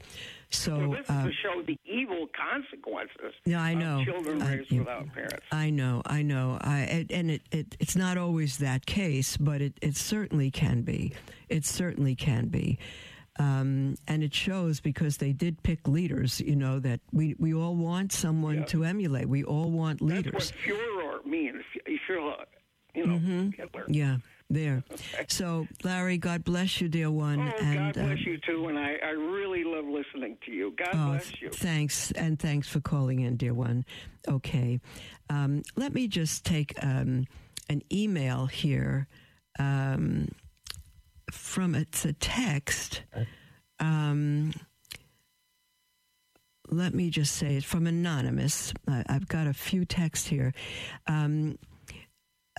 So, 0.52 0.78
So 0.80 0.88
this 0.92 1.04
is 1.06 1.10
uh, 1.10 1.24
to 1.26 1.32
show 1.34 1.62
the 1.66 1.78
evil 1.86 2.28
consequences 2.36 3.34
Yeah, 3.46 3.62
I 3.62 3.72
of 3.72 3.78
know. 3.80 4.04
children 4.06 4.42
I- 4.42 4.56
raised 4.58 4.72
yeah. 4.72 4.80
without 4.80 5.14
parents. 5.14 5.46
I 5.52 5.70
know, 5.70 6.02
I 6.06 6.22
know, 6.22 6.58
I, 6.62 7.06
and- 7.10 7.32
it, 7.32 7.42
it 7.52 7.76
it's 7.80 7.96
not 7.96 8.18
always 8.18 8.58
that 8.60 8.86
case, 8.86 9.38
but 9.38 9.62
it, 9.62 9.74
it 9.82 9.96
certainly 9.98 10.52
can 10.52 10.82
be. 10.84 11.14
It 11.50 11.66
certainly 11.66 12.16
can 12.16 12.48
be, 12.48 12.80
um, 13.38 13.96
and 14.08 14.24
it 14.24 14.34
shows 14.34 14.80
because 14.80 15.18
they 15.18 15.34
did 15.34 15.62
pick 15.64 15.88
leaders. 15.88 16.40
You 16.40 16.56
know 16.56 16.80
that 16.80 17.02
we, 17.12 17.36
we 17.38 17.54
all 17.54 17.76
want 17.76 18.12
someone 18.14 18.66
to 18.68 18.84
emulate. 18.84 19.28
We 19.28 19.44
all 19.44 19.70
want 19.72 20.02
leaders. 20.02 20.32
That's 20.52 20.52
what 20.52 20.78
Führer 20.78 21.26
means. 21.26 21.64
Uh, 21.86 22.46
you 22.94 23.06
know, 23.06 23.18
Hitler. 23.58 23.82
Mm-hmm. 23.84 23.94
Yeah, 23.94 24.18
there. 24.50 24.84
So, 25.28 25.68
Larry, 25.84 26.18
God 26.18 26.44
bless 26.44 26.80
you, 26.82 26.88
dear 26.88 27.12
one. 27.12 27.40
Oh, 27.40 27.64
and 27.64 27.78
God 27.78 27.94
bless 27.94 28.20
uh, 28.20 28.30
you 28.30 28.38
too, 28.46 28.68
and 28.68 28.78
I, 28.78 28.96
I 29.04 29.10
really 29.10 29.64
love 29.64 29.86
listening 29.86 30.38
to 30.46 30.52
you. 30.52 30.74
God 30.78 30.90
Oh, 30.94 31.10
bless 31.12 31.42
you. 31.42 31.50
Thanks, 31.50 32.12
and 32.12 32.40
thanks 32.40 32.68
for 32.68 32.80
calling 32.80 33.22
in, 33.22 33.38
dear 33.38 33.54
one. 33.54 33.86
Okay. 34.28 34.80
Um, 35.30 35.64
let 35.76 35.94
me 35.94 36.08
just 36.08 36.46
take 36.46 36.74
um, 36.84 37.26
an 37.70 37.82
email 37.92 38.46
here 38.46 39.08
um, 39.60 40.30
from 41.32 41.76
it's 41.76 42.06
a 42.06 42.14
text. 42.14 43.02
Um, 43.80 44.54
let 46.70 46.94
me 46.94 47.10
just 47.10 47.36
say 47.36 47.56
it's 47.56 47.66
from 47.66 47.88
Anonymous. 47.88 48.74
I, 48.88 49.04
I've 49.08 49.28
got 49.28 49.48
a 49.48 49.54
few 49.54 49.86
texts 49.86 50.28
here. 50.28 50.54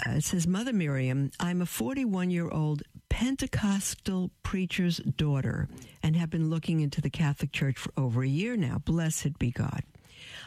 Uh, 0.04 0.16
it 0.16 0.24
says, 0.24 0.46
Mother 0.46 0.72
Miriam, 0.72 1.30
I'm 1.40 1.62
a 1.62 1.66
41 1.66 2.30
year 2.30 2.48
old 2.50 2.82
Pentecostal 3.08 4.30
preacher's 4.42 4.98
daughter 4.98 5.68
and 6.02 6.16
have 6.16 6.28
been 6.28 6.50
looking 6.50 6.80
into 6.80 7.00
the 7.00 7.08
Catholic 7.10 7.52
Church 7.52 7.78
for 7.78 7.92
over 7.96 8.22
a 8.22 8.28
year 8.28 8.56
now. 8.56 8.78
Blessed 8.84 9.38
be 9.38 9.50
God. 9.50 9.82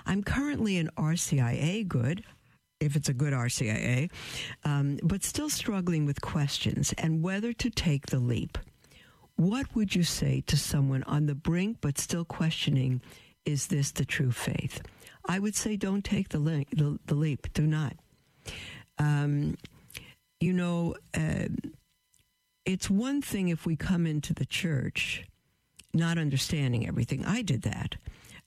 I'm 0.05 0.23
currently 0.23 0.77
an 0.77 0.89
RCIA 0.97 1.87
good, 1.87 2.23
if 2.79 2.95
it's 2.95 3.09
a 3.09 3.13
good 3.13 3.33
RCIA, 3.33 4.11
um, 4.63 4.99
but 5.03 5.23
still 5.23 5.49
struggling 5.49 6.05
with 6.05 6.21
questions 6.21 6.93
and 6.97 7.23
whether 7.23 7.53
to 7.53 7.69
take 7.69 8.07
the 8.07 8.19
leap. 8.19 8.57
What 9.35 9.73
would 9.75 9.95
you 9.95 10.03
say 10.03 10.41
to 10.47 10.57
someone 10.57 11.03
on 11.03 11.25
the 11.25 11.35
brink 11.35 11.77
but 11.81 11.97
still 11.97 12.25
questioning, 12.25 13.01
is 13.45 13.67
this 13.67 13.91
the 13.91 14.05
true 14.05 14.31
faith? 14.31 14.81
I 15.25 15.39
would 15.39 15.55
say 15.55 15.75
don't 15.75 16.03
take 16.03 16.29
the, 16.29 16.39
le- 16.39 16.65
the, 16.71 16.99
the 17.05 17.15
leap. 17.15 17.51
Do 17.53 17.65
not. 17.65 17.95
Um, 18.99 19.57
you 20.39 20.53
know, 20.53 20.95
uh, 21.15 21.47
it's 22.65 22.89
one 22.89 23.21
thing 23.21 23.49
if 23.49 23.65
we 23.65 23.75
come 23.75 24.05
into 24.05 24.33
the 24.33 24.45
church 24.45 25.25
not 25.93 26.17
understanding 26.17 26.87
everything. 26.87 27.25
I 27.25 27.41
did 27.41 27.63
that. 27.63 27.95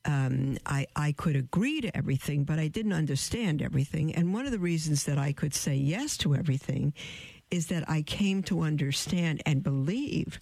Um, 0.05 0.59
I, 0.67 0.87
I 0.97 1.13
could 1.13 1.37
agree 1.37 1.81
to 1.81 1.97
everything, 1.97 2.45
but 2.45 2.59
I 2.59 2.69
didn't 2.69 2.93
understand 2.93 3.63
everything. 3.63 4.15
And 4.15 4.35
one 4.35 4.47
of 4.47 4.53
the 4.53 4.59
reasons 4.59 5.05
that 5.05 5.19
I 5.19 5.33
could 5.33 5.55
say 5.55 5.75
yes 5.75 6.17
to 6.19 6.35
everything 6.35 6.93
is 7.51 7.67
that 7.69 7.89
I 7.89 8.03
came 8.03 8.43
to 8.45 8.63
understand 8.63 9.43
and 9.47 9.63
believe, 9.63 10.41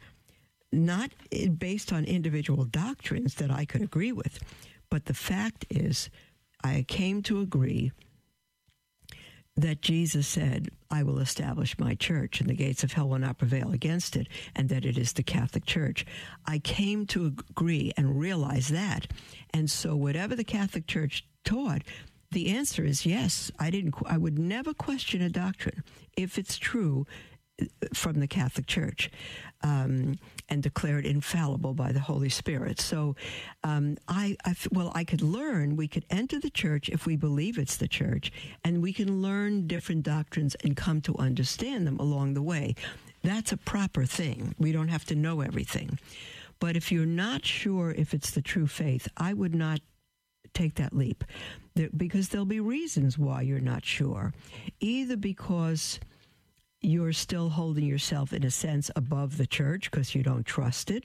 not 0.72 1.10
based 1.58 1.92
on 1.92 2.04
individual 2.04 2.64
doctrines 2.64 3.34
that 3.34 3.50
I 3.50 3.64
could 3.64 3.82
agree 3.82 4.12
with, 4.12 4.38
but 4.88 5.06
the 5.06 5.14
fact 5.14 5.66
is, 5.68 6.08
I 6.62 6.84
came 6.86 7.22
to 7.22 7.40
agree 7.40 7.92
that 9.62 9.82
Jesus 9.82 10.26
said, 10.26 10.68
I 10.90 11.02
will 11.02 11.18
establish 11.18 11.78
my 11.78 11.94
church 11.94 12.40
and 12.40 12.48
the 12.48 12.54
gates 12.54 12.82
of 12.82 12.92
hell 12.92 13.08
will 13.08 13.18
not 13.18 13.38
prevail 13.38 13.72
against 13.72 14.16
it, 14.16 14.28
and 14.54 14.68
that 14.68 14.84
it 14.84 14.98
is 14.98 15.12
the 15.12 15.22
Catholic 15.22 15.64
Church. 15.64 16.04
I 16.46 16.58
came 16.58 17.06
to 17.06 17.26
agree 17.26 17.92
and 17.96 18.18
realize 18.18 18.68
that. 18.68 19.06
And 19.52 19.70
so, 19.70 19.96
whatever 19.96 20.34
the 20.34 20.44
Catholic 20.44 20.86
Church 20.86 21.26
taught, 21.44 21.82
the 22.30 22.50
answer 22.50 22.84
is 22.84 23.06
yes. 23.06 23.50
I 23.58 23.70
didn't, 23.70 23.94
I 24.06 24.18
would 24.18 24.38
never 24.38 24.72
question 24.72 25.20
a 25.22 25.28
doctrine. 25.28 25.82
If 26.16 26.38
it's 26.38 26.58
true, 26.58 27.06
from 27.92 28.20
the 28.20 28.26
Catholic 28.26 28.66
Church 28.66 29.10
um, 29.62 30.18
and 30.50 30.62
declared 30.62 31.06
infallible 31.06 31.72
by 31.74 31.92
the 31.92 32.00
Holy 32.00 32.28
Spirit. 32.28 32.80
So, 32.80 33.16
um, 33.62 33.96
I, 34.08 34.36
I, 34.44 34.54
well, 34.72 34.92
I 34.94 35.04
could 35.04 35.22
learn. 35.22 35.76
We 35.76 35.88
could 35.88 36.04
enter 36.10 36.38
the 36.40 36.50
church 36.50 36.88
if 36.88 37.06
we 37.06 37.16
believe 37.16 37.56
it's 37.56 37.76
the 37.76 37.88
church, 37.88 38.32
and 38.64 38.82
we 38.82 38.92
can 38.92 39.22
learn 39.22 39.66
different 39.66 40.02
doctrines 40.02 40.56
and 40.64 40.76
come 40.76 41.00
to 41.02 41.16
understand 41.16 41.86
them 41.86 41.98
along 41.98 42.34
the 42.34 42.42
way. 42.42 42.74
That's 43.22 43.52
a 43.52 43.56
proper 43.56 44.04
thing. 44.04 44.54
We 44.58 44.72
don't 44.72 44.88
have 44.88 45.04
to 45.06 45.14
know 45.14 45.40
everything. 45.40 45.98
But 46.58 46.76
if 46.76 46.90
you're 46.92 47.06
not 47.06 47.46
sure 47.46 47.92
if 47.92 48.12
it's 48.12 48.32
the 48.32 48.42
true 48.42 48.66
faith, 48.66 49.08
I 49.16 49.32
would 49.32 49.54
not 49.54 49.80
take 50.52 50.74
that 50.74 50.92
leap 50.92 51.24
there, 51.74 51.88
because 51.96 52.28
there'll 52.28 52.44
be 52.44 52.60
reasons 52.60 53.16
why 53.16 53.42
you're 53.42 53.60
not 53.60 53.84
sure. 53.84 54.34
Either 54.80 55.16
because 55.16 56.00
you're 56.80 57.12
still 57.12 57.48
holding 57.48 57.84
yourself 57.84 58.32
in 58.32 58.44
a 58.44 58.50
sense 58.50 58.90
above 58.96 59.36
the 59.36 59.46
church 59.46 59.90
because 59.90 60.14
you 60.14 60.22
don't 60.22 60.46
trust 60.46 60.90
it 60.90 61.04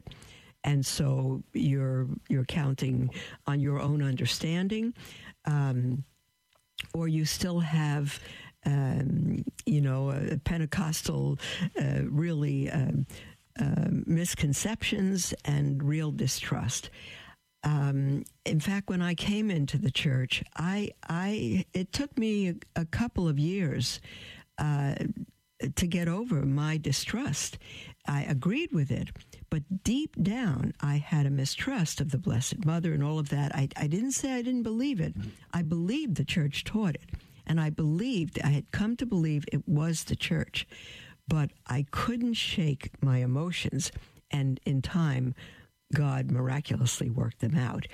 and 0.63 0.85
so 0.85 1.43
you're 1.53 2.07
you're 2.29 2.45
counting 2.45 3.09
on 3.47 3.59
your 3.59 3.79
own 3.79 4.01
understanding 4.01 4.93
um, 5.45 6.03
or 6.93 7.07
you 7.07 7.25
still 7.25 7.59
have 7.59 8.19
um, 8.65 9.43
you 9.65 9.81
know 9.81 10.11
a 10.11 10.37
Pentecostal 10.37 11.37
uh, 11.79 12.01
really 12.03 12.69
uh, 12.69 13.87
misconceptions 14.05 15.33
and 15.45 15.81
real 15.83 16.11
distrust. 16.11 16.89
Um, 17.63 18.23
in 18.45 18.59
fact, 18.59 18.89
when 18.89 19.01
I 19.01 19.15
came 19.15 19.49
into 19.49 19.77
the 19.77 19.89
church, 19.89 20.43
I, 20.55 20.91
I 21.07 21.65
it 21.73 21.91
took 21.93 22.17
me 22.17 22.49
a, 22.49 22.55
a 22.75 22.85
couple 22.85 23.27
of 23.27 23.39
years 23.39 24.01
uh, 24.57 24.95
to 25.75 25.87
get 25.87 26.07
over 26.07 26.45
my 26.45 26.77
distrust. 26.77 27.57
I 28.07 28.23
agreed 28.23 28.71
with 28.71 28.91
it, 28.91 29.09
but 29.49 29.83
deep 29.83 30.15
down, 30.21 30.73
I 30.81 30.97
had 30.97 31.25
a 31.25 31.31
mistrust 31.31 32.01
of 32.01 32.11
the 32.11 32.17
Blessed 32.17 32.65
Mother 32.65 32.93
and 32.93 33.03
all 33.03 33.19
of 33.19 33.29
that. 33.29 33.55
I, 33.55 33.69
I 33.77 33.87
didn't 33.87 34.11
say 34.11 34.33
I 34.33 34.41
didn't 34.41 34.63
believe 34.63 34.99
it. 34.99 35.15
I 35.53 35.61
believed 35.61 36.15
the 36.15 36.25
church 36.25 36.63
taught 36.63 36.95
it. 36.95 37.09
And 37.47 37.59
I 37.59 37.69
believed, 37.69 38.39
I 38.43 38.49
had 38.49 38.71
come 38.71 38.95
to 38.97 39.05
believe 39.05 39.45
it 39.51 39.67
was 39.67 40.03
the 40.03 40.15
church. 40.15 40.67
But 41.27 41.51
I 41.67 41.85
couldn't 41.91 42.33
shake 42.33 42.91
my 43.01 43.19
emotions. 43.19 43.91
And 44.31 44.59
in 44.65 44.81
time, 44.81 45.35
God 45.93 46.31
miraculously 46.31 47.09
worked 47.09 47.39
them 47.39 47.55
out. 47.55 47.87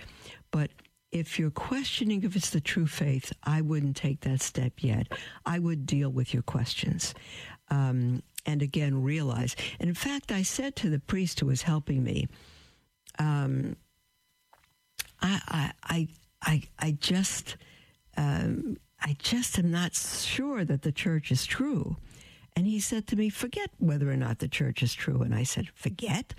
But 0.52 0.72
if 1.12 1.38
you're 1.38 1.52
questioning 1.52 2.24
if 2.24 2.36
it's 2.36 2.52
the 2.52 2.62
true 2.62 2.88
faith, 2.88 3.34
I 3.44 3.62
wouldn't 3.62 3.98
take 3.98 4.22
that 4.22 4.42
step 4.42 4.74
yet. 4.78 5.12
I 5.46 5.60
would 5.60 5.86
deal 5.86 6.10
with 6.10 6.34
your 6.34 6.44
questions. 6.44 7.14
Um, 7.72 8.22
and 8.46 8.62
again, 8.62 9.02
realize. 9.02 9.56
And 9.80 9.90
in 9.90 9.96
fact, 9.96 10.32
I 10.32 10.44
said 10.44 10.76
to 10.78 10.90
the 10.90 11.00
priest 11.00 11.40
who 11.40 11.48
was 11.48 11.64
helping 11.64 12.04
me, 12.04 12.28
um, 13.18 13.76
I, 15.22 15.72
I, 15.84 16.08
I, 16.42 16.64
I 16.80 16.92
just, 17.00 17.58
um, 18.18 18.78
I 19.02 19.16
just 19.20 19.58
am 19.58 19.72
not 19.72 19.96
sure 19.96 20.66
that 20.66 20.82
the 20.82 20.92
church 20.92 21.32
is 21.32 21.46
true. 21.46 21.98
And 22.56 22.68
he 22.68 22.80
said 22.80 23.08
to 23.08 23.16
me, 23.16 23.30
forget 23.30 23.70
whether 23.78 24.12
or 24.12 24.18
not 24.18 24.40
the 24.40 24.48
church 24.48 24.84
is 24.84 24.94
true. 24.94 25.22
And 25.22 25.34
I 25.34 25.44
said, 25.44 25.70
forget? 25.74 26.34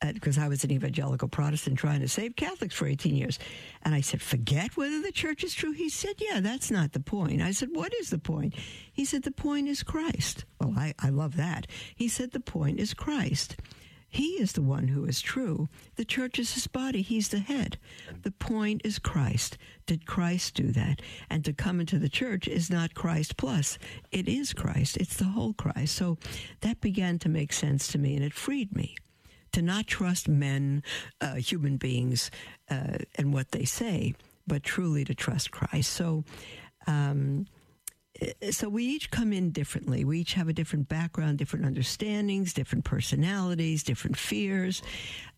Because 0.00 0.38
uh, 0.38 0.42
I 0.42 0.48
was 0.48 0.64
an 0.64 0.70
evangelical 0.70 1.28
Protestant 1.28 1.78
trying 1.78 2.00
to 2.00 2.08
save 2.08 2.36
Catholics 2.36 2.74
for 2.74 2.86
18 2.86 3.16
years. 3.16 3.38
And 3.82 3.94
I 3.94 4.00
said, 4.00 4.22
forget 4.22 4.76
whether 4.76 5.00
the 5.00 5.12
church 5.12 5.42
is 5.42 5.54
true. 5.54 5.72
He 5.72 5.88
said, 5.88 6.14
yeah, 6.18 6.40
that's 6.40 6.70
not 6.70 6.92
the 6.92 7.00
point. 7.00 7.42
I 7.42 7.50
said, 7.50 7.70
what 7.72 7.92
is 7.94 8.10
the 8.10 8.18
point? 8.18 8.54
He 8.92 9.04
said, 9.04 9.22
the 9.24 9.30
point 9.30 9.68
is 9.68 9.82
Christ. 9.82 10.44
Well, 10.60 10.74
I, 10.76 10.94
I 10.98 11.08
love 11.08 11.36
that. 11.36 11.66
He 11.94 12.08
said, 12.08 12.30
the 12.32 12.40
point 12.40 12.78
is 12.78 12.94
Christ. 12.94 13.56
He 14.10 14.40
is 14.40 14.52
the 14.52 14.62
one 14.62 14.88
who 14.88 15.04
is 15.04 15.20
true. 15.20 15.68
The 15.96 16.04
church 16.04 16.38
is 16.38 16.54
his 16.54 16.66
body. 16.66 17.02
He's 17.02 17.28
the 17.28 17.40
head. 17.40 17.76
The 18.22 18.30
point 18.30 18.80
is 18.82 18.98
Christ. 18.98 19.58
Did 19.84 20.06
Christ 20.06 20.54
do 20.54 20.72
that? 20.72 21.02
And 21.28 21.44
to 21.44 21.52
come 21.52 21.78
into 21.78 21.98
the 21.98 22.08
church 22.08 22.48
is 22.48 22.70
not 22.70 22.94
Christ 22.94 23.36
plus. 23.36 23.78
It 24.10 24.26
is 24.26 24.54
Christ. 24.54 24.96
It's 24.96 25.16
the 25.16 25.24
whole 25.24 25.52
Christ. 25.52 25.94
So 25.94 26.16
that 26.62 26.80
began 26.80 27.18
to 27.18 27.28
make 27.28 27.52
sense 27.52 27.88
to 27.88 27.98
me 27.98 28.16
and 28.16 28.24
it 28.24 28.32
freed 28.32 28.74
me 28.74 28.96
to 29.52 29.62
not 29.62 29.86
trust 29.86 30.28
men, 30.28 30.82
uh, 31.20 31.34
human 31.34 31.76
beings, 31.76 32.30
uh, 32.70 32.98
and 33.16 33.32
what 33.32 33.52
they 33.52 33.64
say, 33.64 34.14
but 34.46 34.62
truly 34.62 35.04
to 35.04 35.14
trust 35.14 35.50
Christ. 35.50 35.92
So, 35.92 36.24
um, 36.86 37.46
so 38.50 38.68
we 38.68 38.84
each 38.84 39.10
come 39.10 39.32
in 39.32 39.50
differently. 39.50 40.04
We 40.04 40.20
each 40.20 40.34
have 40.34 40.48
a 40.48 40.52
different 40.52 40.88
background, 40.88 41.38
different 41.38 41.66
understandings, 41.66 42.52
different 42.52 42.84
personalities, 42.84 43.82
different 43.82 44.16
fears, 44.16 44.82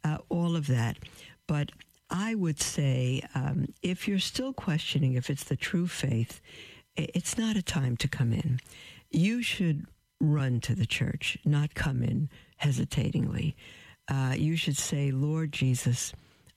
uh, 0.05 0.19
all 0.29 0.57
of 0.57 0.67
that. 0.69 0.99
But 1.47 1.73
I 2.09 2.35
would 2.35 2.61
say, 2.61 3.23
um, 3.35 3.67
if 3.83 4.09
you're 4.09 4.19
still 4.19 4.53
questioning 4.53 5.15
if 5.15 5.31
it's 5.31 5.45
the 5.45 5.57
true 5.57 5.87
faith, 5.87 6.41
it's 6.97 7.39
not 7.39 7.57
a 7.57 7.63
time 7.63 7.97
to 7.99 8.09
come 8.09 8.33
in. 8.33 8.61
You 9.11 9.43
should 9.43 9.87
run 10.21 10.61
to 10.61 10.75
the 10.75 10.87
church, 10.87 11.39
not 11.45 11.75
come 11.75 12.03
in 12.03 12.29
hesitatingly 12.57 13.57
uh, 14.11 14.35
you 14.37 14.57
should 14.57 14.77
say, 14.77 15.13
Lord 15.13 15.53
Jesus, 15.53 16.13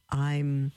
I'm, 0.10 0.72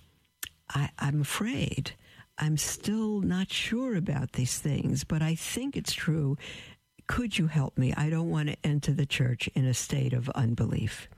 I, 0.69 0.91
I'm 0.99 1.23
afraid. 1.23 1.93
I'm 2.39 2.59
still 2.59 3.21
not 3.23 3.51
sure 3.51 3.97
about 3.97 4.33
these 4.33 4.59
things, 4.59 5.03
but 5.03 5.23
I 5.23 5.35
think 5.35 5.77
it's 5.77 5.95
true. 5.95 6.37
Could 7.07 7.39
you 7.39 7.47
help 7.47 7.79
me? 7.79 7.95
I 7.97 8.11
don't 8.11 8.31
want 8.31 8.51
to 8.51 8.57
enter 8.63 8.93
the 8.93 9.07
church 9.07 9.49
in 9.55 9.65
a 9.65 9.73
state 9.73 10.13
of 10.13 10.29
unbelief 10.31 11.09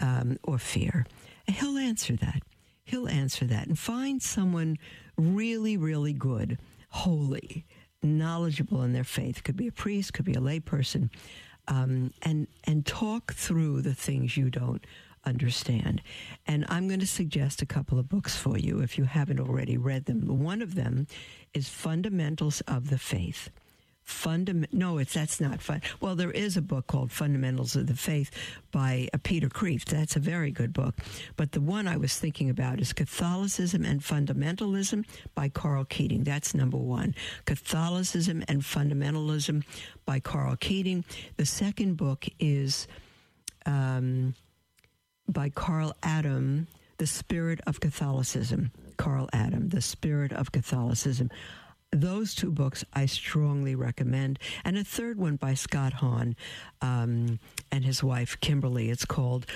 um, 0.00 0.38
or 0.42 0.58
fear. 0.58 1.06
He'll 1.46 1.78
answer 1.78 2.16
that. 2.16 2.42
He'll 2.84 3.08
answer 3.08 3.44
that 3.46 3.66
and 3.66 3.78
find 3.78 4.20
someone 4.22 4.76
really, 5.16 5.76
really 5.76 6.12
good, 6.12 6.58
holy, 6.90 7.64
knowledgeable 8.02 8.82
in 8.82 8.92
their 8.92 9.04
faith. 9.04 9.44
Could 9.44 9.56
be 9.56 9.68
a 9.68 9.72
priest, 9.72 10.12
could 10.12 10.24
be 10.24 10.34
a 10.34 10.40
layperson, 10.40 11.10
um, 11.68 12.12
and 12.22 12.46
and 12.64 12.86
talk 12.86 13.32
through 13.34 13.82
the 13.82 13.94
things 13.94 14.36
you 14.36 14.50
don't 14.50 14.84
understand. 15.24 16.02
And 16.46 16.64
I'm 16.68 16.86
going 16.88 17.00
to 17.00 17.06
suggest 17.06 17.60
a 17.60 17.66
couple 17.66 17.98
of 17.98 18.08
books 18.08 18.36
for 18.36 18.56
you 18.56 18.80
if 18.80 18.96
you 18.96 19.04
haven't 19.04 19.40
already 19.40 19.76
read 19.76 20.04
them. 20.06 20.20
One 20.42 20.62
of 20.62 20.74
them 20.74 21.06
is 21.52 21.68
Fundamentals 21.68 22.60
of 22.62 22.90
the 22.90 22.98
Faith. 22.98 23.50
Fundam- 24.06 24.72
no, 24.72 24.98
it's 24.98 25.14
that's 25.14 25.40
not 25.40 25.60
fun. 25.60 25.82
Well, 26.00 26.14
there 26.14 26.30
is 26.30 26.56
a 26.56 26.62
book 26.62 26.86
called 26.86 27.10
Fundamentals 27.10 27.74
of 27.74 27.88
the 27.88 27.96
Faith 27.96 28.30
by 28.70 29.08
uh, 29.12 29.18
Peter 29.22 29.48
Kreeft. 29.48 29.86
That's 29.86 30.14
a 30.14 30.20
very 30.20 30.52
good 30.52 30.72
book. 30.72 30.94
But 31.36 31.52
the 31.52 31.60
one 31.60 31.88
I 31.88 31.96
was 31.96 32.16
thinking 32.16 32.48
about 32.48 32.80
is 32.80 32.92
Catholicism 32.92 33.84
and 33.84 34.00
Fundamentalism 34.00 35.06
by 35.34 35.48
Karl 35.48 35.84
Keating. 35.84 36.22
That's 36.22 36.54
number 36.54 36.76
one. 36.76 37.16
Catholicism 37.46 38.44
and 38.46 38.62
Fundamentalism 38.62 39.64
by 40.04 40.20
Karl 40.20 40.54
Keating. 40.54 41.04
The 41.36 41.46
second 41.46 41.96
book 41.96 42.26
is 42.38 42.86
um, 43.66 44.34
by 45.28 45.48
Karl 45.48 45.96
Adam, 46.04 46.68
The 46.98 47.08
Spirit 47.08 47.60
of 47.66 47.80
Catholicism. 47.80 48.70
Karl 48.98 49.28
Adam, 49.32 49.70
The 49.70 49.82
Spirit 49.82 50.32
of 50.32 50.52
Catholicism. 50.52 51.28
Those 51.96 52.34
two 52.34 52.50
books 52.50 52.84
I 52.92 53.06
strongly 53.06 53.74
recommend. 53.74 54.38
And 54.66 54.76
a 54.76 54.84
third 54.84 55.16
one 55.16 55.36
by 55.36 55.54
Scott 55.54 55.94
Hahn 55.94 56.36
um, 56.82 57.38
and 57.72 57.86
his 57.86 58.04
wife, 58.04 58.38
Kimberly. 58.40 58.90
It's 58.90 59.06
called 59.06 59.46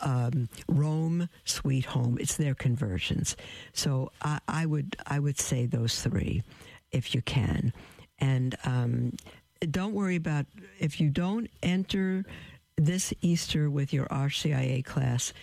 um, 0.00 0.48
Rome 0.66 1.28
Sweet 1.44 1.84
Home. 1.84 2.16
It's 2.18 2.38
their 2.38 2.54
conversions. 2.54 3.36
So 3.74 4.12
I, 4.22 4.38
I, 4.48 4.64
would, 4.64 4.96
I 5.06 5.18
would 5.18 5.38
say 5.38 5.66
those 5.66 6.00
three 6.00 6.42
if 6.90 7.14
you 7.14 7.20
can. 7.20 7.74
And 8.18 8.56
um, 8.64 9.12
don't 9.70 9.92
worry 9.92 10.16
about 10.16 10.46
if 10.78 11.02
you 11.02 11.10
don't 11.10 11.50
enter 11.62 12.24
this 12.78 13.12
Easter 13.20 13.68
with 13.68 13.92
your 13.92 14.06
RCIA 14.06 14.82
class, 14.86 15.34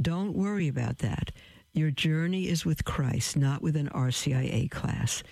don't 0.00 0.36
worry 0.36 0.68
about 0.68 0.98
that. 0.98 1.32
Your 1.72 1.90
journey 1.90 2.46
is 2.46 2.64
with 2.64 2.84
Christ, 2.84 3.36
not 3.36 3.62
with 3.62 3.74
an 3.74 3.88
RCIA 3.88 4.70
class. 4.70 5.24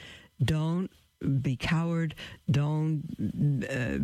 Don't 0.42 0.90
be 1.42 1.56
coward. 1.56 2.14
Don't 2.50 3.02
uh, 3.70 3.98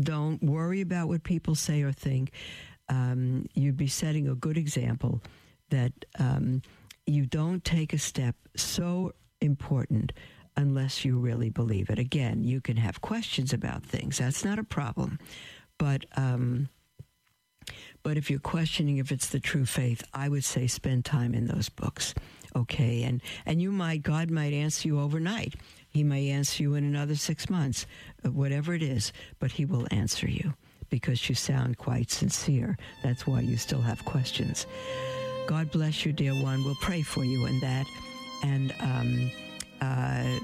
don't 0.00 0.42
worry 0.42 0.80
about 0.80 1.08
what 1.08 1.22
people 1.24 1.54
say 1.54 1.82
or 1.82 1.92
think. 1.92 2.32
Um, 2.88 3.46
you'd 3.54 3.76
be 3.76 3.88
setting 3.88 4.28
a 4.28 4.34
good 4.34 4.56
example 4.56 5.20
that 5.70 5.92
um, 6.18 6.62
you 7.06 7.26
don't 7.26 7.64
take 7.64 7.92
a 7.92 7.98
step 7.98 8.36
so 8.56 9.12
important 9.40 10.12
unless 10.56 11.04
you 11.04 11.18
really 11.18 11.48
believe 11.48 11.88
it. 11.90 11.98
Again, 11.98 12.44
you 12.44 12.60
can 12.60 12.76
have 12.76 13.00
questions 13.00 13.52
about 13.52 13.84
things. 13.84 14.18
That's 14.18 14.44
not 14.44 14.58
a 14.58 14.64
problem, 14.64 15.18
but. 15.78 16.04
Um, 16.16 16.68
but 18.02 18.16
if 18.16 18.28
you're 18.28 18.40
questioning 18.40 18.96
if 18.96 19.12
it's 19.12 19.28
the 19.28 19.38
true 19.38 19.64
faith, 19.64 20.02
I 20.12 20.28
would 20.28 20.44
say 20.44 20.66
spend 20.66 21.04
time 21.04 21.34
in 21.34 21.46
those 21.46 21.68
books. 21.68 22.14
Okay. 22.54 23.04
And, 23.04 23.22
and 23.46 23.62
you 23.62 23.70
might, 23.70 24.02
God 24.02 24.30
might 24.30 24.52
answer 24.52 24.88
you 24.88 25.00
overnight. 25.00 25.54
He 25.92 26.02
may 26.04 26.30
answer 26.30 26.62
you 26.62 26.74
in 26.74 26.84
another 26.84 27.14
six 27.16 27.48
months, 27.50 27.86
uh, 28.24 28.30
whatever 28.30 28.74
it 28.74 28.82
is, 28.82 29.12
but 29.38 29.52
He 29.52 29.64
will 29.64 29.86
answer 29.90 30.28
you. 30.28 30.54
because 30.90 31.26
you 31.26 31.34
sound 31.34 31.78
quite 31.78 32.10
sincere. 32.10 32.76
That's 33.02 33.26
why 33.26 33.40
you 33.40 33.56
still 33.56 33.80
have 33.80 34.04
questions. 34.04 34.66
God 35.46 35.70
bless 35.70 36.04
you, 36.04 36.12
dear 36.12 36.34
one. 36.34 36.62
We'll 36.64 36.74
pray 36.82 37.00
for 37.00 37.24
you 37.24 37.46
in 37.46 37.58
that. 37.60 37.86
And 38.42 38.74
um, 38.78 39.30
uh, 39.80 40.38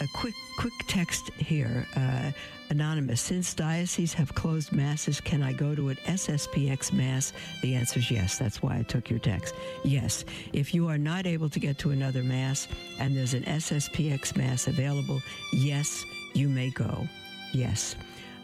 a 0.00 0.06
quick 0.14 0.34
quick 0.58 0.74
text 0.86 1.30
here. 1.38 1.86
Uh, 1.96 2.32
anonymous. 2.70 3.20
Since 3.20 3.54
dioceses 3.54 4.14
have 4.14 4.34
closed 4.34 4.72
masses, 4.72 5.20
can 5.20 5.42
I 5.42 5.52
go 5.52 5.74
to 5.74 5.90
an 5.90 5.96
SSPX 6.06 6.92
mass? 6.92 7.32
The 7.62 7.74
answer 7.74 7.98
is 7.98 8.10
yes. 8.10 8.38
That's 8.38 8.62
why 8.62 8.78
I 8.78 8.82
took 8.82 9.10
your 9.10 9.18
text. 9.18 9.54
Yes. 9.84 10.24
If 10.52 10.74
you 10.74 10.88
are 10.88 10.98
not 10.98 11.26
able 11.26 11.48
to 11.50 11.60
get 11.60 11.78
to 11.78 11.90
another 11.90 12.22
mass 12.22 12.68
and 12.98 13.16
there's 13.16 13.34
an 13.34 13.44
SSPX 13.44 14.36
mass 14.36 14.66
available, 14.66 15.20
yes, 15.52 16.04
you 16.34 16.48
may 16.48 16.70
go. 16.70 17.06
Yes. 17.52 17.96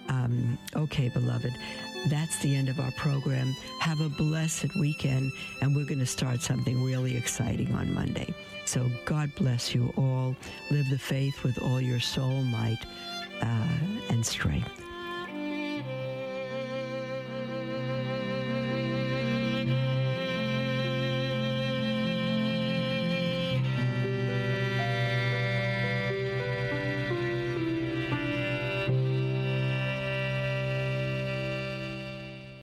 Um, 0.09 0.59
okay, 0.75 1.09
beloved. 1.09 1.53
That's 2.09 2.39
the 2.39 2.55
end 2.55 2.69
of 2.69 2.81
our 2.81 2.91
program. 2.93 3.55
Have 3.81 4.01
a 4.01 4.09
blessed 4.09 4.75
weekend, 4.77 5.33
and 5.61 5.77
we're 5.77 5.85
going 5.85 6.01
to 6.01 6.07
start 6.07 6.41
something 6.41 6.83
really 6.83 7.17
exciting 7.17 7.73
on 7.75 7.93
Monday. 7.93 8.35
So 8.71 8.89
God 9.05 9.35
bless 9.35 9.75
you 9.75 9.93
all. 9.97 10.37
Live 10.71 10.89
the 10.91 10.99
faith 10.99 11.43
with 11.43 11.61
all 11.61 11.81
your 11.81 11.99
soul, 11.99 12.45
might, 12.45 12.79
uh, 13.43 13.67
and 14.11 14.25
strength. 14.25 14.80